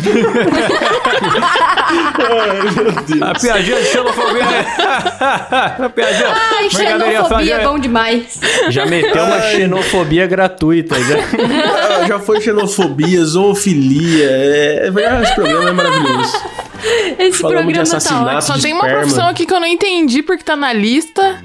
A 3.20 3.38
piadinha 3.38 3.80
de 3.80 3.86
xenofobia, 3.86 4.44
né? 4.44 4.66
A 5.84 5.88
piadinha. 5.88 6.34
Ai, 6.56 6.70
xenofobia 6.70 7.54
é 7.54 7.64
bom 7.64 7.78
demais. 7.78 8.40
Já 8.68 8.86
meteu 8.86 9.24
uma 9.24 9.40
xenofobia 9.40 10.26
gratuita. 10.26 10.96
Já. 11.00 11.16
Ah, 11.18 12.06
Já 12.06 12.18
foi 12.18 12.40
xenofobia, 12.40 13.24
zoofilia. 13.24 14.28
É, 14.30 14.90
é, 14.94 15.22
esse 15.22 15.34
programa 15.34 15.68
é 15.68 15.72
maravilhoso. 15.72 16.32
Esse 17.18 17.38
Falamos 17.38 17.62
programa 17.64 18.00
tá 18.00 18.22
ótimo. 18.24 18.42
Só 18.42 18.58
tem 18.58 18.72
uma 18.72 18.86
profissão 18.86 19.28
aqui 19.28 19.46
que 19.46 19.54
eu 19.54 19.60
não 19.60 19.66
entendi 19.66 20.22
porque 20.22 20.42
tá 20.42 20.56
na 20.56 20.72
lista. 20.72 21.42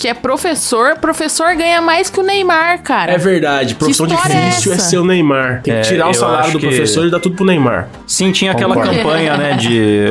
Que 0.00 0.08
é 0.08 0.14
professor, 0.14 0.96
professor 0.98 1.54
ganha 1.54 1.80
mais 1.80 2.08
que 2.08 2.18
o 2.18 2.22
Neymar, 2.22 2.82
cara. 2.82 3.12
É 3.12 3.18
verdade, 3.18 3.74
profissão 3.74 4.06
é 4.06 4.08
difícil 4.08 4.72
é, 4.72 4.74
essa? 4.76 4.88
ser 4.88 4.98
o 4.98 5.04
Neymar. 5.04 5.60
Tem 5.62 5.74
que 5.74 5.80
É, 5.80 5.82
tirar 5.82 6.08
o 6.08 6.14
salário 6.14 6.52
do 6.52 6.58
que- 6.58 6.66
professor 6.66 7.06
e 7.06 7.10
dar 7.10 7.20
tudo 7.20 7.36
pro 7.36 7.44
Neymar. 7.44 7.88
Sim, 8.06 8.32
tinha 8.32 8.52
aquela 8.52 8.74
Concordo. 8.74 8.96
campanha, 8.96 9.36
né, 9.36 9.52
de 9.54 10.04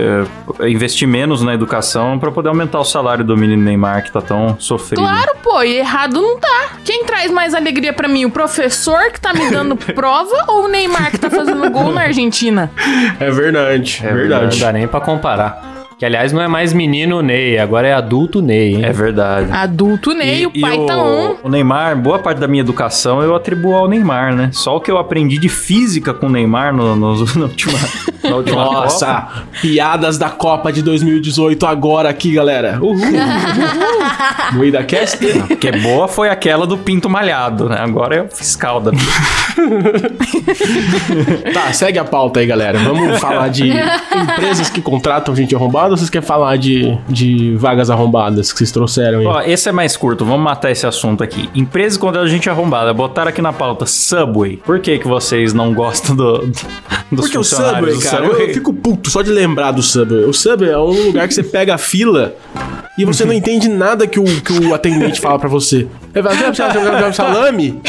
eh, 0.62 0.69
investir 0.69 1.08
menos 1.08 1.41
na 1.41 1.54
educação 1.54 2.19
pra 2.19 2.32
poder 2.32 2.49
aumentar 2.49 2.80
o 2.80 2.84
salário 2.86 3.23
do 3.25 3.36
menino 3.36 3.63
Neymar 3.63 4.04
que 4.04 4.12
tá 4.12 4.21
tão 4.21 4.56
sofrido. 4.60 5.02
Claro, 5.02 5.32
pô, 5.43 5.62
e 5.63 5.78
errado 5.78 6.21
não 6.21 6.39
tá. 6.39 6.69
Quem 6.86 7.04
traz 7.06 7.32
mais 7.32 7.54
alegria 7.54 7.91
pra 7.93 8.08
mim? 8.08 8.25
O 8.25 8.32
professor 8.32 9.12
que 9.12 9.19
tá 9.19 9.34
me 9.34 9.49
dando 9.49 9.75
prova 9.93 10.45
ou 10.47 10.65
o 10.65 10.67
Neymar 10.67 11.12
que 11.12 11.17
tá 11.19 11.30
fazendo 11.30 11.69
gol 11.71 11.91
na 11.91 12.02
Argentina? 12.02 12.71
É 13.19 13.30
verdade, 13.32 14.02
é 14.04 14.08
Não 14.10 14.15
verdade. 14.15 14.60
dá 14.60 14.71
nem 14.71 14.88
pra 14.88 15.02
comparar. 15.02 15.68
Que, 16.00 16.06
aliás, 16.06 16.32
não 16.32 16.42
é 16.42 16.48
mais 16.48 16.72
menino 16.72 17.22
Ney, 17.22 17.60
agora 17.60 17.86
é 17.86 17.94
adulto 17.94 18.42
Ney, 18.42 18.76
hein? 18.76 18.86
É 18.86 18.94
verdade. 18.94 19.52
Adulto 19.52 20.14
Ney, 20.14 20.46
o 20.46 20.52
pai 20.62 20.78
o, 20.78 20.86
tá 20.86 20.96
um. 21.04 21.36
o 21.44 21.50
Neymar, 21.50 21.98
boa 21.98 22.18
parte 22.18 22.38
da 22.38 22.48
minha 22.48 22.62
educação 22.62 23.22
eu 23.22 23.36
atribuo 23.36 23.76
ao 23.76 23.86
Neymar, 23.86 24.34
né? 24.34 24.50
Só 24.54 24.78
o 24.78 24.80
que 24.80 24.90
eu 24.90 24.98
aprendi 24.98 25.38
de 25.38 25.50
física 25.50 26.14
com 26.14 26.28
o 26.28 26.30
Neymar 26.30 26.74
no, 26.74 26.96
no- 26.96 27.26
na 27.36 27.44
última, 27.48 27.78
na 28.24 28.36
última 28.38 28.64
Copa. 28.64 28.76
Nossa, 28.76 29.28
piadas 29.62 30.18
da 30.18 30.30
Copa 30.30 30.72
de 30.72 30.82
2018 30.82 31.66
agora 31.66 32.08
aqui, 32.08 32.32
galera. 32.32 32.80
Uhul. 32.82 32.96
Uhul. 32.96 34.54
Moída 34.54 34.82
Cast. 34.86 35.18
Que 35.60 35.72
boa 35.80 36.08
foi 36.08 36.30
aquela 36.30 36.66
do 36.66 36.78
pinto 36.78 37.10
malhado, 37.10 37.68
né? 37.68 37.76
Agora 37.78 38.16
é 38.16 38.22
o 38.22 38.30
fiscal 38.30 38.80
da. 38.80 38.92
Tá, 41.54 41.74
segue 41.74 42.00
a 42.00 42.06
pauta 42.06 42.40
aí, 42.40 42.46
galera. 42.46 42.80
Vamos 42.80 43.20
falar 43.20 43.50
de 43.50 43.70
empresas 44.16 44.70
que 44.70 44.82
contratam 44.82 45.36
gente 45.36 45.54
arrombada 45.54 45.88
ou 45.91 45.97
vocês 45.97 46.10
querem 46.10 46.25
falar 46.28 46.58
de, 46.58 46.97
de 47.08 47.56
vagas 47.56 47.89
arrombadas 47.89 48.52
que 48.52 48.58
vocês 48.58 48.71
trouxeram 48.71 49.19
aí? 49.19 49.25
Ó, 49.25 49.41
esse 49.41 49.67
é 49.69 49.71
mais 49.71 49.95
curto, 49.97 50.23
vamos 50.25 50.41
matar 50.43 50.71
esse 50.71 50.86
assunto 50.88 51.23
aqui. 51.23 51.49
Empresas 51.56 51.97
contra 51.97 52.21
a 52.21 52.28
gente 52.28 52.49
arrombada, 52.49 52.93
botaram 52.93 53.30
aqui 53.30 53.41
na 53.41 53.54
pauta 53.54 53.86
Subway. 53.86 54.58
Por 54.58 54.80
que 54.80 54.97
que 54.99 55.08
vocês 55.08 55.54
não 55.54 55.73
gostam 55.73 56.15
do, 56.15 56.38
do- 56.39 56.52
dos 57.12 57.21
Porque 57.25 57.38
o 57.38 57.43
Subway, 57.43 57.97
cara, 57.99 58.25
eu, 58.25 58.30
Subway? 58.32 58.49
eu 58.49 58.54
fico 58.54 58.73
puto 58.73 59.10
só 59.10 59.21
de 59.21 59.32
lembrar 59.32 59.71
do 59.71 59.82
Subway. 59.82 60.25
O 60.25 60.34
Subway 60.34 60.69
é 60.71 60.78
um 60.78 61.06
lugar 61.08 61.28
que 61.28 61.34
você 61.34 61.43
pega 61.43 61.75
a 61.75 61.78
fila 61.78 62.36
e 62.97 63.06
você 63.06 63.25
não 63.25 63.34
entende 63.34 63.67
nada 63.69 64.06
que 64.08 64.19
o, 64.19 64.23
que 64.23 64.54
o 64.54 64.73
atendente 64.73 65.19
fala 65.19 65.39
pra 65.39 65.49
você. 65.49 65.88
Ele 66.13 66.23
fala, 66.23 66.36
"Você 66.54 66.62
quer- 66.63 67.04
quer 67.04 67.13
salame? 67.13 67.80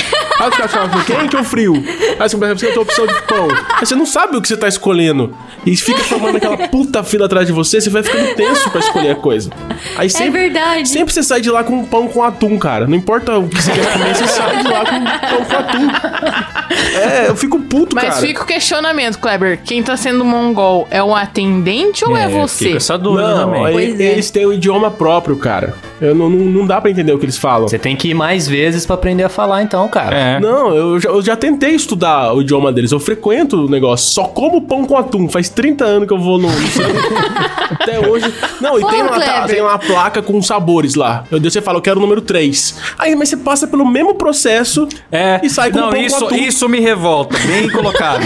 Ah, 0.40 0.50
você 0.50 0.56
quer 0.62 0.68
salame 0.70 1.04
quente 1.04 1.36
ou 1.36 1.44
frio? 1.44 1.74
Ah, 2.18 2.28
você 2.28 2.38
quer 2.38 2.48
você 2.56 2.66
quer 2.72 2.78
opção 2.78 3.06
de 3.06 3.22
pão. 3.22 3.48
Aí 3.78 3.84
você 3.86 3.94
não 3.94 4.06
sabe 4.06 4.36
o 4.36 4.40
que 4.42 4.48
você 4.48 4.56
tá 4.56 4.66
escolhendo. 4.66 5.36
E 5.66 5.76
fica 5.76 6.02
formando 6.04 6.36
aquela 6.36 6.56
puta 6.68 7.02
fila 7.04 7.26
atrás 7.26 7.46
de 7.46 7.52
você, 7.52 7.80
você 7.80 7.90
vai 7.90 8.02
ficando 8.02 8.34
tenso 8.34 8.70
pra 8.70 8.80
escolher 8.80 9.10
a 9.10 9.14
coisa. 9.16 9.50
Aí 9.96 10.08
sempre, 10.08 10.40
verdade. 10.40 10.88
Sempre 10.88 11.12
você 11.12 11.22
sai 11.22 11.40
de 11.42 11.50
lá 11.50 11.62
com 11.62 11.74
um 11.80 11.84
pão 11.84 12.08
com 12.08 12.22
atum, 12.22 12.58
cara. 12.58 12.86
Não 12.86 12.96
importa 12.96 13.36
o 13.38 13.48
que 13.48 13.60
você 13.60 13.70
quer 13.72 13.92
comer, 13.92 14.14
você 14.14 14.26
sai 14.26 14.62
de 14.62 14.68
lá 14.68 14.84
com 14.86 14.96
um 14.96 15.04
pão 15.04 15.44
com 15.44 15.56
atum. 15.56 16.50
É, 16.96 17.28
eu 17.28 17.36
fico 17.36 17.58
puto, 17.60 17.94
Mas 17.94 18.06
cara. 18.14 18.26
fica 18.26 18.42
o 18.42 18.46
questionamento, 18.46 19.18
Kleber. 19.18 19.60
Quem 19.64 19.82
tá 19.82 19.96
sendo 19.96 20.24
mongol 20.24 20.86
é 20.90 21.02
o 21.02 21.14
atendente 21.14 22.04
ou 22.04 22.16
é, 22.16 22.28
você? 22.28 22.66
Fica 22.66 22.76
essa 22.78 22.96
dúvida 22.96 23.28
Não, 23.28 23.46
também. 23.46 23.66
aí 23.66 23.72
Pois 23.72 24.00
é. 24.00 24.04
eles 24.04 24.30
têm 24.30 24.46
o 24.46 24.52
idioma 24.52 24.90
próprio, 24.90 25.36
cara. 25.36 25.74
Eu 26.00 26.14
não, 26.14 26.30
não, 26.30 26.38
não 26.46 26.66
dá 26.66 26.80
pra 26.80 26.90
entender 26.90 27.12
o 27.12 27.18
que 27.18 27.26
eles 27.26 27.36
falam. 27.36 27.68
Você 27.68 27.78
tem 27.78 27.94
que 27.94 28.08
ir 28.08 28.14
mais 28.14 28.48
vezes 28.48 28.86
pra 28.86 28.94
aprender 28.94 29.24
a 29.24 29.28
falar, 29.28 29.62
então, 29.62 29.86
cara. 29.88 30.16
É. 30.16 30.29
Não, 30.38 30.74
eu 30.74 31.00
já, 31.00 31.08
eu 31.08 31.22
já 31.22 31.34
tentei 31.36 31.70
estudar 31.74 32.32
o 32.34 32.42
idioma 32.42 32.70
deles. 32.72 32.92
Eu 32.92 33.00
frequento 33.00 33.64
o 33.66 33.68
negócio. 33.70 34.10
Só 34.12 34.24
como 34.24 34.62
pão 34.62 34.84
com 34.84 34.96
atum. 34.96 35.28
Faz 35.28 35.48
30 35.48 35.84
anos 35.84 36.06
que 36.08 36.12
eu 36.14 36.18
vou 36.18 36.38
no. 36.38 36.48
Até 37.70 38.06
hoje. 38.06 38.32
Não, 38.60 38.78
e 38.78 38.84
tem 38.84 39.02
uma, 39.02 39.46
tem 39.46 39.60
uma 39.62 39.78
placa 39.78 40.20
com 40.22 40.40
sabores 40.42 40.94
lá. 40.94 41.24
Eu 41.30 41.40
você 41.40 41.60
fala, 41.62 41.78
eu 41.78 41.82
quero 41.82 41.98
o 41.98 42.00
número 42.02 42.20
3. 42.20 42.78
Aí, 42.98 43.16
mas 43.16 43.28
você 43.28 43.36
passa 43.36 43.66
pelo 43.66 43.86
mesmo 43.86 44.14
processo 44.14 44.86
É, 45.10 45.40
e 45.42 45.48
sai 45.50 45.70
com 45.70 45.78
não, 45.78 45.90
pão 45.90 46.00
isso, 46.00 46.18
com 46.18 46.26
atum. 46.26 46.36
isso 46.36 46.68
me 46.68 46.80
revolta, 46.80 47.36
bem 47.46 47.68
colocado. 47.70 48.22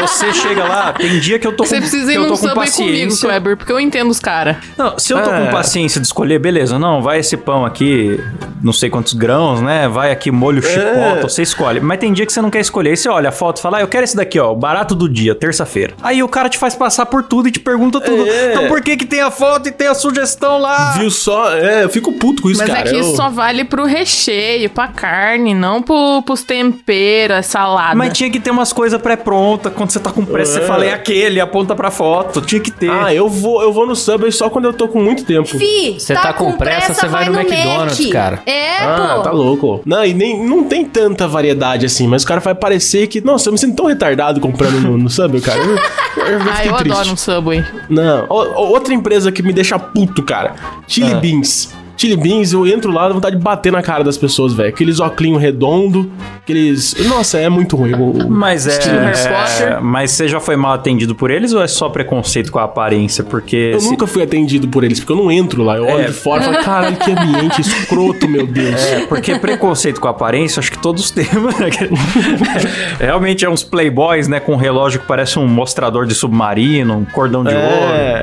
Você 0.00 0.32
chega 0.32 0.64
lá, 0.64 0.92
tem 0.92 1.18
dia 1.18 1.38
que 1.38 1.46
eu 1.46 1.52
tô 1.56 1.64
Você 1.64 1.76
com, 1.76 1.80
precisa 1.82 2.06
que 2.12 2.18
ir 2.18 2.18
num 2.18 2.36
Subway 2.36 2.52
comigo, 2.54 2.60
paciência. 2.60 3.28
Kleber, 3.28 3.56
porque 3.56 3.72
eu 3.72 3.80
entendo 3.80 4.10
os 4.10 4.20
caras. 4.20 4.56
Não, 4.76 4.98
se 4.98 5.12
eu 5.12 5.22
tô 5.22 5.30
É. 5.30 5.46
com 5.46 5.50
paciência 5.52 6.00
de 6.00 6.06
escolher, 6.06 6.38
beleza, 6.38 6.78
não, 6.78 7.00
vai 7.02 7.18
esse 7.20 7.36
pão 7.36 7.64
aqui, 7.64 8.20
não 8.62 8.72
sei 8.72 8.90
quantos 8.90 9.12
grãos, 9.14 9.60
né? 9.60 9.88
Vai 9.88 10.10
aqui 10.12 10.30
molho 10.30 10.62
chicota, 10.62 11.28
você 11.46 11.50
escolhe. 11.52 11.80
Mas 11.80 11.98
tem 11.98 12.12
dia 12.12 12.26
que 12.26 12.32
você 12.32 12.40
não 12.42 12.50
quer 12.50 12.60
escolher, 12.60 12.90
aí 12.90 12.96
você 12.96 13.08
olha 13.08 13.28
a 13.28 13.32
foto 13.32 13.58
e 13.58 13.62
fala, 13.62 13.78
ah, 13.78 13.80
eu 13.80 13.88
quero 13.88 14.04
esse 14.04 14.16
daqui, 14.16 14.38
ó, 14.38 14.52
o 14.52 14.56
barato 14.56 14.94
do 14.94 15.08
dia, 15.08 15.34
terça-feira. 15.34 15.94
Aí 16.02 16.22
o 16.22 16.28
cara 16.28 16.48
te 16.48 16.58
faz 16.58 16.74
passar 16.74 17.06
por 17.06 17.22
tudo 17.22 17.48
e 17.48 17.50
te 17.50 17.60
pergunta 17.60 18.00
tudo. 18.00 18.26
É. 18.26 18.50
Então 18.52 18.68
por 18.68 18.80
que 18.82 18.96
que 18.96 19.04
tem 19.06 19.20
a 19.20 19.30
foto 19.30 19.68
e 19.68 19.72
tem 19.72 19.86
a 19.88 19.94
sugestão 19.94 20.58
lá? 20.58 20.92
Viu 20.98 21.10
só? 21.10 21.52
É, 21.54 21.84
eu 21.84 21.88
fico 21.88 22.12
puto 22.12 22.42
com 22.42 22.50
isso, 22.50 22.60
Mas 22.60 22.68
cara. 22.70 22.80
é 22.88 22.92
que 22.92 22.98
isso 22.98 23.10
Eu- 23.10 23.16
só 23.16 23.28
vale 23.28 23.64
pro 23.64 23.84
recheio, 23.84 24.68
pra 24.70 24.88
carne, 24.88 25.54
não 25.54 25.82
pro, 25.82 26.22
pros 26.22 26.42
temperos, 26.42 27.46
salada. 27.46 27.94
Mas 27.94 28.12
tinha 28.16 28.30
que 28.30 28.40
ter 28.40 28.50
umas 28.50 28.72
coisas 28.72 29.00
pré-prontas. 29.00 29.72
Quando 29.72 29.90
você 29.90 30.00
tá 30.00 30.10
com 30.10 30.24
pressa, 30.24 30.54
você 30.54 30.60
É. 30.60 30.66
fala, 30.66 30.84
é 30.84 30.92
aquele, 30.92 31.40
aponta 31.40 31.74
pra 31.74 31.90
foto. 31.90 32.40
Tinha 32.40 32.60
que 32.60 32.70
ter. 32.70 32.90
Ah, 32.90 33.12
eu 33.14 33.28
vou, 33.28 33.62
eu 33.62 33.72
vou 33.72 33.86
no 33.86 33.94
Subway 33.96 34.32
só 34.32 34.48
quando 34.50 34.64
eu 34.66 34.72
tô 34.72 34.88
com 34.88 35.00
muito 35.02 35.24
tempo. 35.24 35.48
Fi, 35.48 35.96
Você 35.98 36.14
tá 36.14 36.32
com 36.32 36.52
pressa, 36.52 36.94
você 36.94 37.06
vai 37.06 37.28
no 37.28 37.38
McDonald's, 37.40 38.00
Mac. 38.00 38.12
cara. 38.12 38.42
É, 38.46 38.78
Ah, 38.78 39.14
pô. 39.16 39.22
tá 39.22 39.30
louco. 39.30 39.80
Não, 39.84 40.04
e 40.04 40.12
nem 40.14 40.44
não 40.44 40.64
tem 40.64 40.84
tanta 40.84 41.26
variedade 41.30 41.86
assim, 41.86 42.06
mas 42.06 42.22
o 42.22 42.26
cara 42.26 42.40
vai 42.40 42.54
parecer 42.54 43.06
que. 43.06 43.20
Nossa, 43.22 43.48
eu 43.48 43.52
me 43.52 43.58
sinto 43.58 43.76
tão 43.76 43.86
retardado 43.86 44.40
comprando 44.40 44.80
no, 44.80 44.98
no 44.98 45.08
Subway, 45.08 45.40
cara. 45.40 45.58
Eu, 45.60 45.70
eu, 45.70 45.76
eu 45.76 46.40
Ah, 46.52 46.66
eu 46.66 46.74
triste. 46.74 46.92
adoro 46.98 47.12
um 47.12 47.16
Subway. 47.16 47.64
Não, 47.88 48.26
o- 48.28 48.68
outra 48.72 48.92
empresa 48.92 49.32
que 49.32 49.42
me 49.42 49.52
deixa 49.52 49.78
puto, 49.78 50.22
cara. 50.22 50.54
Chili 50.86 51.12
Ah. 51.12 51.16
Beans. 51.16 51.72
Chili 52.00 52.16
Beans, 52.16 52.52
eu 52.54 52.66
entro 52.66 52.90
lá, 52.90 53.06
dá 53.08 53.12
vontade 53.14 53.36
de 53.36 53.42
bater 53.42 53.70
na 53.70 53.82
cara 53.82 54.02
das 54.02 54.16
pessoas, 54.16 54.54
velho. 54.54 54.70
Aqueles 54.70 55.00
óculos 55.00 55.38
redondo, 55.40 56.10
aqueles. 56.42 56.94
Nossa, 57.06 57.38
é 57.38 57.46
muito 57.50 57.76
ruim. 57.76 57.92
O- 57.92 58.26
Mas 58.30 58.66
é, 58.66 58.78
é. 59.62 59.80
Mas 59.80 60.12
você 60.12 60.26
já 60.26 60.40
foi 60.40 60.56
mal 60.56 60.72
atendido 60.72 61.14
por 61.14 61.30
eles 61.30 61.52
ou 61.52 61.62
é 61.62 61.68
só 61.68 61.90
preconceito 61.90 62.50
com 62.50 62.58
a 62.58 62.64
aparência? 62.64 63.22
Porque. 63.22 63.72
Eu 63.74 63.80
se- 63.80 63.90
nunca 63.90 64.06
fui 64.06 64.22
atendido 64.22 64.66
por 64.68 64.82
eles, 64.82 64.98
porque 64.98 65.12
eu 65.12 65.16
não 65.16 65.30
entro 65.30 65.62
lá. 65.62 65.76
Eu 65.76 65.84
olho 65.84 66.04
É. 66.04 66.06
de 66.06 66.12
fora 66.12 66.40
e 66.40 66.44
falo, 66.46 66.64
caralho, 66.64 66.96
que 66.96 67.10
ambiente 67.10 67.60
escroto, 67.60 68.26
meu 68.26 68.46
Deus. 68.46 68.80
É, 68.82 69.06
porque 69.06 69.38
preconceito 69.38 70.00
com 70.00 70.08
a 70.08 70.12
aparência, 70.12 70.58
acho 70.60 70.72
que 70.72 70.78
todos 70.78 71.10
temos. 71.12 71.54
né? 71.58 71.68
Realmente 72.98 73.44
é 73.44 73.50
uns 73.50 73.62
playboys, 73.62 74.26
né? 74.28 74.40
Com 74.40 74.52
um 74.54 74.56
relógio 74.56 75.00
que 75.00 75.06
parece 75.06 75.38
um 75.38 75.46
mostrador 75.46 76.06
de 76.06 76.14
submarino, 76.14 76.94
um 76.98 77.04
cordão 77.04 77.44
de 77.44 77.52
É. 77.52 77.56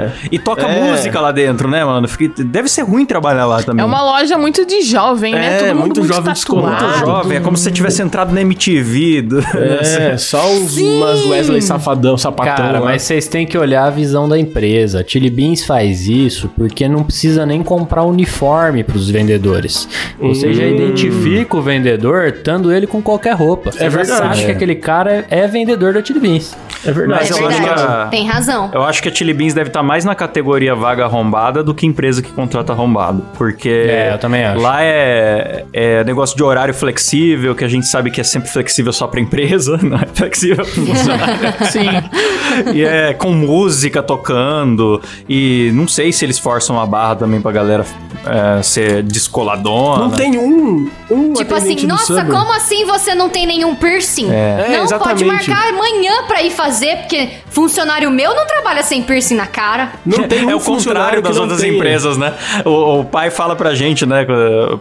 ouro. 0.09 0.11
E 0.31 0.39
toca 0.39 0.63
É. 0.65 0.81
música 0.91 1.19
lá 1.19 1.31
dentro, 1.31 1.67
né, 1.67 1.83
mano? 1.85 2.07
Deve 2.45 2.67
ser 2.69 2.81
ruim 2.81 3.05
trabalhar 3.05 3.45
lá 3.45 3.61
também. 3.67 3.83
É 3.83 3.85
uma 3.85 4.01
loja 4.01 4.37
muito 4.37 4.65
de 4.65 4.81
jovem, 4.81 5.33
né? 5.33 5.45
É, 5.45 5.57
Todo 5.59 5.67
mundo 5.69 5.79
muito 5.79 5.99
muito, 5.99 6.13
jovem 6.13 6.33
tatuado. 6.33 6.33
descolado. 6.33 6.99
jovem, 6.99 7.37
é 7.37 7.41
como 7.41 7.55
se 7.57 7.63
você 7.63 7.71
tivesse 7.71 8.01
entrado 8.01 8.33
na 8.33 8.41
MTV. 8.41 9.21
do- 9.21 9.39
É, 9.57 10.17
só 10.17 10.49
uns, 10.51 10.77
umas 10.77 11.25
Wesley 11.25 11.61
safadão, 11.61 12.17
sapatão. 12.17 12.55
Cara, 12.55 12.79
lá. 12.79 12.85
mas 12.85 13.01
vocês 13.03 13.27
têm 13.27 13.45
que 13.45 13.57
olhar 13.57 13.85
a 13.85 13.89
visão 13.89 14.27
da 14.29 14.37
empresa. 14.39 15.01
A 15.01 15.03
Chili 15.07 15.29
Beans 15.29 15.63
faz 15.65 16.07
isso 16.07 16.49
porque 16.57 16.87
não 16.87 17.03
precisa 17.03 17.45
nem 17.45 17.61
comprar 17.63 18.03
uniforme 18.03 18.83
pros 18.83 19.09
vendedores. 19.09 19.87
Você 20.19 20.53
já 20.53 20.63
Hum. 20.63 20.75
identifica 20.75 21.57
o 21.57 21.61
vendedor 21.61 22.25
estando 22.27 22.71
ele 22.71 22.87
com 22.87 23.01
qualquer 23.01 23.35
roupa. 23.35 23.71
Você 23.71 23.83
É 23.83 23.89
já 23.89 23.97
verdade. 23.97 24.19
sabe 24.37 24.45
que 24.45 24.51
aquele 24.51 24.75
cara 24.75 25.25
é 25.29 25.45
vendedor 25.47 25.93
da 25.93 26.03
Chili 26.03 26.19
Beans. 26.19 26.55
É 26.85 26.91
verdade. 26.91 27.21
Mas 27.29 27.31
É 27.31 27.33
eu 27.43 27.47
acho 27.47 27.57
que 27.57 27.63
verdade. 27.65 27.81
a- 27.91 28.07
Tem 28.09 28.25
razão. 28.27 28.69
Eu 28.73 28.83
acho 28.83 29.01
que 29.01 29.09
a 29.09 29.13
Chili 29.13 29.33
Beans 29.33 29.53
deve 29.53 29.69
estar 29.69 29.83
mais 29.83 30.05
na 30.05 30.15
categoria 30.15 30.75
vaga 30.75 31.03
arrombada 31.05 31.63
do 31.63 31.73
que 31.73 31.85
empresa 31.85 32.21
que 32.21 32.31
contrata 32.31 32.71
arrombado. 32.73 33.23
Porque 33.37 33.69
É, 33.69 34.11
eu 34.13 34.17
também 34.17 34.45
acho. 34.45 34.61
lá 34.61 34.81
é, 34.83 35.65
é 35.73 36.03
negócio 36.03 36.35
de 36.37 36.43
horário 36.43 36.73
flexível, 36.73 37.55
que 37.55 37.63
a 37.63 37.67
gente 37.67 37.87
sabe 37.87 38.11
que 38.11 38.21
é 38.21 38.23
sempre 38.23 38.49
flexível 38.49 38.93
só 38.93 39.07
pra 39.07 39.19
empresa, 39.19 39.77
não 39.83 39.97
é 39.97 40.05
flexível 40.13 40.63
funcionário. 40.65 41.35
Sim. 41.71 41.89
e 42.73 42.83
é 42.83 43.13
com 43.13 43.31
música 43.31 44.01
tocando. 44.03 45.01
E 45.27 45.71
não 45.73 45.87
sei 45.87 46.11
se 46.11 46.25
eles 46.25 46.37
forçam 46.39 46.79
a 46.79 46.85
barra 46.85 47.15
também 47.15 47.41
pra 47.41 47.51
galera 47.51 47.85
é, 48.29 48.63
ser 48.63 49.03
descoladona. 49.03 50.03
Não 50.05 50.11
tem 50.11 50.37
um, 50.37 50.89
um 51.09 51.33
Tipo 51.33 51.55
assim, 51.55 51.75
nossa, 51.85 52.15
Subway. 52.15 52.31
como 52.31 52.53
assim 52.53 52.85
você 52.85 53.13
não 53.15 53.29
tem 53.29 53.45
nenhum 53.45 53.75
piercing? 53.75 54.29
É, 54.31 54.57
Não 54.57 54.87
pode 54.87 55.23
exatamente. 55.23 55.25
marcar 55.49 55.69
amanhã 55.69 56.23
pra 56.27 56.41
ir 56.41 56.51
fazer, 56.51 56.97
porque 56.97 57.29
funcionário 57.49 58.09
meu 58.11 58.35
não 58.35 58.45
trabalha 58.45 58.83
sem 58.83 59.01
piercing 59.03 59.35
na 59.35 59.47
cara. 59.47 59.93
Não 60.05 60.23
tem 60.27 60.45
um 60.45 60.49
é 60.51 60.55
o 60.55 60.59
contrário 60.59 61.21
das 61.21 61.35
não 61.35 61.43
outras 61.43 61.61
tenha. 61.61 61.73
empresas, 61.73 62.17
né? 62.17 62.33
O, 62.65 62.99
o 62.99 63.05
pai 63.05 63.29
fala 63.29 63.55
pra 63.55 63.73
gente, 63.75 64.05
né? 64.05 64.25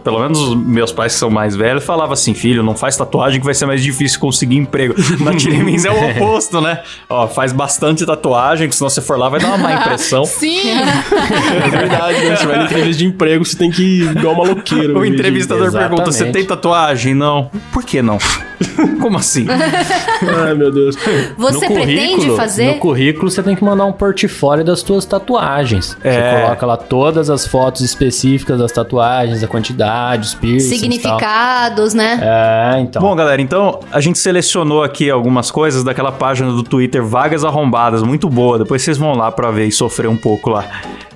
Pelo 0.03 0.19
menos 0.19 0.39
os 0.39 0.55
meus 0.55 0.91
pais 0.91 1.13
que 1.13 1.19
são 1.19 1.29
mais 1.29 1.55
velhos, 1.55 1.83
falava 1.83 2.13
assim: 2.13 2.33
filho, 2.33 2.63
não 2.63 2.75
faz 2.75 2.95
tatuagem 2.97 3.39
que 3.39 3.45
vai 3.45 3.53
ser 3.53 3.65
mais 3.65 3.81
difícil 3.83 4.19
conseguir 4.19 4.57
emprego. 4.57 4.93
Na 5.23 5.33
Tirimins 5.35 5.85
é 5.85 5.91
o 5.91 6.11
oposto, 6.11 6.59
né? 6.61 6.81
Ó, 7.09 7.27
faz 7.27 7.51
bastante 7.51 8.05
tatuagem, 8.05 8.67
que 8.69 8.75
senão 8.75 8.89
você 8.89 9.01
for 9.01 9.17
lá 9.17 9.29
vai 9.29 9.39
dar 9.39 9.47
uma 9.49 9.57
má 9.57 9.73
impressão. 9.79 10.25
Sim. 10.25 10.61
É 10.69 11.69
verdade, 11.69 12.19
né? 12.25 12.35
Você 12.35 12.45
vai 12.45 12.57
na 12.57 12.63
entrevista 12.65 12.99
de 12.99 13.05
emprego, 13.05 13.36
você 13.45 13.57
tem 13.57 13.71
que 13.71 13.83
ir 13.83 14.17
igual 14.17 14.35
maloqueiro. 14.35 14.97
O 14.97 15.05
entrevistador 15.05 15.71
pergunta: 15.71 16.11
você 16.11 16.31
tem 16.31 16.45
tatuagem? 16.45 17.13
Não. 17.13 17.51
Por 17.71 17.83
que 17.83 18.01
não? 18.01 18.17
Como 19.01 19.17
assim? 19.17 19.45
Ai, 19.49 20.53
meu 20.55 20.71
Deus. 20.71 20.95
Você 21.37 21.67
pretende 21.67 22.35
fazer? 22.35 22.67
No 22.67 22.75
currículo 22.75 23.29
você 23.29 23.43
tem 23.43 23.55
que 23.55 23.63
mandar 23.63 23.85
um 23.85 23.91
portfólio 23.91 24.63
das 24.63 24.81
tuas 24.81 25.05
tatuagens. 25.05 25.97
É. 26.03 26.11
Você 26.11 26.41
coloca 26.41 26.65
lá 26.65 26.77
todas 26.77 27.29
as 27.29 27.45
fotos 27.45 27.81
específicas 27.81 28.59
das 28.59 28.71
tatuagens, 28.71 29.43
a 29.43 29.47
quantidade, 29.47 30.27
os 30.27 30.33
piercings 30.33 30.69
tal. 30.69 30.79
Significados, 30.79 31.93
né? 31.93 32.19
É, 32.21 32.79
então. 32.79 33.01
Bom, 33.01 33.15
galera, 33.15 33.41
então 33.41 33.79
a 33.91 34.01
gente 34.01 34.17
selecionou 34.17 34.83
aqui 34.83 35.09
algumas 35.09 35.51
coisas 35.51 35.83
daquela 35.83 36.11
página 36.11 36.51
do 36.51 36.63
Twitter 36.63 37.03
Vagas 37.03 37.43
Arrombadas, 37.43 38.01
muito 38.01 38.29
boa. 38.29 38.57
Depois 38.57 38.81
vocês 38.81 38.97
vão 38.97 39.15
lá 39.15 39.31
pra 39.31 39.51
ver 39.51 39.67
e 39.67 39.71
sofrer 39.71 40.07
um 40.07 40.17
pouco 40.17 40.49
lá. 40.49 40.65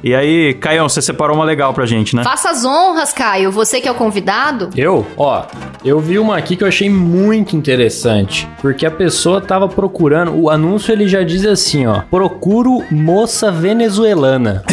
E 0.04 0.16
aí, 0.16 0.54
Caião, 0.56 0.89
você 0.89 1.02
separou 1.02 1.36
uma 1.36 1.45
legal 1.45 1.74
pra 1.74 1.86
gente, 1.86 2.16
né? 2.16 2.24
Faça 2.24 2.49
as 2.49 2.66
honras, 2.66 3.14
Caio. 3.14 3.52
Você 3.52 3.80
que 3.80 3.88
é 3.88 3.91
o 3.91 3.95
convidado. 3.95 4.70
Eu, 4.76 5.06
ó, 5.16 5.43
eu 5.86 5.99
vi 5.99 6.18
uma 6.18 6.38
aqui 6.38 6.56
que 6.56 6.64
eu 6.64 6.68
achei 6.68 6.89
muito 6.89 7.56
interessante, 7.56 8.47
porque 8.62 8.86
a 8.86 8.91
pessoa 8.91 9.39
tava 9.39 9.68
procurando, 9.68 10.36
o 10.36 10.49
anúncio 10.49 10.91
ele 10.91 11.08
já 11.08 11.24
diz 11.24 11.45
assim, 11.45 11.86
ó, 11.86 12.02
procuro 12.10 12.84
moça 12.89 13.52
venezuelana. 13.52 14.64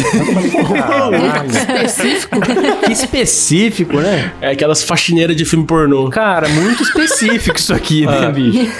Específico. 1.49 2.39
que 2.85 2.91
específico, 2.91 3.97
né? 3.97 4.31
É 4.41 4.51
aquelas 4.51 4.83
faxineiras 4.83 5.35
de 5.35 5.45
filme 5.45 5.65
pornô. 5.65 6.09
Cara, 6.09 6.47
muito 6.49 6.83
específico 6.83 7.57
isso 7.57 7.73
aqui, 7.73 8.05
né, 8.05 8.31
bicho? 8.31 8.71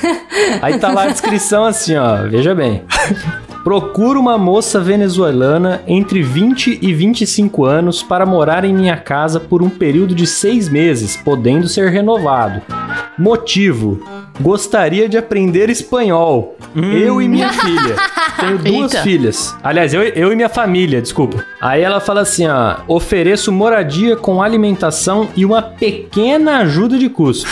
Aí 0.62 0.78
tá 0.80 0.92
lá 0.92 1.04
a 1.04 1.08
descrição 1.08 1.64
assim, 1.64 1.96
ó, 1.96 2.28
veja 2.28 2.56
bem. 2.56 2.84
Procuro 3.64 4.20
uma 4.20 4.38
moça 4.38 4.80
venezuelana 4.80 5.82
entre 5.86 6.22
20 6.22 6.80
e 6.82 6.94
25 6.94 7.66
anos 7.66 8.02
para 8.02 8.26
morar 8.26 8.64
em 8.64 8.74
minha 8.74 8.96
casa 8.96 9.40
por 9.40 9.62
um 9.62 9.70
período 9.70 10.16
de 10.16 10.26
seis 10.26 10.70
meses, 10.70 11.18
podendo 11.18 11.68
ser 11.68 11.90
renovado. 11.90 12.62
Motivo: 13.18 14.02
Gostaria 14.40 15.10
de 15.10 15.18
aprender 15.18 15.70
espanhol. 15.70 16.56
Eu 16.76 17.22
e 17.22 17.28
minha 17.28 17.52
filha. 17.54 17.96
Tenho 18.40 18.58
duas 18.58 18.94
Eita. 18.94 19.04
filhas. 19.04 19.56
Aliás, 19.64 19.94
eu, 19.94 20.02
eu 20.04 20.32
e 20.32 20.36
minha 20.36 20.48
família, 20.50 21.02
desculpa. 21.02 21.44
Aí 21.60 21.82
ela 21.82 22.00
fala 22.00 22.22
assim: 22.22 22.48
ó, 22.48 22.76
ofereço 22.88 23.52
moradia 23.52 24.16
com 24.16 24.42
alimentação 24.42 25.28
e 25.36 25.44
uma 25.46 25.62
pequena 25.62 26.60
ajuda 26.60 26.98
de 26.98 27.10
custo. 27.10 27.48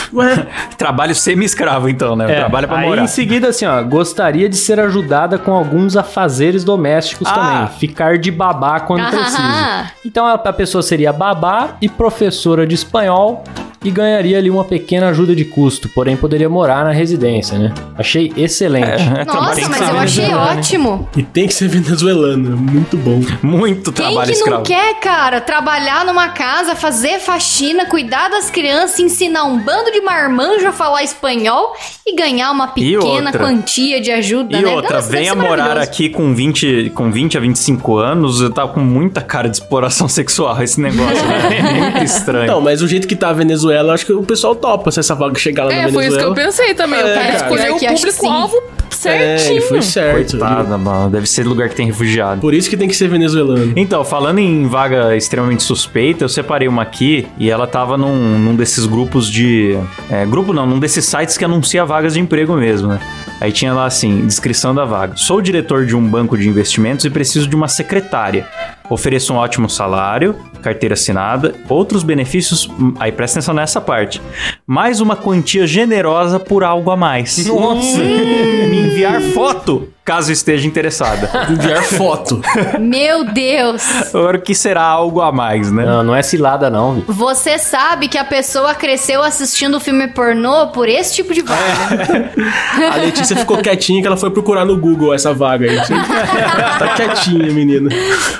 Trabalho 0.78 1.14
semi-escravo, 1.14 1.88
então, 1.88 2.16
né? 2.16 2.30
É, 2.32 2.36
Trabalho 2.36 2.68
pra 2.68 2.78
aí 2.78 2.86
morar. 2.88 3.02
em 3.02 3.06
seguida, 3.06 3.48
assim, 3.48 3.66
ó, 3.66 3.82
gostaria 3.82 4.48
de 4.48 4.56
ser 4.56 4.80
ajudada 4.80 5.36
com 5.38 5.52
alguns 5.52 5.96
afazeres 5.96 6.64
domésticos 6.64 7.28
Ah. 7.28 7.34
também. 7.34 7.78
Ficar 7.78 8.18
de 8.18 8.30
babá 8.30 8.80
quando 8.80 9.02
Ah. 9.02 9.10
precisa. 9.10 9.92
Então 10.06 10.26
a 10.26 10.38
pessoa 10.52 10.82
seria 10.82 11.12
babá 11.12 11.76
e 11.82 11.88
professora 11.88 12.66
de 12.66 12.74
espanhol 12.74 13.44
e 13.84 13.90
ganharia 13.90 14.38
ali 14.38 14.50
uma 14.50 14.64
pequena 14.64 15.08
ajuda 15.08 15.34
de 15.36 15.44
custo, 15.44 15.88
porém 15.90 16.16
poderia 16.16 16.48
morar 16.48 16.84
na 16.84 16.90
residência, 16.92 17.58
né? 17.58 17.72
Achei 17.96 18.32
excelente. 18.36 18.88
É, 19.02 19.24
Nossa, 19.24 19.68
mas 19.68 19.80
eu 19.80 19.98
achei 19.98 20.24
venezuelano. 20.24 20.58
ótimo. 20.58 21.08
E 21.16 21.22
tem 21.22 21.46
que 21.46 21.54
ser 21.54 21.68
venezuelano. 21.68 22.56
Muito 22.56 22.96
bom. 22.96 23.20
Muito 23.42 23.92
Quem 23.92 24.04
trabalho 24.06 24.26
que 24.26 24.32
escravo. 24.36 24.56
não 24.58 24.62
quer, 24.64 24.94
cara, 25.00 25.40
trabalhar 25.40 26.04
numa 26.04 26.28
casa, 26.28 26.74
fazer 26.74 27.18
faxina, 27.20 27.86
cuidar 27.86 28.28
das 28.28 28.50
crianças, 28.50 28.98
ensinar 28.98 29.44
um 29.44 29.58
bando 29.58 29.92
de 29.92 30.00
marmanjo 30.00 30.66
a 30.66 30.72
falar 30.72 31.02
espanhol 31.04 31.72
e 32.06 32.16
ganhar 32.16 32.50
uma 32.50 32.68
pequena 32.68 33.32
quantia 33.32 34.00
de 34.00 34.10
ajuda, 34.10 34.58
E 34.58 34.62
né? 34.62 34.68
outra, 34.68 34.96
Nossa, 34.96 35.08
venha 35.10 35.34
morar 35.34 35.78
aqui 35.78 36.08
com 36.08 36.34
20, 36.34 36.90
com 36.94 37.10
20 37.12 37.36
a 37.36 37.40
25 37.40 37.96
anos, 37.96 38.48
tá 38.50 38.66
com 38.66 38.80
muita 38.80 39.20
cara 39.20 39.48
de 39.48 39.56
exploração 39.56 40.08
sexual 40.08 40.60
esse 40.62 40.80
negócio, 40.80 41.24
né? 41.26 41.58
É 41.58 41.62
muito 41.74 42.04
estranho. 42.04 42.46
Não, 42.50 42.60
mas 42.60 42.82
o 42.82 42.88
jeito 42.88 43.06
que 43.06 43.14
tá 43.14 43.28
a 43.28 43.32
Venezuela, 43.32 43.67
eu 43.70 43.90
acho 43.90 44.06
que 44.06 44.12
o 44.12 44.22
pessoal 44.22 44.54
topa 44.54 44.90
se 44.90 45.00
essa 45.00 45.14
vaga 45.14 45.38
chegar 45.38 45.64
lá 45.64 45.70
na 45.70 45.76
É, 45.76 45.92
foi 45.92 46.06
isso 46.06 46.16
que 46.18 46.24
eu 46.24 46.34
Venezuela. 46.34 46.34
pensei 46.34 46.74
também. 46.74 47.02
o 47.02 47.06
É, 47.06 47.14
cara 47.14 47.26
cara. 47.32 47.36
escolheu 47.36 47.76
o 47.76 47.78
público-alvo 47.94 48.56
É, 48.56 48.94
certinho. 49.38 49.50
ele 49.52 49.60
foi 49.62 49.82
certo. 49.82 50.38
Coitada, 50.38 50.76
mano. 50.78 51.10
Deve 51.10 51.26
ser 51.28 51.46
lugar 51.46 51.68
que 51.68 51.74
tem 51.76 51.86
refugiado. 51.86 52.40
Por 52.40 52.52
isso 52.54 52.68
que 52.68 52.76
tem 52.76 52.88
que 52.88 52.96
ser 52.96 53.08
venezuelano. 53.08 53.72
Então, 53.76 54.04
falando 54.04 54.38
em 54.38 54.66
vaga 54.66 55.14
extremamente 55.16 55.62
suspeita, 55.62 56.24
eu 56.24 56.28
separei 56.28 56.66
uma 56.68 56.82
aqui 56.82 57.26
e 57.38 57.48
ela 57.50 57.66
tava 57.66 57.96
num, 57.96 58.38
num 58.38 58.56
desses 58.56 58.86
grupos 58.86 59.30
de. 59.30 59.78
é, 60.10 60.26
grupo 60.26 60.52
não, 60.52 60.66
num 60.66 60.78
desses 60.78 61.04
sites 61.04 61.36
que 61.36 61.44
anuncia 61.44 61.84
vagas 61.84 62.14
de 62.14 62.20
emprego 62.20 62.54
mesmo, 62.54 62.88
né? 62.88 62.98
Aí 63.40 63.52
tinha 63.52 63.72
lá 63.72 63.84
assim, 63.86 64.26
descrição 64.26 64.74
da 64.74 64.84
vaga. 64.84 65.16
Sou 65.16 65.40
diretor 65.40 65.86
de 65.86 65.94
um 65.94 66.02
banco 66.06 66.36
de 66.36 66.48
investimentos 66.48 67.04
e 67.04 67.10
preciso 67.10 67.46
de 67.48 67.54
uma 67.54 67.68
secretária. 67.68 68.46
Ofereço 68.90 69.32
um 69.32 69.36
ótimo 69.36 69.68
salário, 69.68 70.34
carteira 70.62 70.94
assinada, 70.94 71.54
outros 71.68 72.02
benefícios. 72.02 72.66
hum, 72.68 72.94
Aí 72.98 73.12
presta 73.12 73.38
atenção 73.38 73.54
nessa 73.54 73.80
parte. 73.80 74.20
Mais 74.66 75.00
uma 75.00 75.14
quantia 75.14 75.66
generosa 75.66 76.40
por 76.40 76.64
algo 76.64 76.90
a 76.90 76.96
mais. 76.96 77.46
Nossa! 77.46 77.98
Me 78.02 78.80
enviar 78.86 79.20
foto, 79.20 79.88
caso 80.08 80.32
esteja 80.32 80.66
interessada. 80.66 81.30
Enviar 81.52 81.82
foto. 81.82 82.40
Meu 82.80 83.26
Deus! 83.26 83.82
Agora, 84.14 84.38
o 84.38 84.40
que 84.40 84.54
será 84.54 84.82
algo 84.82 85.20
a 85.20 85.30
mais, 85.30 85.70
né? 85.70 85.84
Não, 85.84 86.02
não 86.02 86.16
é 86.16 86.22
cilada 86.22 86.70
não, 86.70 86.94
viu? 86.94 87.04
Você 87.06 87.58
sabe 87.58 88.08
que 88.08 88.16
a 88.16 88.24
pessoa 88.24 88.74
cresceu 88.74 89.22
assistindo 89.22 89.78
filme 89.78 90.08
pornô 90.08 90.68
por 90.68 90.88
esse 90.88 91.14
tipo 91.14 91.34
de 91.34 91.42
vaga. 91.42 92.32
A 92.90 92.96
Letícia 92.96 93.36
ficou 93.36 93.58
quietinha 93.58 94.00
que 94.00 94.06
ela 94.06 94.16
foi 94.16 94.30
procurar 94.30 94.64
no 94.64 94.78
Google 94.78 95.12
essa 95.12 95.34
vaga 95.34 95.70
aí. 95.70 95.76
tá 95.76 96.94
quietinha, 96.96 97.52
menina. 97.52 97.90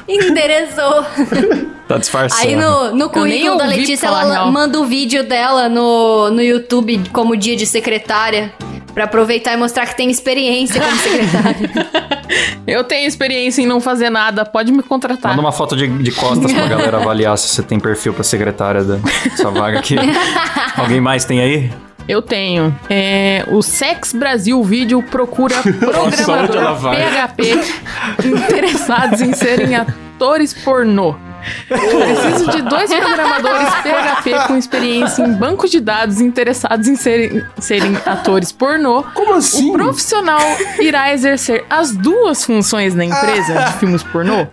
Endereçou. 0.08 1.04
Tá 1.86 1.98
disfarçando. 1.98 2.48
Aí 2.48 2.56
no, 2.56 2.94
no 2.94 3.10
currículo 3.10 3.58
da 3.58 3.66
Letícia, 3.66 4.08
falar 4.08 4.22
ela 4.22 4.34
real. 4.34 4.52
manda 4.52 4.80
o 4.80 4.86
vídeo 4.86 5.22
dela 5.22 5.68
no, 5.68 6.30
no 6.30 6.40
YouTube 6.40 7.02
como 7.12 7.36
dia 7.36 7.56
de 7.56 7.66
secretária. 7.66 8.54
Pra 8.98 9.04
aproveitar 9.04 9.54
e 9.54 9.56
mostrar 9.56 9.86
que 9.86 9.96
tem 9.96 10.10
experiência 10.10 10.80
como 10.80 10.96
secretária. 10.96 11.70
Eu 12.66 12.82
tenho 12.82 13.06
experiência 13.06 13.62
em 13.62 13.66
não 13.66 13.80
fazer 13.80 14.10
nada, 14.10 14.44
pode 14.44 14.72
me 14.72 14.82
contratar. 14.82 15.30
Manda 15.30 15.40
uma 15.40 15.52
foto 15.52 15.76
de, 15.76 15.86
de 15.86 16.10
costas 16.10 16.52
pra 16.52 16.66
galera 16.66 16.96
avaliar 16.96 17.38
se 17.38 17.46
você 17.46 17.62
tem 17.62 17.78
perfil 17.78 18.12
pra 18.12 18.24
secretária 18.24 18.82
dessa 18.82 19.52
vaga 19.52 19.78
aqui. 19.78 19.94
Alguém 20.76 21.00
mais 21.00 21.24
tem 21.24 21.38
aí? 21.38 21.70
Eu 22.08 22.20
tenho. 22.20 22.76
É, 22.90 23.44
o 23.52 23.62
Sex 23.62 24.12
Brasil 24.12 24.60
Vídeo 24.64 25.00
procura 25.00 25.54
programador? 25.62 26.96
PHP 26.96 28.26
interessados 28.26 29.20
em 29.20 29.32
serem 29.32 29.76
atores 29.76 30.52
pornô. 30.52 31.14
Preciso 31.68 32.50
de 32.50 32.62
dois 32.62 32.92
programadores 32.92 33.68
PHP 33.82 34.46
com 34.46 34.56
experiência 34.56 35.22
em 35.22 35.32
banco 35.32 35.68
de 35.68 35.80
dados 35.80 36.20
interessados 36.20 36.88
em 36.88 36.96
serem, 36.96 37.42
serem 37.58 37.96
atores 38.06 38.52
pornô. 38.52 39.02
Como 39.14 39.34
assim? 39.34 39.70
O 39.70 39.72
profissional 39.72 40.40
irá 40.80 41.12
exercer 41.12 41.64
as 41.68 41.92
duas 41.92 42.44
funções 42.44 42.94
na 42.94 43.04
empresa 43.04 43.54
de 43.54 43.72
filmes 43.74 44.02
pornô. 44.02 44.46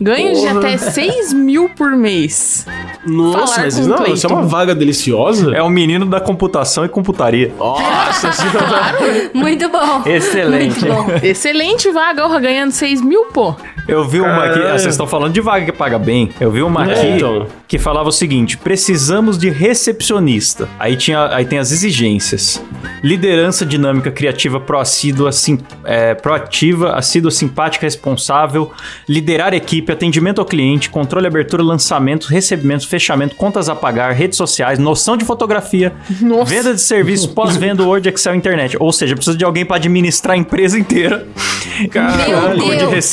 Ganhos 0.00 0.40
de 0.40 0.46
Porra. 0.48 0.58
até 0.60 0.76
6 0.78 1.32
mil 1.32 1.68
por 1.70 1.90
mês. 1.92 2.66
Nossa, 3.04 3.38
Falar 3.54 3.58
mas 3.64 3.78
não, 3.86 3.96
Clayton. 3.96 4.14
isso 4.14 4.26
é 4.26 4.30
uma 4.30 4.42
vaga 4.42 4.74
deliciosa. 4.74 5.54
É 5.54 5.62
o 5.62 5.68
menino 5.68 6.06
da 6.06 6.20
computação 6.20 6.84
e 6.84 6.88
computaria. 6.88 7.52
Nossa 7.58 8.30
senhora. 8.32 9.30
Muito 9.34 9.68
bom. 9.68 10.02
Excelente. 10.06 10.84
Muito 10.84 10.86
bom. 10.86 11.06
Excelente 11.22 11.90
vaga, 11.90 12.28
ganhando 12.38 12.70
6 12.70 13.00
mil, 13.02 13.24
pô. 13.26 13.54
Eu 13.92 14.08
vi 14.08 14.20
uma 14.22 14.44
aqui, 14.44 14.54
Caralho. 14.58 14.78
vocês 14.78 14.94
estão 14.94 15.06
falando 15.06 15.34
de 15.34 15.40
vaga 15.42 15.66
que 15.66 15.72
paga 15.72 15.98
bem. 15.98 16.30
Eu 16.40 16.50
vi 16.50 16.62
uma 16.62 16.90
É, 16.90 16.94
aqui 16.94 17.06
então. 17.08 17.46
que 17.68 17.78
falava 17.78 18.08
o 18.08 18.12
seguinte: 18.12 18.56
precisamos 18.56 19.36
de 19.36 19.50
recepcionista. 19.50 20.66
Aí, 20.78 20.96
tinha, 20.96 21.26
aí 21.28 21.44
tem 21.44 21.58
as 21.58 21.70
exigências: 21.70 22.62
liderança 23.02 23.66
dinâmica, 23.66 24.10
criativa, 24.10 24.58
proassídua, 24.58 25.30
sim, 25.30 25.58
é, 25.84 26.14
proativa, 26.14 26.92
assídua, 26.94 27.30
simpática, 27.30 27.84
responsável, 27.84 28.72
liderar 29.06 29.52
equipe, 29.52 29.92
atendimento 29.92 30.40
ao 30.40 30.46
cliente, 30.46 30.88
controle, 30.88 31.26
abertura, 31.26 31.62
lançamento, 31.62 32.28
recebimento, 32.28 32.88
fechamento, 32.88 33.36
contas 33.36 33.68
a 33.68 33.74
pagar, 33.74 34.12
redes 34.12 34.38
sociais, 34.38 34.78
noção 34.78 35.18
de 35.18 35.24
fotografia, 35.26 35.92
Nossa. 36.18 36.46
venda 36.54 36.72
de 36.74 36.80
serviços, 36.80 37.26
pós-venda, 37.34 37.82
Word, 37.82 38.08
Excel, 38.08 38.34
internet. 38.34 38.74
Ou 38.80 38.90
seja, 38.90 39.14
precisa 39.14 39.36
de 39.36 39.44
alguém 39.44 39.66
para 39.66 39.76
administrar 39.76 40.34
a 40.34 40.38
empresa 40.38 40.78
inteira. 40.78 41.26
Como 42.58 42.70
de 42.72 42.78
Deus. 42.78 43.04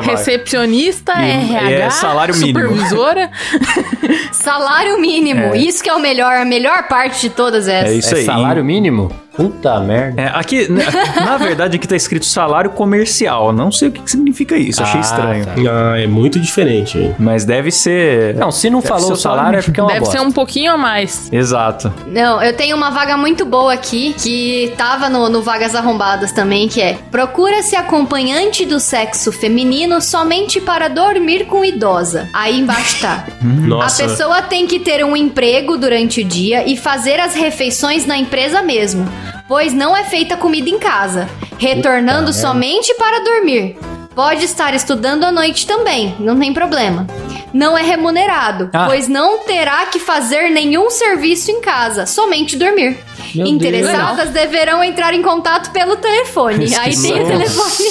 Recepcionista. 0.00 1.12
vai. 1.14 1.24
Recepcionista, 1.30 1.52
E- 1.52 1.54
RH, 1.54 1.70
é 1.86 1.90
salário 1.90 2.34
mínimo. 2.36 2.60
supervisora. 2.60 3.30
Salário 4.32 5.00
mínimo. 5.00 5.54
Isso 5.54 5.82
que 5.82 5.88
é 5.88 5.94
o 5.94 6.00
melhor, 6.00 6.32
a 6.36 6.44
melhor 6.44 6.88
parte 6.88 7.20
de 7.22 7.30
todas 7.30 7.68
essas. 7.68 7.90
É 7.90 7.94
isso 7.94 8.14
É 8.14 8.18
aí. 8.18 8.24
salário 8.24 8.64
mínimo? 8.64 9.10
Puta 9.34 9.80
merda. 9.80 10.20
É, 10.20 10.26
aqui, 10.34 10.70
né, 10.70 10.84
na 11.24 11.36
verdade, 11.38 11.76
aqui 11.76 11.88
tá 11.88 11.96
escrito 11.96 12.26
salário 12.26 12.70
comercial. 12.70 13.52
Não 13.52 13.70
sei 13.72 13.88
o 13.88 13.92
que 13.92 14.00
que 14.02 14.10
significa 14.10 14.56
isso, 14.56 14.82
achei 14.82 15.00
Ah, 15.00 15.02
estranho. 15.02 15.46
tá. 15.46 15.52
Ah, 15.92 16.00
é 16.00 16.06
muito 16.06 16.38
diferente. 16.38 17.14
Mas 17.18 17.44
deve 17.44 17.70
ser. 17.70 18.34
Não, 18.34 18.50
se 18.50 18.68
não 18.68 18.80
Deve 18.80 18.88
falou 18.88 19.10
o 19.10 19.12
o 19.12 19.16
salário 19.16 19.42
salário 19.42 19.58
é 19.58 19.62
porque 19.62 19.80
é 19.80 19.82
uma 19.82 19.88
Deve 19.88 20.00
bosta. 20.00 20.18
ser 20.18 20.24
um 20.24 20.30
pouquinho 20.32 20.72
a 20.72 20.76
mais. 20.76 21.28
Exato. 21.32 21.92
Não, 22.06 22.42
eu 22.42 22.54
tenho 22.56 22.76
uma 22.76 22.90
vaga 22.90 23.16
muito 23.16 23.44
boa 23.44 23.72
aqui, 23.72 24.14
que 24.18 24.72
tava 24.76 25.08
no, 25.08 25.28
no 25.28 25.40
Vagas 25.42 25.74
Arrombadas 25.74 26.32
também, 26.32 26.68
que 26.68 26.80
é 26.80 26.98
Procura-se 27.10 27.74
acompanhante 27.76 28.64
do 28.66 28.78
sexo 28.78 29.32
feminino 29.32 30.00
somente 30.00 30.60
para 30.60 30.88
dormir 30.88 31.46
com 31.46 31.64
idosa. 31.64 32.28
Aí 32.34 32.58
embaixo 32.58 33.00
tá. 33.00 33.24
Nossa. 33.42 34.04
A 34.04 34.08
pessoa 34.08 34.42
tem 34.42 34.66
que 34.66 34.78
ter 34.80 35.04
um 35.04 35.16
emprego 35.16 35.76
durante 35.76 36.20
o 36.20 36.24
dia 36.24 36.68
e 36.68 36.76
fazer 36.76 37.18
as 37.20 37.34
refeições 37.34 38.06
na 38.06 38.16
empresa 38.16 38.62
mesmo, 38.62 39.08
pois 39.52 39.74
não 39.74 39.94
é 39.94 40.02
feita 40.02 40.34
comida 40.34 40.70
em 40.70 40.78
casa, 40.78 41.28
retornando 41.58 42.32
somente 42.32 42.94
para 42.94 43.22
dormir. 43.22 43.76
Pode 44.14 44.46
estar 44.46 44.72
estudando 44.72 45.24
à 45.24 45.30
noite 45.30 45.66
também, 45.66 46.16
não 46.18 46.38
tem 46.40 46.54
problema. 46.54 47.06
Não 47.52 47.76
é 47.76 47.82
remunerado, 47.82 48.70
Ah. 48.72 48.86
pois 48.86 49.08
não 49.08 49.40
terá 49.40 49.84
que 49.84 49.98
fazer 49.98 50.48
nenhum 50.48 50.88
serviço 50.88 51.50
em 51.50 51.60
casa, 51.60 52.06
somente 52.06 52.56
dormir. 52.56 52.96
Meu 53.34 53.46
Interessadas 53.46 54.30
deverão 54.30 54.82
entrar 54.84 55.12
em 55.14 55.22
contato 55.22 55.70
pelo 55.72 55.96
telefone. 55.96 56.74
Aí 56.76 56.94
tem 56.96 57.22
o 57.22 57.26
telefone. 57.26 57.88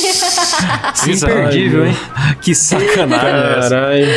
Imperdível, 1.16 1.86
hein? 1.88 1.98
Que 2.42 2.54
sacanagem 2.56 3.28
é. 3.28 3.60
Caralho. 3.60 4.08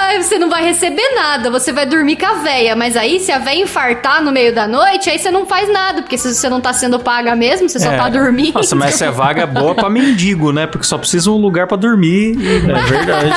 Ai, 0.00 0.22
você 0.22 0.38
não 0.38 0.48
vai 0.50 0.64
receber 0.64 1.08
nada, 1.14 1.50
você 1.50 1.72
vai 1.72 1.86
dormir 1.86 2.16
com 2.16 2.26
a 2.26 2.34
véia. 2.34 2.74
Mas 2.76 2.96
aí, 2.96 3.18
se 3.20 3.30
a 3.32 3.38
véia 3.38 3.62
infartar 3.62 4.22
no 4.22 4.30
meio 4.32 4.54
da 4.54 4.66
noite, 4.66 5.08
aí 5.10 5.18
você 5.18 5.30
não 5.30 5.46
faz 5.46 5.70
nada, 5.72 6.02
porque 6.02 6.16
se 6.18 6.34
você 6.34 6.48
não 6.48 6.60
tá 6.60 6.72
sendo 6.72 6.98
paga 6.98 7.34
mesmo, 7.36 7.68
você 7.68 7.78
só 7.78 7.92
É. 7.92 7.96
tá 7.96 8.08
dormindo. 8.08 8.54
Nossa, 8.54 8.74
mas 8.76 8.94
essa 8.94 9.10
vaga 9.10 9.42
é 9.42 9.46
boa 9.46 9.74
pra 9.74 9.88
mendigo, 9.90 10.52
né? 10.52 10.66
Porque 10.66 10.86
só 10.86 10.96
precisa 10.98 11.30
um 11.30 11.36
lugar 11.36 11.66
pra 11.66 11.76
dormir. 11.76 12.36
e- 12.38 12.70
É 12.70 12.82
verdade. 12.82 13.32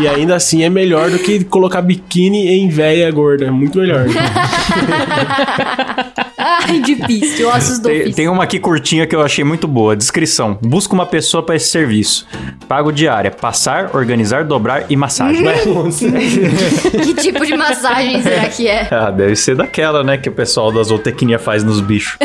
e 0.00 0.08
ainda 0.08 0.36
assim 0.36 0.62
é 0.64 0.68
melhor 0.70 1.10
do 1.10 1.18
que 1.18 1.44
colocar 1.44 1.82
biquíni 1.82 2.48
em 2.48 2.68
véia 2.68 3.10
gorda. 3.10 3.50
Muito 3.50 3.78
melhor. 3.78 4.06
Ai, 6.38 6.78
difícil, 6.80 7.48
ossos 7.48 7.80
do 7.80 7.88
Tem, 7.88 8.12
tem 8.12 8.28
uma 8.28 8.44
aqui 8.44 8.60
curtinha 8.60 9.06
que 9.08 9.16
eu 9.16 9.20
achei 9.20 9.42
muito 9.42 9.66
boa. 9.66 9.96
Descrição. 9.96 10.56
Busca 10.62 10.94
uma 10.94 11.04
pessoa 11.04 11.42
pra 11.42 11.56
esse 11.56 11.68
serviço. 11.68 12.26
Pago 12.68 12.92
diária. 12.92 13.30
Passar, 13.30 13.96
organizar, 13.96 14.44
dobrar 14.44 14.84
e 14.88 14.96
massagem. 14.96 15.42
Que 17.08 17.14
tipo 17.14 17.44
de 17.44 17.56
massagem 17.56 18.22
será 18.22 18.48
que 18.48 18.68
é? 18.68 18.86
Ah, 18.98 19.10
deve 19.10 19.34
ser 19.36 19.56
daquela, 19.56 20.02
né? 20.04 20.16
Que 20.16 20.28
o 20.28 20.32
pessoal 20.32 20.70
da 20.72 20.82
zootecnia 20.82 21.38
faz 21.38 21.62
nos 21.64 21.80
bichos. 21.80 22.16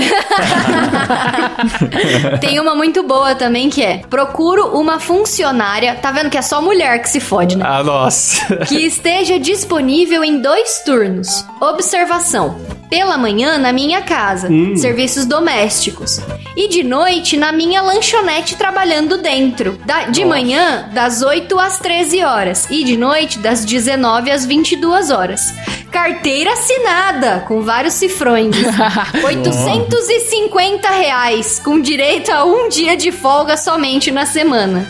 Tem 2.39 2.59
uma 2.59 2.75
muito 2.75 3.03
boa 3.03 3.35
também 3.35 3.69
que 3.69 3.81
é: 3.81 4.01
procuro 4.09 4.67
uma 4.77 4.99
funcionária. 4.99 5.95
Tá 5.95 6.11
vendo 6.11 6.29
que 6.29 6.37
é 6.37 6.41
só 6.41 6.61
mulher 6.61 7.01
que 7.01 7.09
se 7.09 7.19
fode, 7.19 7.57
né? 7.57 7.65
Ah, 7.67 7.83
nossa. 7.83 8.57
que 8.67 8.85
esteja 8.85 9.39
disponível 9.39 10.23
em 10.23 10.39
dois 10.41 10.81
turnos. 10.85 11.45
Observação: 11.61 12.57
pela 12.93 13.17
manhã 13.17 13.57
na 13.57 13.73
minha 13.73 14.03
casa, 14.03 14.47
serviços 14.75 15.25
domésticos, 15.25 16.19
e 16.55 16.67
de 16.67 16.83
noite 16.83 17.35
na 17.35 17.51
minha 17.51 17.81
lanchonete 17.81 18.55
trabalhando 18.55 19.17
dentro. 19.17 19.79
Da- 19.83 20.03
de 20.03 20.23
manhã 20.23 20.87
das 20.93 21.23
8 21.23 21.57
às 21.57 21.79
13 21.79 22.23
horas 22.23 22.67
e 22.69 22.83
de 22.83 22.95
noite 22.95 23.39
das 23.39 23.65
19 23.65 24.29
às 24.29 24.45
22 24.45 25.09
horas. 25.09 25.41
Carteira 25.91 26.53
assinada 26.53 27.43
com 27.47 27.63
vários 27.63 27.95
cifrões. 27.95 28.55
850 29.25 30.87
reais 30.91 31.59
com 31.65 31.81
direito 31.81 32.29
a 32.31 32.45
um 32.45 32.69
dia 32.69 32.95
de 32.95 33.11
folga 33.11 33.57
somente 33.57 34.11
na 34.11 34.27
semana. 34.27 34.87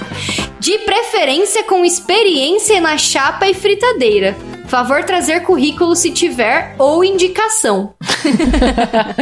De 0.59 0.77
preferência 0.79 1.63
com 1.63 1.85
experiência 1.85 2.81
na 2.81 2.97
chapa 2.97 3.47
e 3.47 3.53
fritadeira. 3.53 4.35
Favor 4.73 5.03
trazer 5.03 5.41
currículo 5.41 5.95
se 5.95 6.09
tiver 6.09 6.73
ou 6.79 7.03
indicação. 7.03 7.93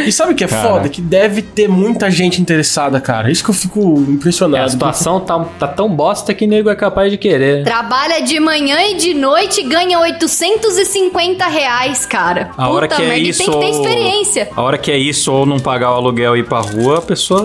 E 0.05 0.11
sabe 0.11 0.33
o 0.33 0.35
que 0.35 0.43
é 0.43 0.47
Cara. 0.47 0.69
foda? 0.69 0.89
Que 0.89 1.01
deve 1.01 1.41
ter 1.41 1.67
muita 1.67 2.09
gente 2.09 2.41
interessada, 2.41 2.99
cara. 3.01 3.31
Isso 3.31 3.43
que 3.43 3.49
eu 3.49 3.53
fico 3.53 3.79
É, 3.79 3.83
a 3.83 4.13
impressionado. 4.13 4.69
situação 4.71 5.19
tá, 5.19 5.39
tá 5.59 5.67
tão 5.67 5.89
bosta 5.89 6.33
que 6.33 6.45
nego 6.47 6.69
é 6.69 6.75
capaz 6.75 7.11
de 7.11 7.17
querer. 7.17 7.63
Trabalha 7.63 8.21
de 8.21 8.39
manhã 8.39 8.77
e 8.89 8.95
de 8.95 9.13
noite 9.13 9.61
e 9.61 9.63
ganha 9.63 9.99
850 9.99 11.45
reais, 11.47 12.05
cara. 12.05 12.51
A 12.57 12.69
hora 12.69 12.87
que 12.87 13.01
é 13.01 13.05
merda, 13.07 13.17
e 13.19 13.29
isso. 13.29 13.43
tem 13.43 13.51
que 13.51 13.59
ter 13.59 13.69
experiência. 13.69 14.49
A 14.55 14.61
hora 14.61 14.77
que 14.77 14.91
é 14.91 14.97
isso, 14.97 15.31
ou 15.31 15.45
não 15.45 15.59
pagar 15.59 15.91
o 15.91 15.95
aluguel 15.95 16.35
e 16.37 16.39
ir 16.39 16.43
pra 16.47 16.59
rua, 16.59 16.99
a 16.99 17.01
pessoa. 17.01 17.41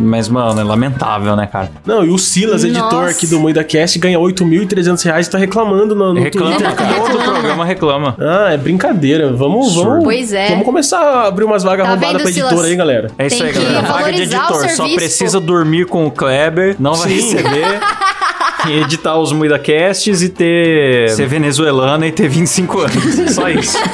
Mas, 0.00 0.28
mano, 0.28 0.60
é 0.60 0.64
lamentável, 0.64 1.36
né, 1.36 1.46
cara? 1.46 1.70
Não, 1.86 2.04
e 2.04 2.10
o 2.10 2.18
Silas, 2.18 2.64
editor 2.64 2.90
Nossa. 2.92 3.10
aqui 3.10 3.26
do 3.26 3.38
Moída 3.38 3.62
Cast, 3.62 3.98
ganha 3.98 4.18
8.300 4.18 5.02
reais 5.04 5.26
e 5.26 5.30
tá 5.30 5.38
reclamando 5.38 5.94
no, 5.94 6.14
no 6.14 6.20
Reclama, 6.22 6.56
Twitter, 6.56 6.74
cara. 6.74 6.94
todo 6.94 7.18
programa 7.44 7.64
reclama. 7.64 8.16
Ah, 8.18 8.52
é 8.52 8.56
brincadeira. 8.56 9.32
Vamos, 9.32 9.74
vamos. 9.74 10.04
Pois 10.04 10.32
é. 10.32 10.48
Vamos 10.48 10.64
começar 10.64 10.98
a 11.00 11.26
abrir 11.26 11.44
umas 11.44 11.62
vagas 11.62 11.86
Tá 11.86 11.92
arrombadas 11.92 12.22
pra 12.22 12.30
editora 12.30 12.50
Silas? 12.50 12.66
aí, 12.66 12.76
galera. 12.76 13.10
É 13.18 13.26
isso 13.26 13.38
Tem 13.38 13.46
aí, 13.46 13.52
que 13.52 13.58
galera. 13.58 13.86
Vaga 13.86 14.12
de 14.12 14.22
editor. 14.22 14.68
Só 14.70 14.84
precisa 14.94 15.40
pô. 15.40 15.46
dormir 15.46 15.86
com 15.86 16.06
o 16.06 16.10
Kleber, 16.10 16.76
não 16.78 16.94
vai 16.94 17.10
Sim. 17.10 17.34
receber. 17.36 17.80
editar 18.84 19.18
os 19.18 19.30
MuidaCasts 19.32 20.22
e 20.22 20.28
ter. 20.30 21.10
ser 21.10 21.26
venezuelana 21.26 22.06
e 22.06 22.12
ter 22.12 22.28
25 22.28 22.80
anos. 22.80 23.34
Só 23.34 23.48
isso. 23.48 23.76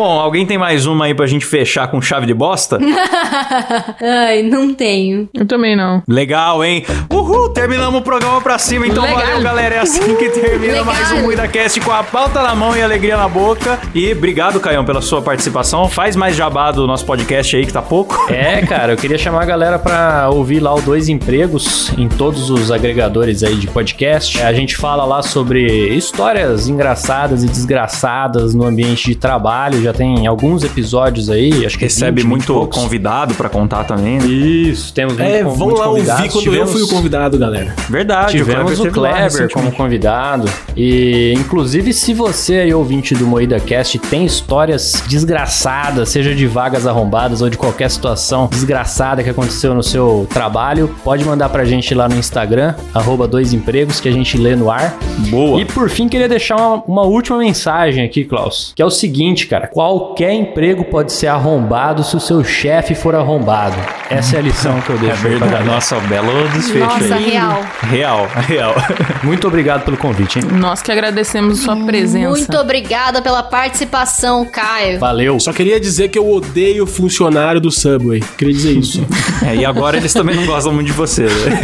Bom, 0.00 0.18
alguém 0.18 0.46
tem 0.46 0.56
mais 0.56 0.86
uma 0.86 1.04
aí 1.04 1.14
pra 1.14 1.26
gente 1.26 1.44
fechar 1.44 1.86
com 1.88 2.00
chave 2.00 2.24
de 2.24 2.32
bosta? 2.32 2.78
Ai, 4.00 4.42
não 4.42 4.72
tenho. 4.72 5.28
Eu 5.34 5.44
também 5.44 5.76
não. 5.76 6.02
Legal, 6.08 6.64
hein? 6.64 6.86
Uhul, 7.12 7.50
terminamos 7.50 8.00
o 8.00 8.02
programa 8.02 8.40
pra 8.40 8.58
cima. 8.58 8.86
Então 8.86 9.02
Legal. 9.02 9.20
valeu, 9.20 9.42
galera. 9.42 9.74
É 9.74 9.78
assim 9.80 10.16
que 10.16 10.30
termina 10.30 10.72
Legal. 10.72 10.84
mais 10.86 11.12
um 11.12 11.20
MuidaCast 11.24 11.80
com 11.82 11.92
a 11.92 12.02
pauta 12.02 12.42
na 12.42 12.54
mão 12.54 12.74
e 12.74 12.80
alegria 12.80 13.14
na 13.14 13.28
boca. 13.28 13.78
E 13.94 14.10
obrigado, 14.10 14.58
Caião, 14.58 14.86
pela 14.86 15.02
sua 15.02 15.20
participação. 15.20 15.86
Faz 15.86 16.16
mais 16.16 16.34
jabá 16.34 16.70
do 16.70 16.86
nosso 16.86 17.04
podcast 17.04 17.54
aí, 17.54 17.66
que 17.66 17.72
tá 17.72 17.82
pouco. 17.82 18.18
É, 18.30 18.64
cara, 18.64 18.92
eu 18.92 18.96
queria 18.96 19.18
chamar 19.18 19.42
a 19.42 19.44
galera 19.44 19.78
pra 19.78 20.30
ouvir 20.32 20.60
lá 20.60 20.72
o 20.74 20.80
Dois 20.80 21.08
Empregos 21.10 21.92
em 21.98 22.08
todos 22.08 22.48
os 22.48 22.70
agregadores 22.70 23.42
aí 23.42 23.56
de 23.56 23.66
podcast. 23.66 24.40
A 24.40 24.52
gente 24.52 24.76
fala 24.76 25.04
lá 25.04 25.20
sobre 25.20 25.88
histórias 25.94 26.68
engraçadas 26.68 27.44
e 27.44 27.48
desgraçadas 27.48 28.54
no 28.54 28.64
ambiente 28.64 29.08
de 29.08 29.14
trabalho. 29.16 29.82
Já 29.82 29.89
tem 29.92 30.26
alguns 30.26 30.62
episódios 30.64 31.28
aí, 31.30 31.64
acho 31.66 31.78
que 31.78 31.84
Recebe 31.84 32.22
20, 32.22 32.30
20 32.32 32.44
e 32.48 32.52
muito 32.52 32.68
convidado 32.68 33.34
pra 33.34 33.48
contar 33.48 33.84
também. 33.84 34.18
né? 34.18 34.26
Isso, 34.26 34.92
temos 34.92 35.18
É, 35.18 35.42
muito, 35.42 35.56
vão 35.58 35.66
muitos 35.68 35.80
lá 35.80 35.86
convidados. 35.86 36.20
ouvir 36.22 36.32
quando 36.32 36.46
eu 36.46 36.52
Tivemos- 36.52 36.72
fui 36.72 36.82
o 36.82 36.88
convidado, 36.88 37.38
galera. 37.38 37.74
Verdade, 37.88 38.32
Tivemos 38.36 38.80
o 38.80 38.90
Kleber 38.90 39.50
como 39.52 39.72
convidado. 39.72 40.48
E, 40.76 41.32
inclusive, 41.36 41.92
se 41.92 42.14
você 42.14 42.54
aí, 42.60 42.74
ouvinte 42.74 43.14
do 43.14 43.26
Moída 43.26 43.58
Cast, 43.60 43.98
tem 43.98 44.24
histórias 44.24 45.02
desgraçadas, 45.08 46.08
seja 46.08 46.34
de 46.34 46.46
vagas 46.46 46.86
arrombadas 46.86 47.40
ou 47.42 47.48
de 47.48 47.56
qualquer 47.56 47.90
situação 47.90 48.48
desgraçada 48.50 49.22
que 49.22 49.30
aconteceu 49.30 49.74
no 49.74 49.82
seu 49.82 50.26
trabalho, 50.32 50.94
pode 51.04 51.24
mandar 51.24 51.48
pra 51.48 51.64
gente 51.64 51.94
lá 51.94 52.08
no 52.08 52.16
Instagram, 52.16 52.74
arroba 52.94 53.26
dois 53.26 53.52
empregos, 53.52 54.00
que 54.00 54.08
a 54.08 54.12
gente 54.12 54.36
lê 54.36 54.54
no 54.54 54.70
ar. 54.70 54.96
Boa. 55.30 55.60
E 55.60 55.64
por 55.64 55.88
fim, 55.88 56.08
queria 56.08 56.28
deixar 56.28 56.56
uma, 56.56 56.82
uma 56.86 57.02
última 57.02 57.38
mensagem 57.38 58.04
aqui, 58.04 58.24
Klaus. 58.24 58.72
Que 58.74 58.82
é 58.82 58.84
o 58.84 58.90
seguinte, 58.90 59.46
cara. 59.46 59.66
Qualquer 59.80 60.34
emprego 60.34 60.84
pode 60.84 61.10
ser 61.10 61.28
arrombado 61.28 62.04
se 62.04 62.14
o 62.14 62.20
seu 62.20 62.44
chefe 62.44 62.94
for 62.94 63.14
arrombado. 63.14 63.76
Essa 64.10 64.36
é 64.36 64.38
a 64.40 64.42
lição 64.42 64.78
que 64.82 64.90
eu 64.90 64.96
É 64.96 64.98
deixo 64.98 65.20
pra 65.22 65.30
verdade. 65.30 65.64
Nossa, 65.64 65.96
belo 66.00 66.48
desfecho 66.48 66.84
Nossa, 66.84 67.14
aí. 67.14 67.30
real. 67.30 67.64
Real, 67.84 68.28
real. 68.46 68.74
Muito 69.24 69.48
obrigado 69.48 69.82
pelo 69.86 69.96
convite, 69.96 70.38
hein? 70.38 70.44
Nós 70.52 70.82
que 70.82 70.92
agradecemos 70.92 71.60
sua 71.60 71.76
presença. 71.76 72.28
Muito 72.28 72.58
obrigada 72.58 73.22
pela 73.22 73.42
participação, 73.42 74.44
Caio. 74.44 74.98
Valeu. 74.98 75.40
Só 75.40 75.50
queria 75.50 75.80
dizer 75.80 76.08
que 76.08 76.18
eu 76.18 76.30
odeio 76.30 76.86
funcionário 76.86 77.58
do 77.58 77.70
Subway. 77.70 78.20
Queria 78.36 78.52
dizer 78.52 78.72
isso. 78.76 79.00
É, 79.42 79.56
e 79.56 79.64
agora 79.64 79.96
eles 79.96 80.12
também 80.12 80.36
não 80.36 80.44
gostam 80.44 80.70
muito 80.70 80.88
de 80.88 80.92
você. 80.92 81.22
né? 81.22 81.60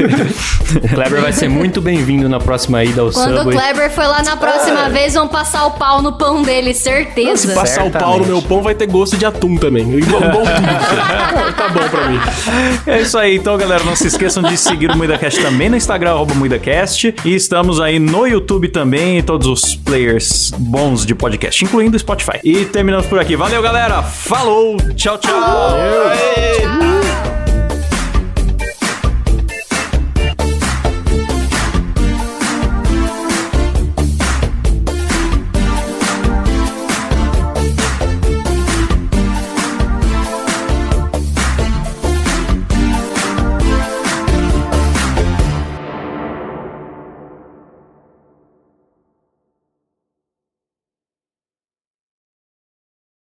O 0.82 0.88
Kleber 0.94 1.20
vai 1.20 1.32
ser 1.32 1.46
muito 1.46 1.78
bem-vindo 1.82 2.26
na 2.26 2.40
próxima 2.40 2.82
ida 2.82 3.02
ao 3.02 3.10
Quando 3.12 3.34
o 3.34 3.36
Subway. 3.38 3.58
Kleber 3.58 3.90
foi 3.90 4.06
lá 4.06 4.22
na 4.22 4.34
próxima 4.34 4.88
vez, 4.88 5.12
vão 5.12 5.28
passar 5.28 5.66
o 5.66 5.72
pau 5.72 6.00
no 6.00 6.14
pão 6.14 6.40
dele, 6.42 6.72
Se 6.72 6.84
certeza. 6.84 7.54
passar 7.54 7.84
o 7.84 7.90
pau 7.90 8.05
no 8.06 8.12
Certamente. 8.14 8.42
meu 8.42 8.42
pão, 8.42 8.62
vai 8.62 8.74
ter 8.74 8.86
gosto 8.86 9.16
de 9.16 9.24
atum 9.26 9.56
também. 9.56 9.82
Igual, 9.98 10.22
igual 10.22 10.44
tudo. 10.44 10.46
tá 11.56 11.68
bom 11.68 11.88
pra 11.88 12.08
mim. 12.08 12.20
É 12.86 13.00
isso 13.00 13.18
aí, 13.18 13.36
então, 13.36 13.56
galera. 13.56 13.84
Não 13.84 13.96
se 13.96 14.06
esqueçam 14.06 14.42
de 14.42 14.56
seguir 14.56 14.90
o 14.90 14.96
MuidaCast 14.96 15.40
também 15.40 15.68
no 15.68 15.76
Instagram, 15.76 16.12
arroba 16.12 16.34
MuidaCast. 16.34 17.14
E 17.24 17.34
estamos 17.34 17.80
aí 17.80 17.98
no 17.98 18.26
YouTube 18.26 18.68
também, 18.68 19.18
em 19.18 19.22
todos 19.22 19.46
os 19.46 19.74
players 19.74 20.52
bons 20.58 21.04
de 21.04 21.14
podcast, 21.14 21.64
incluindo 21.64 21.96
o 21.96 22.00
Spotify. 22.00 22.38
E 22.42 22.64
terminamos 22.64 23.06
por 23.06 23.18
aqui. 23.18 23.36
Valeu, 23.36 23.62
galera. 23.62 24.02
Falou. 24.02 24.76
Tchau, 24.94 25.18
tchau. 25.18 25.40
Valeu. 25.40 26.08
Aê. 26.08 26.95